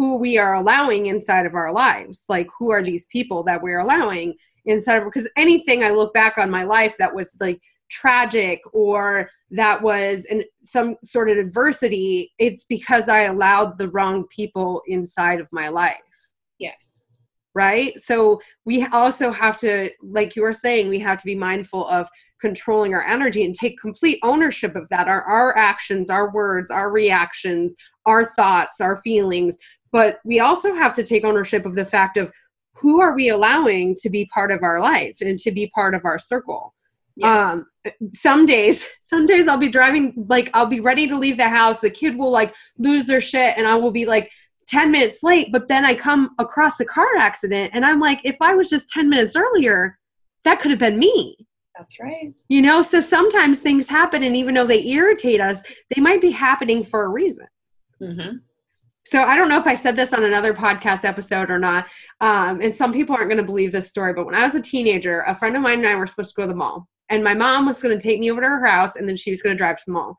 who 0.00 0.16
we 0.16 0.38
are 0.38 0.54
allowing 0.54 1.04
inside 1.04 1.44
of 1.44 1.54
our 1.54 1.70
lives. 1.70 2.24
Like 2.26 2.48
who 2.58 2.70
are 2.70 2.82
these 2.82 3.06
people 3.08 3.42
that 3.42 3.60
we're 3.60 3.80
allowing 3.80 4.32
inside 4.64 4.96
of 4.96 5.04
because 5.04 5.28
anything 5.36 5.84
I 5.84 5.90
look 5.90 6.14
back 6.14 6.38
on 6.38 6.50
my 6.50 6.62
life 6.62 6.96
that 6.96 7.14
was 7.14 7.36
like 7.38 7.60
tragic 7.90 8.62
or 8.72 9.28
that 9.50 9.82
was 9.82 10.24
in 10.24 10.42
some 10.64 10.96
sort 11.04 11.28
of 11.28 11.36
adversity, 11.36 12.32
it's 12.38 12.64
because 12.64 13.10
I 13.10 13.24
allowed 13.24 13.76
the 13.76 13.90
wrong 13.90 14.26
people 14.28 14.80
inside 14.86 15.38
of 15.38 15.48
my 15.52 15.68
life. 15.68 15.98
Yes. 16.58 17.02
Right? 17.52 17.92
So 18.00 18.40
we 18.64 18.86
also 18.86 19.30
have 19.30 19.58
to, 19.58 19.90
like 20.02 20.34
you 20.34 20.40
were 20.40 20.54
saying, 20.54 20.88
we 20.88 21.00
have 21.00 21.18
to 21.18 21.26
be 21.26 21.34
mindful 21.34 21.86
of 21.88 22.08
controlling 22.40 22.94
our 22.94 23.04
energy 23.04 23.44
and 23.44 23.54
take 23.54 23.78
complete 23.78 24.18
ownership 24.22 24.74
of 24.74 24.88
that 24.88 25.08
our, 25.08 25.22
our 25.22 25.56
actions 25.56 26.10
our 26.10 26.32
words 26.32 26.70
our 26.70 26.90
reactions 26.90 27.74
our 28.06 28.24
thoughts 28.24 28.80
our 28.80 28.96
feelings 28.96 29.58
but 29.92 30.20
we 30.24 30.40
also 30.40 30.74
have 30.74 30.94
to 30.94 31.02
take 31.02 31.24
ownership 31.24 31.66
of 31.66 31.74
the 31.74 31.84
fact 31.84 32.16
of 32.16 32.32
who 32.74 33.00
are 33.00 33.14
we 33.14 33.28
allowing 33.28 33.94
to 33.96 34.08
be 34.08 34.24
part 34.26 34.50
of 34.50 34.62
our 34.62 34.80
life 34.80 35.18
and 35.20 35.38
to 35.38 35.50
be 35.50 35.66
part 35.68 35.94
of 35.94 36.04
our 36.04 36.18
circle 36.18 36.74
Yes. 37.20 37.52
Um, 37.52 37.66
some 38.12 38.46
days, 38.46 38.88
some 39.02 39.26
days 39.26 39.46
I'll 39.46 39.58
be 39.58 39.68
driving, 39.68 40.14
like 40.28 40.50
I'll 40.54 40.66
be 40.66 40.80
ready 40.80 41.06
to 41.08 41.16
leave 41.16 41.36
the 41.36 41.48
house. 41.48 41.80
The 41.80 41.90
kid 41.90 42.16
will 42.16 42.30
like 42.30 42.54
lose 42.78 43.06
their 43.06 43.20
shit, 43.20 43.56
and 43.56 43.66
I 43.66 43.76
will 43.76 43.90
be 43.90 44.06
like 44.06 44.30
10 44.68 44.90
minutes 44.90 45.22
late. 45.22 45.48
But 45.52 45.68
then 45.68 45.84
I 45.84 45.94
come 45.94 46.30
across 46.38 46.80
a 46.80 46.84
car 46.84 47.16
accident, 47.18 47.72
and 47.74 47.84
I'm 47.84 48.00
like, 48.00 48.20
if 48.24 48.36
I 48.40 48.54
was 48.54 48.68
just 48.68 48.90
10 48.90 49.08
minutes 49.08 49.36
earlier, 49.36 49.98
that 50.44 50.60
could 50.60 50.70
have 50.70 50.80
been 50.80 50.98
me. 50.98 51.36
That's 51.76 51.98
right. 52.00 52.32
You 52.48 52.60
know, 52.62 52.82
so 52.82 53.00
sometimes 53.00 53.60
things 53.60 53.88
happen, 53.88 54.22
and 54.22 54.36
even 54.36 54.54
though 54.54 54.66
they 54.66 54.86
irritate 54.86 55.40
us, 55.40 55.62
they 55.94 56.00
might 56.00 56.20
be 56.20 56.30
happening 56.30 56.84
for 56.84 57.04
a 57.04 57.08
reason. 57.08 57.46
Mm-hmm. 58.02 58.36
So 59.10 59.24
I 59.24 59.36
don't 59.36 59.48
know 59.48 59.58
if 59.58 59.66
I 59.66 59.74
said 59.74 59.96
this 59.96 60.12
on 60.12 60.22
another 60.22 60.54
podcast 60.54 61.04
episode 61.04 61.50
or 61.50 61.58
not. 61.58 61.88
Um, 62.20 62.60
and 62.60 62.72
some 62.72 62.92
people 62.92 63.16
aren't 63.16 63.28
going 63.28 63.40
to 63.40 63.44
believe 63.44 63.72
this 63.72 63.90
story, 63.90 64.12
but 64.12 64.24
when 64.24 64.36
I 64.36 64.44
was 64.44 64.54
a 64.54 64.60
teenager, 64.60 65.22
a 65.22 65.34
friend 65.34 65.56
of 65.56 65.62
mine 65.62 65.80
and 65.80 65.88
I 65.88 65.96
were 65.96 66.06
supposed 66.06 66.32
to 66.32 66.36
go 66.36 66.42
to 66.44 66.48
the 66.48 66.54
mall 66.54 66.86
and 67.08 67.24
my 67.24 67.34
mom 67.34 67.66
was 67.66 67.82
going 67.82 67.98
to 67.98 68.00
take 68.00 68.20
me 68.20 68.30
over 68.30 68.40
to 68.40 68.46
her 68.46 68.64
house 68.64 68.94
and 68.94 69.08
then 69.08 69.16
she 69.16 69.32
was 69.32 69.42
going 69.42 69.52
to 69.52 69.58
drive 69.58 69.78
to 69.78 69.82
the 69.84 69.92
mall. 69.94 70.16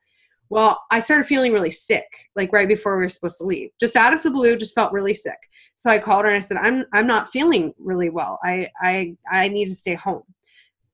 Well, 0.50 0.78
I 0.92 1.00
started 1.00 1.26
feeling 1.26 1.54
really 1.54 1.72
sick, 1.72 2.04
like 2.36 2.52
right 2.52 2.68
before 2.68 2.98
we 2.98 3.06
were 3.06 3.10
supposed 3.10 3.38
to 3.38 3.46
leave. 3.46 3.70
Just 3.80 3.96
out 3.96 4.14
of 4.14 4.24
the 4.24 4.30
blue, 4.30 4.58
just 4.58 4.76
felt 4.76 4.92
really 4.92 5.14
sick. 5.14 5.40
So 5.78 5.90
I 5.90 5.98
called 5.98 6.26
her 6.26 6.32
and 6.32 6.36
I 6.36 6.42
said, 6.42 6.58
"I'm 6.58 6.84
I'm 6.94 7.08
not 7.08 7.30
feeling 7.30 7.74
really 7.80 8.10
well. 8.10 8.40
I 8.44 8.68
I 8.82 9.16
I 9.32 9.48
need 9.48 9.68
to 9.68 9.76
stay 9.76 9.96
home." 9.96 10.24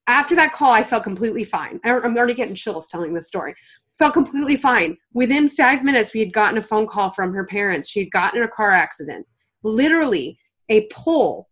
After 0.05 0.35
that 0.35 0.53
call, 0.53 0.71
I 0.71 0.83
felt 0.83 1.03
completely 1.03 1.43
fine. 1.43 1.79
I'm 1.83 2.15
already 2.15 2.35
getting 2.35 2.53
chills 2.53 2.87
telling 2.87 3.15
this 3.15 3.27
story. 3.27 3.55
Felt 3.99 4.13
completely 4.13 4.55
fine. 4.55 4.97
Within 5.13 5.49
five 5.49 5.83
minutes, 5.83 6.13
we 6.13 6.19
had 6.19 6.33
gotten 6.33 6.57
a 6.57 6.61
phone 6.61 6.87
call 6.87 7.09
from 7.09 7.33
her 7.33 7.45
parents. 7.45 7.89
She 7.89 7.99
had 7.99 8.11
gotten 8.11 8.39
in 8.39 8.45
a 8.45 8.51
car 8.51 8.71
accident. 8.71 9.25
Literally, 9.63 10.39
a 10.69 10.87
pole 10.91 11.47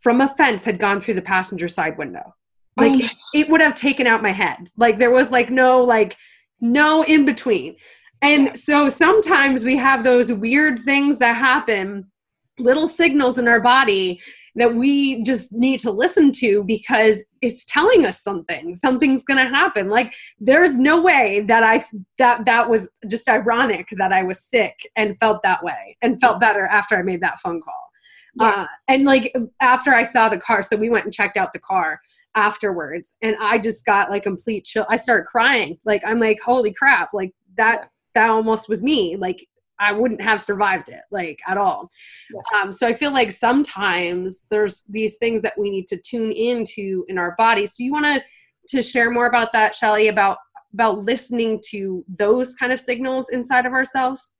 from 0.00 0.20
a 0.20 0.28
fence 0.28 0.64
had 0.64 0.78
gone 0.78 1.00
through 1.00 1.14
the 1.14 1.22
passenger 1.22 1.68
side 1.68 1.98
window. 1.98 2.34
Oh 2.78 2.82
like 2.82 3.04
oh. 3.04 3.08
it, 3.34 3.48
would 3.48 3.60
have 3.60 3.74
taken 3.74 4.06
out 4.06 4.22
my 4.22 4.32
head. 4.32 4.70
Like 4.76 4.98
there 4.98 5.10
was 5.10 5.30
like 5.30 5.50
no 5.50 5.82
like 5.82 6.16
no 6.60 7.02
in 7.04 7.24
between. 7.24 7.76
And 8.22 8.46
yeah. 8.46 8.54
so 8.54 8.88
sometimes 8.88 9.64
we 9.64 9.76
have 9.76 10.04
those 10.04 10.32
weird 10.32 10.80
things 10.80 11.18
that 11.18 11.36
happen, 11.36 12.10
little 12.58 12.88
signals 12.88 13.38
in 13.38 13.48
our 13.48 13.60
body 13.60 14.20
that 14.56 14.74
we 14.74 15.22
just 15.22 15.52
need 15.52 15.80
to 15.80 15.90
listen 15.90 16.32
to 16.32 16.64
because 16.64 17.22
it's 17.42 17.64
telling 17.66 18.04
us 18.04 18.20
something. 18.22 18.74
Something's 18.74 19.24
going 19.24 19.38
to 19.38 19.48
happen. 19.48 19.88
Like 19.88 20.14
there's 20.38 20.74
no 20.74 21.00
way 21.00 21.40
that 21.40 21.62
i 21.62 21.84
that 22.18 22.44
that 22.44 22.68
was 22.68 22.88
just 23.08 23.28
ironic 23.28 23.88
that 23.96 24.12
i 24.12 24.22
was 24.22 24.40
sick 24.40 24.74
and 24.96 25.18
felt 25.18 25.42
that 25.42 25.62
way 25.62 25.96
and 26.02 26.20
felt 26.20 26.40
better 26.40 26.66
after 26.66 26.96
i 26.96 27.02
made 27.02 27.20
that 27.20 27.38
phone 27.40 27.60
call. 27.60 27.90
Yeah. 28.36 28.48
uh, 28.48 28.66
and 28.88 29.04
like 29.04 29.32
after 29.60 29.92
i 29.92 30.02
saw 30.04 30.28
the 30.28 30.38
car 30.38 30.62
so 30.62 30.76
we 30.76 30.90
went 30.90 31.04
and 31.04 31.14
checked 31.14 31.36
out 31.36 31.52
the 31.52 31.58
car 31.58 32.00
afterwards 32.34 33.16
and 33.22 33.36
i 33.40 33.58
just 33.58 33.84
got 33.84 34.10
like 34.10 34.22
complete 34.22 34.64
chill. 34.64 34.86
I 34.88 34.96
started 34.96 35.26
crying. 35.26 35.78
Like 35.84 36.02
i'm 36.06 36.20
like 36.20 36.40
holy 36.44 36.72
crap. 36.72 37.10
Like 37.12 37.32
that 37.56 37.90
that 38.14 38.30
almost 38.30 38.68
was 38.68 38.82
me. 38.82 39.16
Like 39.16 39.46
i 39.80 39.90
wouldn't 39.92 40.20
have 40.20 40.42
survived 40.42 40.88
it 40.88 41.00
like 41.10 41.40
at 41.48 41.56
all. 41.56 41.90
Yeah. 42.32 42.62
um, 42.62 42.72
so 42.72 42.86
i 42.86 42.92
feel 42.92 43.12
like 43.12 43.32
sometimes 43.32 44.44
there's 44.50 44.82
these 44.88 45.16
things 45.16 45.42
that 45.42 45.58
we 45.58 45.70
need 45.70 45.88
to 45.88 45.96
tune 45.96 46.32
into 46.32 47.04
in 47.08 47.18
our 47.18 47.34
body. 47.36 47.66
So 47.66 47.82
you 47.82 47.92
want 47.92 48.06
to 48.06 48.22
to 48.68 48.82
share 48.82 49.10
more 49.10 49.26
about 49.26 49.52
that 49.52 49.74
shelly 49.74 50.08
about 50.08 50.38
about 50.72 51.04
listening 51.04 51.60
to 51.70 52.04
those 52.08 52.54
kind 52.54 52.72
of 52.72 52.78
signals 52.78 53.30
inside 53.30 53.66
of 53.66 53.72
ourselves? 53.72 54.32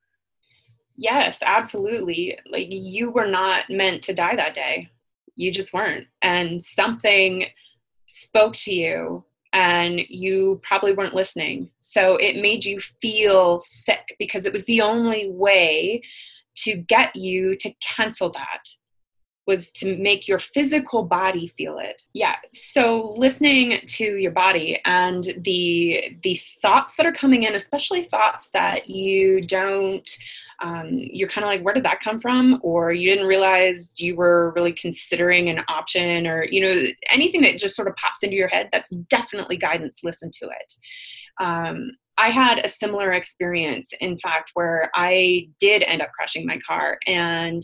Yes 0.96 1.40
absolutely. 1.44 2.38
Like 2.46 2.68
you 2.70 3.10
were 3.10 3.26
not 3.26 3.68
meant 3.70 4.02
to 4.04 4.14
die 4.14 4.36
that 4.36 4.54
day. 4.54 4.90
You 5.34 5.50
just 5.50 5.72
weren't. 5.72 6.06
And 6.22 6.62
something 6.62 7.46
spoke 8.06 8.54
to 8.54 8.74
you 8.74 9.24
and 9.52 10.00
you 10.08 10.60
probably 10.62 10.92
weren't 10.92 11.14
listening. 11.14 11.70
So 11.80 12.16
it 12.16 12.40
made 12.40 12.64
you 12.64 12.80
feel 12.80 13.60
sick 13.60 14.16
because 14.18 14.44
it 14.44 14.52
was 14.52 14.64
the 14.64 14.80
only 14.80 15.30
way 15.30 16.02
to 16.56 16.76
get 16.76 17.14
you 17.16 17.56
to 17.56 17.72
cancel 17.80 18.30
that 18.30 18.68
was 19.46 19.72
to 19.72 19.96
make 19.96 20.28
your 20.28 20.38
physical 20.38 21.02
body 21.02 21.48
feel 21.48 21.78
it. 21.78 22.02
Yeah. 22.12 22.36
So 22.52 23.14
listening 23.16 23.80
to 23.84 24.04
your 24.04 24.30
body 24.30 24.80
and 24.84 25.24
the 25.38 26.16
the 26.22 26.40
thoughts 26.62 26.94
that 26.94 27.06
are 27.06 27.12
coming 27.12 27.42
in, 27.42 27.54
especially 27.54 28.04
thoughts 28.04 28.50
that 28.52 28.88
you 28.88 29.40
don't 29.40 30.08
um, 30.60 30.88
you're 30.92 31.28
kind 31.28 31.44
of 31.44 31.48
like, 31.48 31.62
where 31.62 31.74
did 31.74 31.84
that 31.84 32.00
come 32.00 32.20
from? 32.20 32.60
Or 32.62 32.92
you 32.92 33.10
didn't 33.10 33.26
realize 33.26 33.90
you 33.98 34.16
were 34.16 34.52
really 34.54 34.72
considering 34.72 35.48
an 35.48 35.64
option, 35.68 36.26
or 36.26 36.44
you 36.44 36.60
know, 36.60 36.82
anything 37.10 37.42
that 37.42 37.58
just 37.58 37.76
sort 37.76 37.88
of 37.88 37.96
pops 37.96 38.22
into 38.22 38.36
your 38.36 38.48
head. 38.48 38.68
That's 38.70 38.90
definitely 38.90 39.56
guidance. 39.56 40.00
Listen 40.02 40.30
to 40.40 40.46
it. 40.46 40.74
Um, 41.40 41.92
I 42.18 42.30
had 42.30 42.58
a 42.58 42.68
similar 42.68 43.12
experience, 43.12 43.88
in 44.00 44.18
fact, 44.18 44.50
where 44.52 44.90
I 44.94 45.48
did 45.58 45.82
end 45.84 46.02
up 46.02 46.10
crashing 46.12 46.46
my 46.46 46.58
car. 46.66 46.98
And 47.06 47.62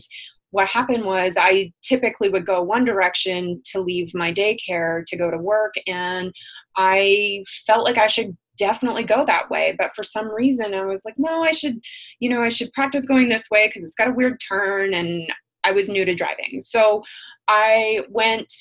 what 0.49 0.67
happened 0.67 1.05
was 1.05 1.35
I 1.37 1.71
typically 1.83 2.29
would 2.29 2.45
go 2.45 2.63
one 2.63 2.85
direction 2.85 3.61
to 3.65 3.81
leave 3.81 4.15
my 4.15 4.33
daycare 4.33 5.05
to 5.05 5.17
go 5.17 5.29
to 5.29 5.37
work, 5.37 5.75
and 5.85 6.33
I 6.75 7.43
felt 7.67 7.85
like 7.85 7.97
I 7.97 8.07
should 8.07 8.35
definitely 8.57 9.03
go 9.03 9.23
that 9.25 9.49
way 9.49 9.75
but 9.77 9.95
for 9.95 10.03
some 10.03 10.33
reason 10.33 10.73
i 10.73 10.85
was 10.85 11.01
like 11.05 11.15
no 11.17 11.43
i 11.43 11.51
should 11.51 11.79
you 12.19 12.29
know 12.29 12.41
i 12.41 12.49
should 12.49 12.71
practice 12.73 13.05
going 13.05 13.29
this 13.29 13.49
way 13.49 13.67
because 13.67 13.83
it's 13.83 13.95
got 13.95 14.07
a 14.07 14.13
weird 14.13 14.39
turn 14.39 14.93
and 14.93 15.31
i 15.63 15.71
was 15.71 15.89
new 15.89 16.05
to 16.05 16.15
driving. 16.15 16.59
So 16.61 17.01
i 17.47 18.01
went 18.09 18.53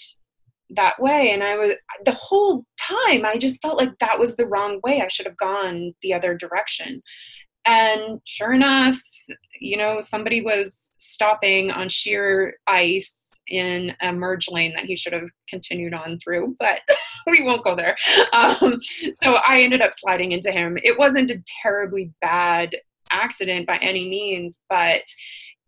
that 0.70 1.00
way 1.00 1.30
and 1.30 1.44
i 1.44 1.56
was 1.56 1.74
the 2.04 2.12
whole 2.12 2.64
time 2.78 3.24
i 3.24 3.36
just 3.38 3.62
felt 3.62 3.78
like 3.78 3.96
that 4.00 4.18
was 4.18 4.36
the 4.36 4.46
wrong 4.46 4.80
way. 4.84 5.00
I 5.00 5.08
should 5.08 5.26
have 5.26 5.36
gone 5.36 5.94
the 6.02 6.12
other 6.12 6.36
direction. 6.36 7.00
And 7.64 8.20
sure 8.24 8.52
enough 8.52 8.98
you 9.60 9.76
know 9.76 10.00
somebody 10.00 10.42
was 10.42 10.70
stopping 10.98 11.70
on 11.70 11.88
sheer 11.88 12.58
ice 12.66 13.14
in 13.48 13.94
a 14.00 14.12
merge 14.12 14.48
lane 14.50 14.72
that 14.74 14.84
he 14.84 14.96
should 14.96 15.12
have 15.12 15.28
continued 15.48 15.94
on 15.94 16.18
through, 16.18 16.56
but 16.58 16.80
we 17.26 17.42
won't 17.42 17.64
go 17.64 17.76
there. 17.76 17.96
Um, 18.32 18.78
so 19.14 19.34
I 19.46 19.62
ended 19.62 19.82
up 19.82 19.92
sliding 19.94 20.32
into 20.32 20.50
him. 20.50 20.78
It 20.82 20.98
wasn't 20.98 21.30
a 21.30 21.42
terribly 21.62 22.12
bad 22.20 22.74
accident 23.10 23.66
by 23.66 23.76
any 23.78 24.08
means, 24.08 24.60
but 24.68 25.02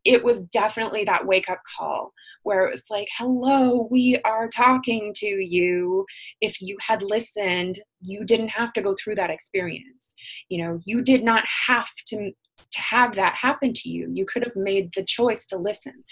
it 0.04 0.22
was 0.24 0.40
definitely 0.40 1.04
that 1.04 1.26
wake 1.26 1.48
up 1.50 1.61
call 1.76 2.12
where 2.42 2.64
it 2.64 2.70
was 2.70 2.84
like, 2.88 3.08
hello, 3.16 3.88
we 3.90 4.18
are 4.25 4.48
talking 4.48 5.12
to 5.16 5.27
you. 5.27 6.06
If 6.40 6.60
you 6.60 6.77
had 6.81 7.02
listened, 7.02 7.79
you 8.00 8.25
didn't 8.25 8.48
have 8.48 8.73
to 8.75 8.83
go 8.83 8.94
through 8.94 9.16
that 9.16 9.31
experience. 9.31 10.14
You 10.48 10.62
know, 10.64 10.79
you 10.85 11.02
did 11.02 11.25
not 11.25 11.44
have 11.66 11.88
to 12.06 12.33
to 12.70 12.81
have 12.81 13.14
that 13.14 13.35
happen 13.35 13.73
to 13.73 13.88
you. 13.88 14.10
You 14.12 14.27
could 14.27 14.44
have 14.44 14.56
made 14.56 14.92
the 14.94 15.04
choice 15.04 15.46
to 15.46 15.56
listen. 15.56 16.04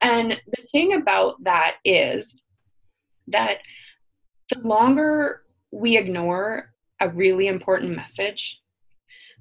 And 0.00 0.40
the 0.46 0.62
thing 0.70 0.94
about 0.94 1.42
that 1.44 1.76
is 1.84 2.40
that 3.26 3.58
the 4.50 4.60
longer 4.60 5.42
we 5.70 5.96
ignore 5.96 6.72
a 7.00 7.08
really 7.08 7.46
important 7.46 7.94
message, 7.94 8.60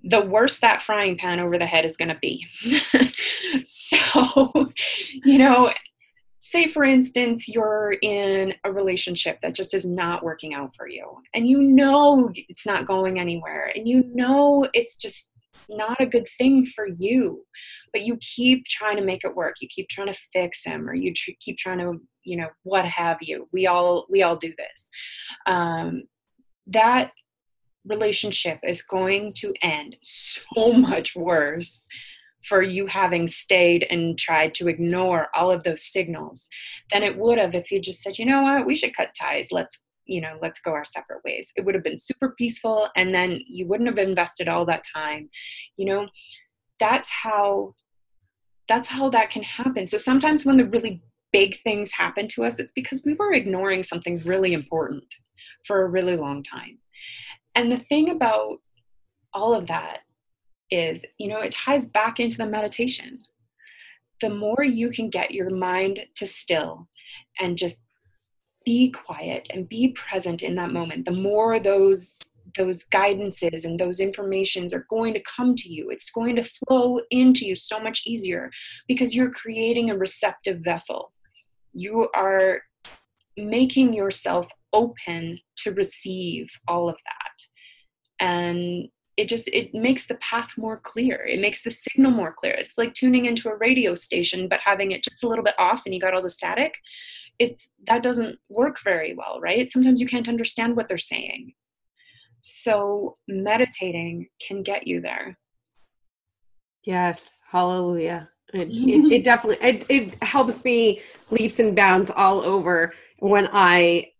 the 0.09 0.25
worse 0.25 0.59
that 0.59 0.81
frying 0.81 1.17
pan 1.17 1.39
over 1.39 1.57
the 1.57 1.65
head 1.65 1.85
is 1.85 1.97
going 1.97 2.09
to 2.09 2.19
be. 2.21 2.45
so, 3.65 4.69
you 5.25 5.37
know, 5.37 5.71
say 6.39 6.67
for 6.67 6.83
instance, 6.83 7.47
you're 7.47 7.95
in 8.01 8.53
a 8.63 8.71
relationship 8.71 9.39
that 9.41 9.55
just 9.55 9.73
is 9.73 9.85
not 9.85 10.23
working 10.23 10.53
out 10.53 10.71
for 10.77 10.87
you, 10.87 11.05
and 11.33 11.47
you 11.47 11.61
know 11.61 12.29
it's 12.33 12.65
not 12.65 12.87
going 12.87 13.19
anywhere, 13.19 13.71
and 13.75 13.87
you 13.87 14.03
know 14.13 14.67
it's 14.73 14.97
just 14.97 15.33
not 15.69 15.99
a 15.99 16.05
good 16.05 16.27
thing 16.37 16.65
for 16.65 16.87
you 16.87 17.43
but 17.97 18.05
you 18.05 18.17
keep 18.21 18.65
trying 18.65 18.97
to 18.97 19.03
make 19.03 19.23
it 19.23 19.35
work. 19.35 19.55
You 19.59 19.67
keep 19.67 19.89
trying 19.89 20.13
to 20.13 20.19
fix 20.31 20.63
him 20.63 20.87
or 20.87 20.93
you 20.93 21.13
tr- 21.13 21.31
keep 21.39 21.57
trying 21.57 21.79
to 21.79 21.99
you 22.23 22.37
know 22.37 22.49
what 22.63 22.85
have 22.85 23.17
you. 23.21 23.47
We 23.51 23.67
all 23.67 24.05
we 24.09 24.21
all 24.23 24.35
do 24.35 24.53
this. 24.57 24.89
Um, 25.45 26.03
that 26.67 27.11
relationship 27.87 28.59
is 28.63 28.81
going 28.81 29.33
to 29.33 29.53
end 29.61 29.95
so 30.01 30.73
much 30.73 31.15
worse 31.15 31.87
for 32.43 32.61
you 32.61 32.87
having 32.87 33.27
stayed 33.27 33.85
and 33.89 34.17
tried 34.17 34.53
to 34.53 34.67
ignore 34.67 35.27
all 35.35 35.51
of 35.51 35.63
those 35.63 35.83
signals 35.91 36.49
than 36.91 37.03
it 37.03 37.17
would 37.17 37.37
have 37.37 37.55
if 37.55 37.71
you 37.71 37.81
just 37.81 38.01
said, 38.01 38.17
you 38.17 38.25
know 38.25 38.41
what, 38.41 38.65
we 38.65 38.75
should 38.75 38.95
cut 38.95 39.09
ties. 39.19 39.47
Let's, 39.51 39.83
you 40.05 40.21
know, 40.21 40.37
let's 40.41 40.59
go 40.61 40.71
our 40.71 40.85
separate 40.85 41.23
ways. 41.25 41.51
It 41.55 41.65
would 41.65 41.75
have 41.75 41.83
been 41.83 41.97
super 41.97 42.35
peaceful 42.37 42.87
and 42.95 43.13
then 43.13 43.41
you 43.47 43.67
wouldn't 43.67 43.89
have 43.89 43.97
invested 43.97 44.47
all 44.47 44.65
that 44.65 44.83
time. 44.93 45.29
You 45.75 45.87
know, 45.87 46.07
that's 46.79 47.09
how 47.09 47.75
that's 48.69 48.89
how 48.89 49.09
that 49.09 49.29
can 49.29 49.43
happen. 49.43 49.87
So 49.87 49.97
sometimes 49.97 50.45
when 50.45 50.57
the 50.57 50.65
really 50.65 51.01
big 51.31 51.61
things 51.61 51.91
happen 51.91 52.27
to 52.29 52.43
us, 52.43 52.59
it's 52.59 52.73
because 52.73 53.01
we 53.05 53.13
were 53.13 53.31
ignoring 53.33 53.81
something 53.81 54.19
really 54.19 54.53
important 54.53 55.05
for 55.65 55.83
a 55.83 55.89
really 55.89 56.17
long 56.17 56.43
time. 56.43 56.77
And 57.57 57.71
the 57.71 57.77
thing 57.77 58.11
about 58.11 58.59
all 59.33 59.51
of 59.51 59.65
that 59.65 60.01
is, 60.69 61.01
you 61.17 61.27
know, 61.27 61.39
it 61.39 61.51
ties 61.51 61.87
back 61.87 62.19
into 62.19 62.37
the 62.37 62.45
meditation. 62.45 63.17
The 64.21 64.29
more 64.29 64.63
you 64.63 64.91
can 64.91 65.09
get 65.09 65.31
your 65.31 65.49
mind 65.49 65.99
to 66.17 66.27
still 66.27 66.87
and 67.39 67.57
just 67.57 67.79
be 68.63 68.91
quiet 68.91 69.47
and 69.51 69.67
be 69.67 69.89
present 69.93 70.43
in 70.43 70.53
that 70.53 70.71
moment, 70.71 71.05
the 71.05 71.11
more 71.11 71.59
those 71.59 72.19
those 72.55 72.85
guidances 72.85 73.65
and 73.65 73.79
those 73.79 73.99
informations 73.99 74.71
are 74.73 74.85
going 74.89 75.13
to 75.13 75.21
come 75.23 75.53
to 75.53 75.69
you. 75.69 75.89
It's 75.89 76.11
going 76.11 76.35
to 76.37 76.49
flow 76.67 76.99
into 77.11 77.45
you 77.45 77.55
so 77.55 77.79
much 77.79 78.03
easier 78.05 78.51
because 78.87 79.15
you're 79.15 79.31
creating 79.31 79.89
a 79.89 79.97
receptive 79.97 80.59
vessel. 80.59 81.11
You 81.73 82.07
are 82.15 82.61
making 83.35 83.93
yourself 83.93 84.47
open 84.73 85.39
to 85.57 85.71
receive 85.71 86.47
all 86.67 86.87
of 86.87 86.95
that 86.95 87.26
and 88.19 88.89
it 89.17 89.27
just 89.27 89.47
it 89.47 89.73
makes 89.73 90.05
the 90.05 90.15
path 90.15 90.51
more 90.57 90.77
clear. 90.77 91.25
It 91.27 91.41
makes 91.41 91.63
the 91.63 91.71
signal 91.71 92.11
more 92.11 92.31
clear. 92.31 92.53
It's 92.53 92.77
like 92.77 92.93
tuning 92.93 93.25
into 93.25 93.49
a 93.49 93.55
radio 93.55 93.95
station 93.95 94.47
but 94.47 94.59
having 94.63 94.91
it 94.91 95.03
just 95.03 95.23
a 95.23 95.27
little 95.27 95.43
bit 95.43 95.55
off 95.57 95.81
and 95.85 95.93
you 95.93 95.99
got 95.99 96.13
all 96.13 96.21
the 96.21 96.29
static 96.29 96.75
it's 97.39 97.69
that 97.85 98.01
doesn't 98.01 98.39
work 98.49 98.77
very 98.83 99.13
well 99.13 99.39
right? 99.41 99.69
Sometimes 99.71 99.99
you 99.99 100.07
can't 100.07 100.29
understand 100.29 100.75
what 100.75 100.87
they're 100.87 100.97
saying. 100.97 101.53
So 102.41 103.15
meditating 103.27 104.27
can 104.45 104.61
get 104.61 104.87
you 104.87 105.01
there. 105.01 105.37
Yes. 106.83 107.41
Hallelujah. 107.49 108.29
It, 108.53 108.69
it, 108.69 109.11
it 109.11 109.23
definitely 109.23 109.67
it, 109.67 109.85
it 109.89 110.23
helps 110.23 110.63
me 110.63 111.01
leaps 111.31 111.59
and 111.59 111.75
bounds 111.75 112.11
all 112.15 112.41
over 112.41 112.93
when 113.19 113.49
I 113.51 114.11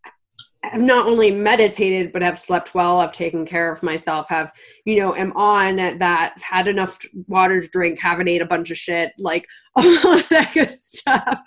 have 0.72 0.82
not 0.82 1.08
only 1.08 1.32
meditated 1.32 2.12
but 2.12 2.22
have 2.22 2.38
slept 2.38 2.74
well 2.74 3.00
i've 3.00 3.12
taken 3.12 3.46
care 3.46 3.72
of 3.72 3.84
myself 3.84 4.28
have 4.30 4.52
you 4.86 4.98
know 4.98 5.16
am 5.16 5.32
on 5.34 5.76
that 5.76 6.34
had 6.42 6.68
enough 6.68 6.98
water 7.28 7.62
to 7.62 7.68
drink 7.68 8.00
haven't 8.00 8.28
ate 8.28 8.42
a 8.42 8.46
bunch 8.46 8.72
of 8.72 8.78
shit 8.78 9.12
like 9.18 9.48
all 9.78 10.14
of 10.14 10.28
that 10.30 10.52
good 10.56 10.72
stuff. 10.72 11.40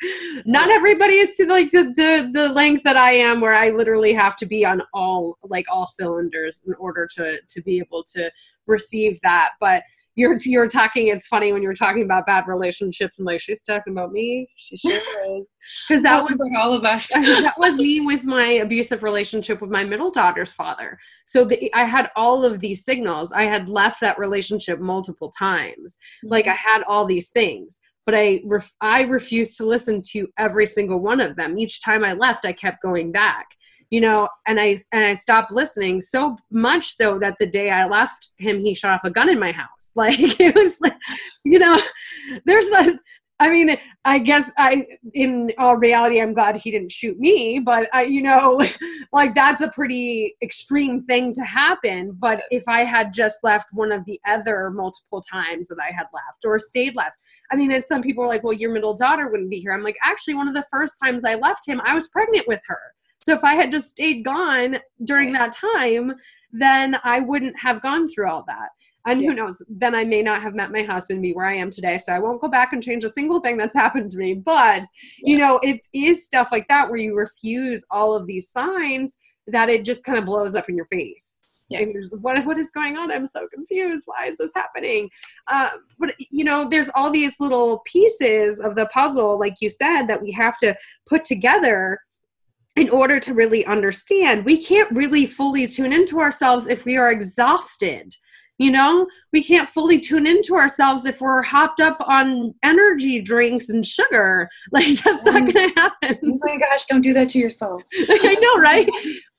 Not 0.47 0.71
everybody 0.71 1.15
is 1.15 1.35
to 1.37 1.47
like 1.47 1.73
the, 1.73 1.93
the 1.97 2.31
the 2.33 2.49
length 2.51 2.83
that 2.85 2.97
i 2.97 3.13
am 3.13 3.41
where 3.41 3.55
i 3.55 3.71
literally 3.71 4.13
have 4.13 4.37
to 4.37 4.47
be 4.47 4.65
on 4.65 4.83
all 4.95 5.37
like 5.43 5.67
all 5.71 5.87
cylinders 5.87 6.63
in 6.67 6.75
order 6.75 7.09
to 7.17 7.41
to 7.49 7.63
be 7.63 7.79
able 7.79 8.05
to 8.15 8.31
receive 8.67 9.19
that 9.23 9.51
but 9.59 9.83
you're 10.17 10.37
you're 10.45 10.69
talking 10.69 11.09
it's 11.09 11.27
funny 11.27 11.53
when 11.53 11.63
you're 11.63 11.75
talking 11.75 12.03
about 12.03 12.27
bad 12.27 12.47
relationships 12.47 13.19
and 13.19 13.27
like 13.27 13.41
she's 13.41 13.63
talking 13.63 13.93
about 13.93 14.13
me. 14.13 14.49
She 14.57 14.77
sure 14.77 14.93
is. 15.39 15.47
Because 15.89 16.03
that 16.03 16.23
was 16.23 16.33
for 16.33 16.49
all 16.59 16.73
of 16.73 16.85
us. 16.85 17.07
that 17.15 17.55
was 17.59 17.77
me 17.77 18.01
with 18.01 18.25
my 18.25 18.53
abusive 18.53 19.03
relationship 19.03 19.61
with 19.61 19.71
my 19.71 19.85
middle 19.85 20.11
daughter's 20.11 20.53
father. 20.53 20.99
So 21.27 21.45
the, 21.45 21.73
i 21.75 21.85
had 21.85 22.11
all 22.17 22.45
of 22.45 22.61
these 22.61 22.85
signals. 22.85 23.33
I 23.33 23.45
had 23.45 23.69
left 23.69 24.01
that 24.01 24.19
relationship 24.19 24.81
multiple 24.81 25.31
times. 25.31 25.99
Mm-hmm. 26.25 26.29
like 26.29 26.47
i 26.47 26.55
had 26.55 26.83
all 26.85 27.07
these 27.07 27.31
things 27.31 27.79
but 28.07 28.15
I 28.15 28.41
ref- 28.45 28.75
I 28.81 29.03
refused 29.03 29.57
to 29.59 29.67
listen 29.67 30.03
to 30.13 30.27
every 30.39 30.67
single 30.67 30.99
one 30.99 31.21
of 31.21 31.37
them. 31.37 31.59
Each 31.59 31.85
time 31.85 32.03
I 32.03 32.15
left, 32.15 32.45
I 32.45 32.53
kept 32.53 32.83
going 32.83 33.13
back 33.13 33.47
you 33.91 34.01
know 34.01 34.29
and 34.47 34.59
i 34.59 34.77
and 34.93 35.05
i 35.05 35.15
stopped 35.15 35.53
listening 35.53 36.01
so 36.01 36.37
much 36.51 36.95
so 36.95 37.19
that 37.19 37.37
the 37.39 37.47
day 37.47 37.71
i 37.71 37.87
left 37.87 38.31
him 38.39 38.59
he 38.59 38.75
shot 38.75 38.93
off 38.93 39.05
a 39.05 39.11
gun 39.11 39.29
in 39.29 39.39
my 39.39 39.53
house 39.53 39.93
like 39.95 40.19
it 40.41 40.55
was 40.55 40.77
like 40.81 40.97
you 41.45 41.59
know 41.59 41.79
there's 42.47 42.67
a 42.67 42.99
I 43.41 43.49
mean, 43.49 43.75
I 44.05 44.19
guess 44.19 44.51
I, 44.59 44.85
in 45.15 45.51
all 45.57 45.77
reality, 45.77 46.21
I'm 46.21 46.35
glad 46.35 46.57
he 46.57 46.71
didn't 46.71 46.93
shoot 46.93 47.19
me, 47.19 47.59
but 47.59 47.89
I, 47.95 48.03
you 48.03 48.23
know, 48.23 48.61
like 49.15 49.35
that's 49.35 49.63
a 49.63 49.71
pretty 49.71 50.37
extreme 50.43 51.03
thing 51.03 51.33
to 51.33 51.43
happen. 51.43 52.13
But 52.21 52.43
if 52.51 52.65
I 52.69 52.85
had 52.85 53.15
just 53.15 53.39
left 53.43 53.69
one 53.73 53.93
of 53.93 54.05
the 54.05 54.21
other 54.29 54.71
multiple 54.71 55.23
times 55.23 55.69
that 55.69 55.79
I 55.81 55.91
had 55.91 56.07
left 56.13 56.45
or 56.45 56.59
stayed 56.59 56.95
left, 56.97 57.17
I 57.51 57.57
mean, 57.57 57.73
as 57.73 57.89
some 57.89 58.03
people 58.03 58.23
are 58.23 58.29
like, 58.29 58.45
well, 58.45 58.53
your 58.53 58.73
middle 58.73 58.95
daughter 58.95 59.31
wouldn't 59.31 59.51
be 59.51 59.61
here. 59.61 59.73
I'm 59.73 59.83
like, 59.83 59.97
actually, 60.05 60.35
one 60.35 60.47
of 60.47 60.55
the 60.55 60.67
first 60.71 60.97
times 61.03 61.25
I 61.25 61.37
left 61.37 61.67
him, 61.67 61.81
I 61.83 61.95
was 61.95 62.09
pregnant 62.09 62.47
with 62.47 62.61
her. 62.67 62.81
So 63.31 63.37
if 63.37 63.45
I 63.45 63.55
had 63.55 63.71
just 63.71 63.91
stayed 63.91 64.25
gone 64.25 64.79
during 65.05 65.33
that 65.35 65.53
time, 65.53 66.15
then 66.51 66.97
I 67.05 67.21
wouldn't 67.21 67.57
have 67.61 67.81
gone 67.81 68.09
through 68.09 68.29
all 68.29 68.43
that. 68.49 68.71
And 69.07 69.23
yeah. 69.23 69.29
who 69.29 69.37
knows, 69.37 69.63
then 69.69 69.95
I 69.95 70.03
may 70.03 70.21
not 70.21 70.43
have 70.43 70.57
met 70.57 70.73
my 70.73 70.83
husband, 70.83 71.23
be 71.23 71.33
where 71.33 71.47
I 71.47 71.55
am 71.55 71.71
today. 71.71 71.97
So 71.97 72.13
I 72.13 72.19
won't 72.19 72.41
go 72.41 72.49
back 72.49 72.73
and 72.73 72.83
change 72.83 73.05
a 73.05 73.09
single 73.09 73.41
thing 73.41 73.57
that's 73.57 73.77
happened 73.85 74.11
to 74.11 74.19
me. 74.19 74.35
But, 74.35 74.81
yeah. 74.81 74.87
you 75.23 75.39
know, 75.39 75.61
it 75.63 75.87
is 75.95 76.25
stuff 76.25 76.49
like 76.51 76.67
that 76.67 76.91
where 76.91 76.99
you 76.99 77.15
refuse 77.15 77.85
all 77.93 78.15
of 78.15 78.27
these 78.27 78.51
signs 78.51 79.17
that 79.47 79.69
it 79.69 79.85
just 79.85 80.03
kind 80.03 80.19
of 80.19 80.25
blows 80.25 80.57
up 80.57 80.69
in 80.69 80.75
your 80.75 80.87
face. 80.87 81.61
Yes. 81.69 81.89
what, 82.11 82.45
what 82.45 82.59
is 82.59 82.73
going 82.73 82.97
on? 82.97 83.13
I'm 83.13 83.29
so 83.29 83.47
confused. 83.55 84.03
Why 84.07 84.27
is 84.27 84.39
this 84.39 84.51
happening? 84.57 85.09
Uh, 85.47 85.71
but, 86.01 86.17
you 86.19 86.43
know, 86.43 86.69
there's 86.69 86.91
all 86.97 87.13
these 87.13 87.39
little 87.39 87.81
pieces 87.87 88.59
of 88.59 88.75
the 88.75 88.87
puzzle, 88.87 89.39
like 89.39 89.55
you 89.61 89.71
said, 89.71 90.09
that 90.09 90.21
we 90.21 90.33
have 90.33 90.59
to 90.59 90.75
put 91.09 91.25
together 91.25 92.01
in 92.81 92.89
order 92.89 93.21
to 93.21 93.35
really 93.35 93.65
understand, 93.67 94.47
we 94.47 94.57
can't 94.57 94.91
really 94.91 95.27
fully 95.27 95.67
tune 95.67 95.93
into 95.93 96.19
ourselves 96.19 96.67
if 96.67 96.87
we 96.87 96.97
are 96.97 97.13
exhausted. 97.13 98.15
You 98.57 98.71
know, 98.71 99.07
we 99.35 99.43
can't 99.43 99.69
fully 99.69 100.01
tune 100.01 100.27
into 100.27 100.55
ourselves 100.55 101.05
if 101.05 101.21
we're 101.21 101.43
hopped 101.43 101.81
up 101.81 101.99
on 102.07 102.55
energy 102.63 103.21
drinks 103.21 103.69
and 103.69 103.87
sugar. 103.87 104.49
Like, 104.73 104.99
that's 105.03 105.25
not 105.25 105.43
mm. 105.43 105.53
going 105.53 105.75
to 105.75 105.81
happen. 105.81 106.19
Oh 106.25 106.39
my 106.41 106.57
gosh, 106.57 106.87
don't 106.87 107.03
do 107.03 107.13
that 107.13 107.29
to 107.31 107.39
yourself. 107.39 107.83
I 107.95 108.37
know, 108.41 108.63
right? 108.63 108.89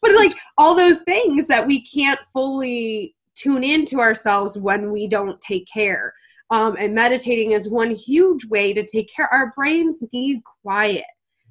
But 0.02 0.14
like 0.14 0.36
all 0.58 0.76
those 0.76 1.02
things 1.02 1.48
that 1.48 1.66
we 1.66 1.86
can't 1.86 2.20
fully 2.34 3.16
tune 3.36 3.64
into 3.64 4.00
ourselves 4.00 4.58
when 4.58 4.92
we 4.92 5.08
don't 5.08 5.40
take 5.42 5.68
care. 5.72 6.14
Um, 6.52 6.76
and 6.78 6.94
meditating 6.94 7.52
is 7.52 7.70
one 7.70 7.92
huge 7.92 8.46
way 8.46 8.74
to 8.74 8.86
take 8.86 9.10
care. 9.16 9.28
Our 9.32 9.54
brains 9.56 10.00
need 10.12 10.42
quiet 10.64 11.06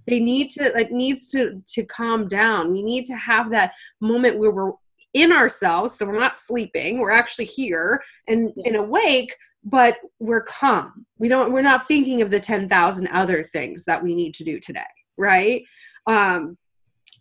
they 0.06 0.20
need 0.20 0.50
to 0.50 0.76
it 0.76 0.90
needs 0.90 1.30
to 1.30 1.62
to 1.66 1.84
calm 1.84 2.28
down 2.28 2.72
we 2.72 2.82
need 2.82 3.06
to 3.06 3.14
have 3.14 3.50
that 3.50 3.72
moment 4.00 4.38
where 4.38 4.50
we're 4.50 4.72
in 5.14 5.32
ourselves 5.32 5.96
so 5.96 6.06
we're 6.06 6.18
not 6.18 6.36
sleeping 6.36 6.98
we're 6.98 7.10
actually 7.10 7.44
here 7.44 8.02
and 8.28 8.52
and 8.64 8.76
awake 8.76 9.34
but 9.64 9.96
we're 10.18 10.42
calm 10.42 11.04
we 11.18 11.28
don't 11.28 11.52
we're 11.52 11.62
not 11.62 11.86
thinking 11.86 12.22
of 12.22 12.30
the 12.30 12.40
10,000 12.40 13.06
other 13.08 13.42
things 13.42 13.84
that 13.84 14.02
we 14.02 14.14
need 14.14 14.34
to 14.34 14.44
do 14.44 14.58
today 14.60 14.82
right 15.16 15.64
um 16.06 16.56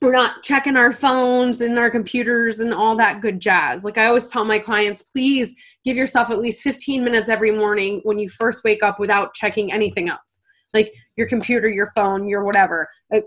we're 0.02 0.14
not 0.14 0.44
checking 0.44 0.78
our 0.78 0.94
phones 0.94 1.62
and 1.62 1.78
our 1.78 1.90
computers 1.90 2.60
and 2.60 2.74
all 2.74 2.96
that 2.96 3.22
good 3.22 3.40
jazz. 3.40 3.84
Like 3.84 3.98
I 3.98 4.06
always 4.06 4.30
tell 4.30 4.46
my 4.46 4.58
clients, 4.58 5.04
please 5.04 5.56
give 5.84 5.98
yourself 5.98 6.30
at 6.30 6.40
least 6.40 6.62
15 6.62 7.04
minutes 7.04 7.30
every 7.30 7.52
morning 7.52 8.00
when 8.04 8.18
you 8.18 8.30
first 8.30 8.64
wake 8.64 8.82
up 8.82 9.00
without 9.00 9.34
checking 9.34 9.74
anything 9.74 10.08
else. 10.08 10.44
Like 10.74 10.94
your 11.20 11.28
computer, 11.28 11.68
your 11.68 11.88
phone, 11.88 12.28
your 12.28 12.44
whatever. 12.44 12.90
At 13.12 13.26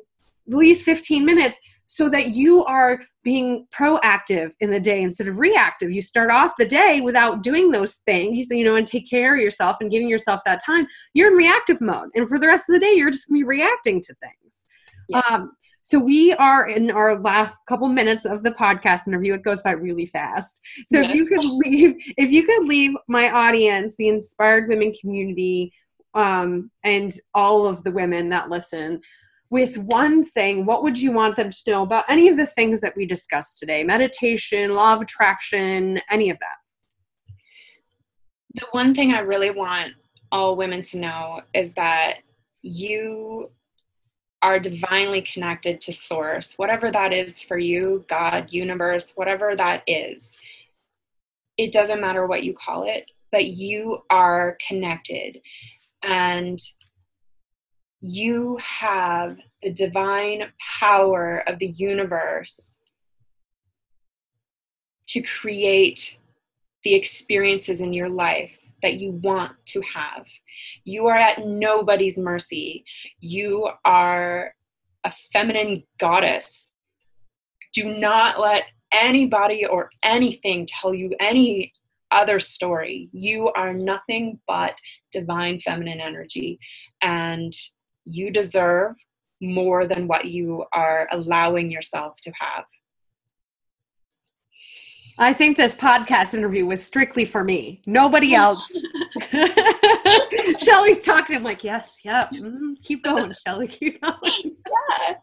least 0.48 0.84
15 0.84 1.24
minutes 1.24 1.60
so 1.86 2.08
that 2.08 2.30
you 2.30 2.64
are 2.64 3.02
being 3.22 3.66
proactive 3.70 4.52
in 4.60 4.70
the 4.70 4.80
day 4.80 5.02
instead 5.02 5.28
of 5.28 5.36
reactive. 5.36 5.92
You 5.92 6.00
start 6.00 6.30
off 6.30 6.54
the 6.58 6.64
day 6.64 7.02
without 7.02 7.42
doing 7.42 7.70
those 7.70 7.96
things, 7.96 8.48
you 8.50 8.64
know, 8.64 8.76
and 8.76 8.86
take 8.86 9.08
care 9.08 9.36
of 9.36 9.42
yourself 9.42 9.76
and 9.80 9.90
giving 9.90 10.08
yourself 10.08 10.40
that 10.46 10.64
time. 10.64 10.86
You're 11.12 11.28
in 11.28 11.36
reactive 11.36 11.82
mode. 11.82 12.08
And 12.14 12.26
for 12.26 12.38
the 12.38 12.46
rest 12.46 12.68
of 12.68 12.72
the 12.72 12.80
day, 12.80 12.94
you're 12.94 13.10
just 13.10 13.28
going 13.28 13.40
to 13.40 13.44
be 13.44 13.48
reacting 13.48 14.00
to 14.00 14.14
things. 14.14 14.66
Yeah. 15.10 15.20
Um, 15.28 15.52
so 15.82 15.98
we 15.98 16.32
are 16.32 16.68
in 16.68 16.90
our 16.90 17.20
last 17.20 17.58
couple 17.68 17.88
minutes 17.88 18.24
of 18.24 18.42
the 18.42 18.52
podcast 18.52 19.06
interview. 19.06 19.34
It 19.34 19.42
goes 19.42 19.60
by 19.60 19.72
really 19.72 20.06
fast. 20.06 20.62
So 20.86 20.98
yeah. 20.98 21.10
if 21.10 21.14
you 21.14 21.26
could 21.26 21.44
leave, 21.44 21.96
if 22.16 22.30
you 22.30 22.46
could 22.46 22.66
leave 22.66 22.94
my 23.06 23.30
audience, 23.30 23.96
the 23.96 24.08
inspired 24.08 24.68
women 24.68 24.94
community, 24.98 25.74
um, 26.14 26.70
and 26.84 27.12
all 27.34 27.66
of 27.66 27.82
the 27.82 27.92
women 27.92 28.28
that 28.30 28.50
listen, 28.50 29.00
with 29.50 29.76
one 29.76 30.24
thing, 30.24 30.64
what 30.64 30.82
would 30.82 31.00
you 31.00 31.12
want 31.12 31.36
them 31.36 31.50
to 31.50 31.70
know 31.70 31.82
about 31.82 32.06
any 32.08 32.28
of 32.28 32.38
the 32.38 32.46
things 32.46 32.80
that 32.80 32.96
we 32.96 33.04
discussed 33.04 33.58
today? 33.58 33.84
Meditation, 33.84 34.74
law 34.74 34.94
of 34.94 35.02
attraction, 35.02 36.00
any 36.10 36.30
of 36.30 36.38
that? 36.38 37.34
The 38.54 38.66
one 38.72 38.94
thing 38.94 39.12
I 39.12 39.20
really 39.20 39.50
want 39.50 39.92
all 40.30 40.56
women 40.56 40.80
to 40.82 40.98
know 40.98 41.42
is 41.52 41.74
that 41.74 42.20
you 42.62 43.50
are 44.40 44.58
divinely 44.58 45.20
connected 45.20 45.80
to 45.82 45.92
source, 45.92 46.54
whatever 46.54 46.90
that 46.90 47.12
is 47.12 47.40
for 47.42 47.58
you, 47.58 48.04
God, 48.08 48.48
universe, 48.50 49.12
whatever 49.14 49.54
that 49.56 49.82
is. 49.86 50.36
It 51.58 51.72
doesn't 51.72 52.00
matter 52.00 52.26
what 52.26 52.42
you 52.42 52.54
call 52.54 52.84
it, 52.84 53.10
but 53.30 53.46
you 53.46 54.02
are 54.10 54.56
connected. 54.66 55.40
And 56.02 56.58
you 58.00 58.58
have 58.58 59.36
the 59.62 59.72
divine 59.72 60.52
power 60.80 61.44
of 61.46 61.58
the 61.58 61.68
universe 61.68 62.78
to 65.08 65.22
create 65.22 66.18
the 66.84 66.94
experiences 66.94 67.80
in 67.80 67.92
your 67.92 68.08
life 68.08 68.50
that 68.82 68.94
you 68.94 69.12
want 69.12 69.52
to 69.66 69.80
have. 69.82 70.26
You 70.84 71.06
are 71.06 71.16
at 71.16 71.46
nobody's 71.46 72.18
mercy. 72.18 72.84
You 73.20 73.70
are 73.84 74.54
a 75.04 75.12
feminine 75.32 75.84
goddess. 75.98 76.72
Do 77.72 77.94
not 77.98 78.40
let 78.40 78.64
anybody 78.92 79.64
or 79.64 79.90
anything 80.02 80.66
tell 80.66 80.92
you 80.92 81.14
any 81.20 81.72
other 82.12 82.40
story. 82.40 83.08
You 83.12 83.48
are 83.56 83.72
nothing 83.72 84.38
but 84.46 84.74
divine 85.12 85.60
feminine 85.60 86.00
energy. 86.00 86.58
And 87.00 87.52
you 88.04 88.30
deserve 88.30 88.94
more 89.40 89.86
than 89.86 90.06
what 90.06 90.26
you 90.26 90.64
are 90.72 91.08
allowing 91.12 91.70
yourself 91.70 92.18
to 92.22 92.32
have. 92.38 92.64
I 95.18 95.32
think 95.32 95.56
this 95.56 95.74
podcast 95.74 96.34
interview 96.34 96.64
was 96.64 96.82
strictly 96.82 97.24
for 97.24 97.44
me. 97.44 97.82
Nobody 97.86 98.34
else. 98.36 98.70
Shelly's 100.58 101.00
talking. 101.00 101.36
I'm 101.36 101.42
like, 101.42 101.64
yes, 101.64 101.98
yep. 102.04 102.30
Mm, 102.32 102.80
keep 102.82 103.04
going, 103.04 103.32
Shelly. 103.46 103.68
Keep 103.68 104.00
going. 104.00 104.56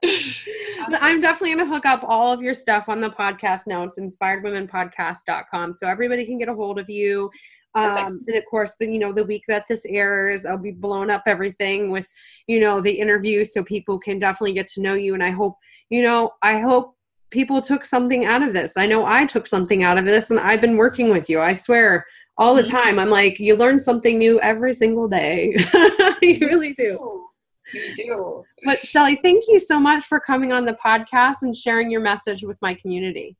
Yeah. 0.03 0.97
I'm 1.01 1.21
definitely 1.21 1.55
going 1.55 1.67
to 1.67 1.73
hook 1.73 1.85
up 1.85 2.03
all 2.03 2.31
of 2.31 2.41
your 2.41 2.53
stuff 2.53 2.89
on 2.89 3.01
the 3.01 3.09
podcast 3.09 3.61
now. 3.67 3.83
It's 3.83 3.99
inspiredwomenpodcast.com. 3.99 5.73
So 5.73 5.87
everybody 5.87 6.25
can 6.25 6.37
get 6.37 6.49
a 6.49 6.53
hold 6.53 6.79
of 6.79 6.89
you. 6.89 7.29
Um, 7.75 8.23
and 8.27 8.35
of 8.35 8.43
course, 8.49 8.75
the, 8.79 8.87
you 8.87 8.99
know, 8.99 9.13
the 9.13 9.23
week 9.23 9.43
that 9.47 9.65
this 9.69 9.85
airs, 9.85 10.45
I'll 10.45 10.57
be 10.57 10.71
blowing 10.71 11.11
up 11.11 11.23
everything 11.27 11.91
with, 11.91 12.09
you 12.47 12.59
know, 12.59 12.81
the 12.81 12.91
interview 12.91 13.45
so 13.45 13.63
people 13.63 13.99
can 13.99 14.17
definitely 14.17 14.53
get 14.53 14.67
to 14.67 14.81
know 14.81 14.95
you. 14.95 15.13
And 15.13 15.23
I 15.23 15.29
hope, 15.29 15.55
you 15.89 16.01
know, 16.01 16.31
I 16.41 16.59
hope 16.59 16.95
people 17.29 17.61
took 17.61 17.85
something 17.85 18.25
out 18.25 18.41
of 18.41 18.53
this. 18.53 18.75
I 18.75 18.87
know 18.87 19.05
I 19.05 19.25
took 19.25 19.45
something 19.45 19.83
out 19.83 19.97
of 19.97 20.05
this 20.05 20.31
and 20.31 20.39
I've 20.39 20.61
been 20.61 20.77
working 20.77 21.09
with 21.09 21.29
you. 21.29 21.39
I 21.39 21.53
swear 21.53 22.05
all 22.39 22.55
the 22.55 22.63
mm-hmm. 22.63 22.75
time. 22.75 22.97
I'm 22.97 23.09
like, 23.09 23.39
you 23.39 23.55
learn 23.55 23.79
something 23.79 24.17
new 24.17 24.41
every 24.41 24.73
single 24.73 25.07
day. 25.07 25.55
you 26.21 26.39
really 26.39 26.73
do. 26.73 27.25
You 27.73 27.95
do. 27.95 28.43
But 28.63 28.87
Shelly, 28.87 29.17
thank 29.17 29.43
you 29.47 29.59
so 29.59 29.79
much 29.79 30.05
for 30.05 30.19
coming 30.19 30.51
on 30.51 30.65
the 30.65 30.77
podcast 30.83 31.43
and 31.43 31.55
sharing 31.55 31.91
your 31.91 32.01
message 32.01 32.41
with 32.41 32.57
my 32.61 32.73
community. 32.73 33.35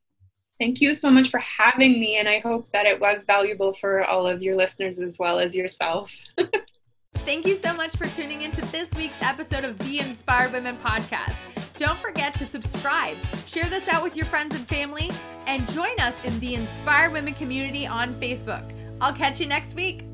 Thank 0.60 0.82
you 0.82 0.94
so 0.94 1.10
much 1.10 1.30
for 1.30 1.40
having 1.40 1.98
me, 1.98 2.18
and 2.18 2.28
I 2.28 2.38
hope 2.38 2.68
that 2.72 2.84
it 2.84 3.00
was 3.00 3.24
valuable 3.24 3.72
for 3.72 4.04
all 4.04 4.26
of 4.26 4.42
your 4.42 4.56
listeners 4.56 5.00
as 5.00 5.18
well 5.18 5.40
as 5.40 5.56
yourself. 5.56 6.14
Thank 7.14 7.46
you 7.46 7.54
so 7.54 7.74
much 7.74 7.96
for 7.96 8.06
tuning 8.08 8.42
into 8.42 8.60
this 8.66 8.92
week's 8.94 9.16
episode 9.22 9.64
of 9.64 9.78
the 9.78 10.00
Inspired 10.00 10.52
Women 10.52 10.76
Podcast. 10.76 11.36
Don't 11.78 11.98
forget 11.98 12.34
to 12.36 12.44
subscribe, 12.44 13.16
share 13.46 13.70
this 13.70 13.88
out 13.88 14.02
with 14.02 14.16
your 14.16 14.26
friends 14.26 14.54
and 14.54 14.68
family, 14.68 15.10
and 15.46 15.66
join 15.72 15.98
us 15.98 16.14
in 16.24 16.38
the 16.40 16.54
Inspired 16.54 17.12
Women 17.12 17.32
community 17.34 17.86
on 17.86 18.14
Facebook. 18.20 18.79
I'll 19.00 19.14
catch 19.14 19.40
you 19.40 19.46
next 19.46 19.74
week. 19.74 20.09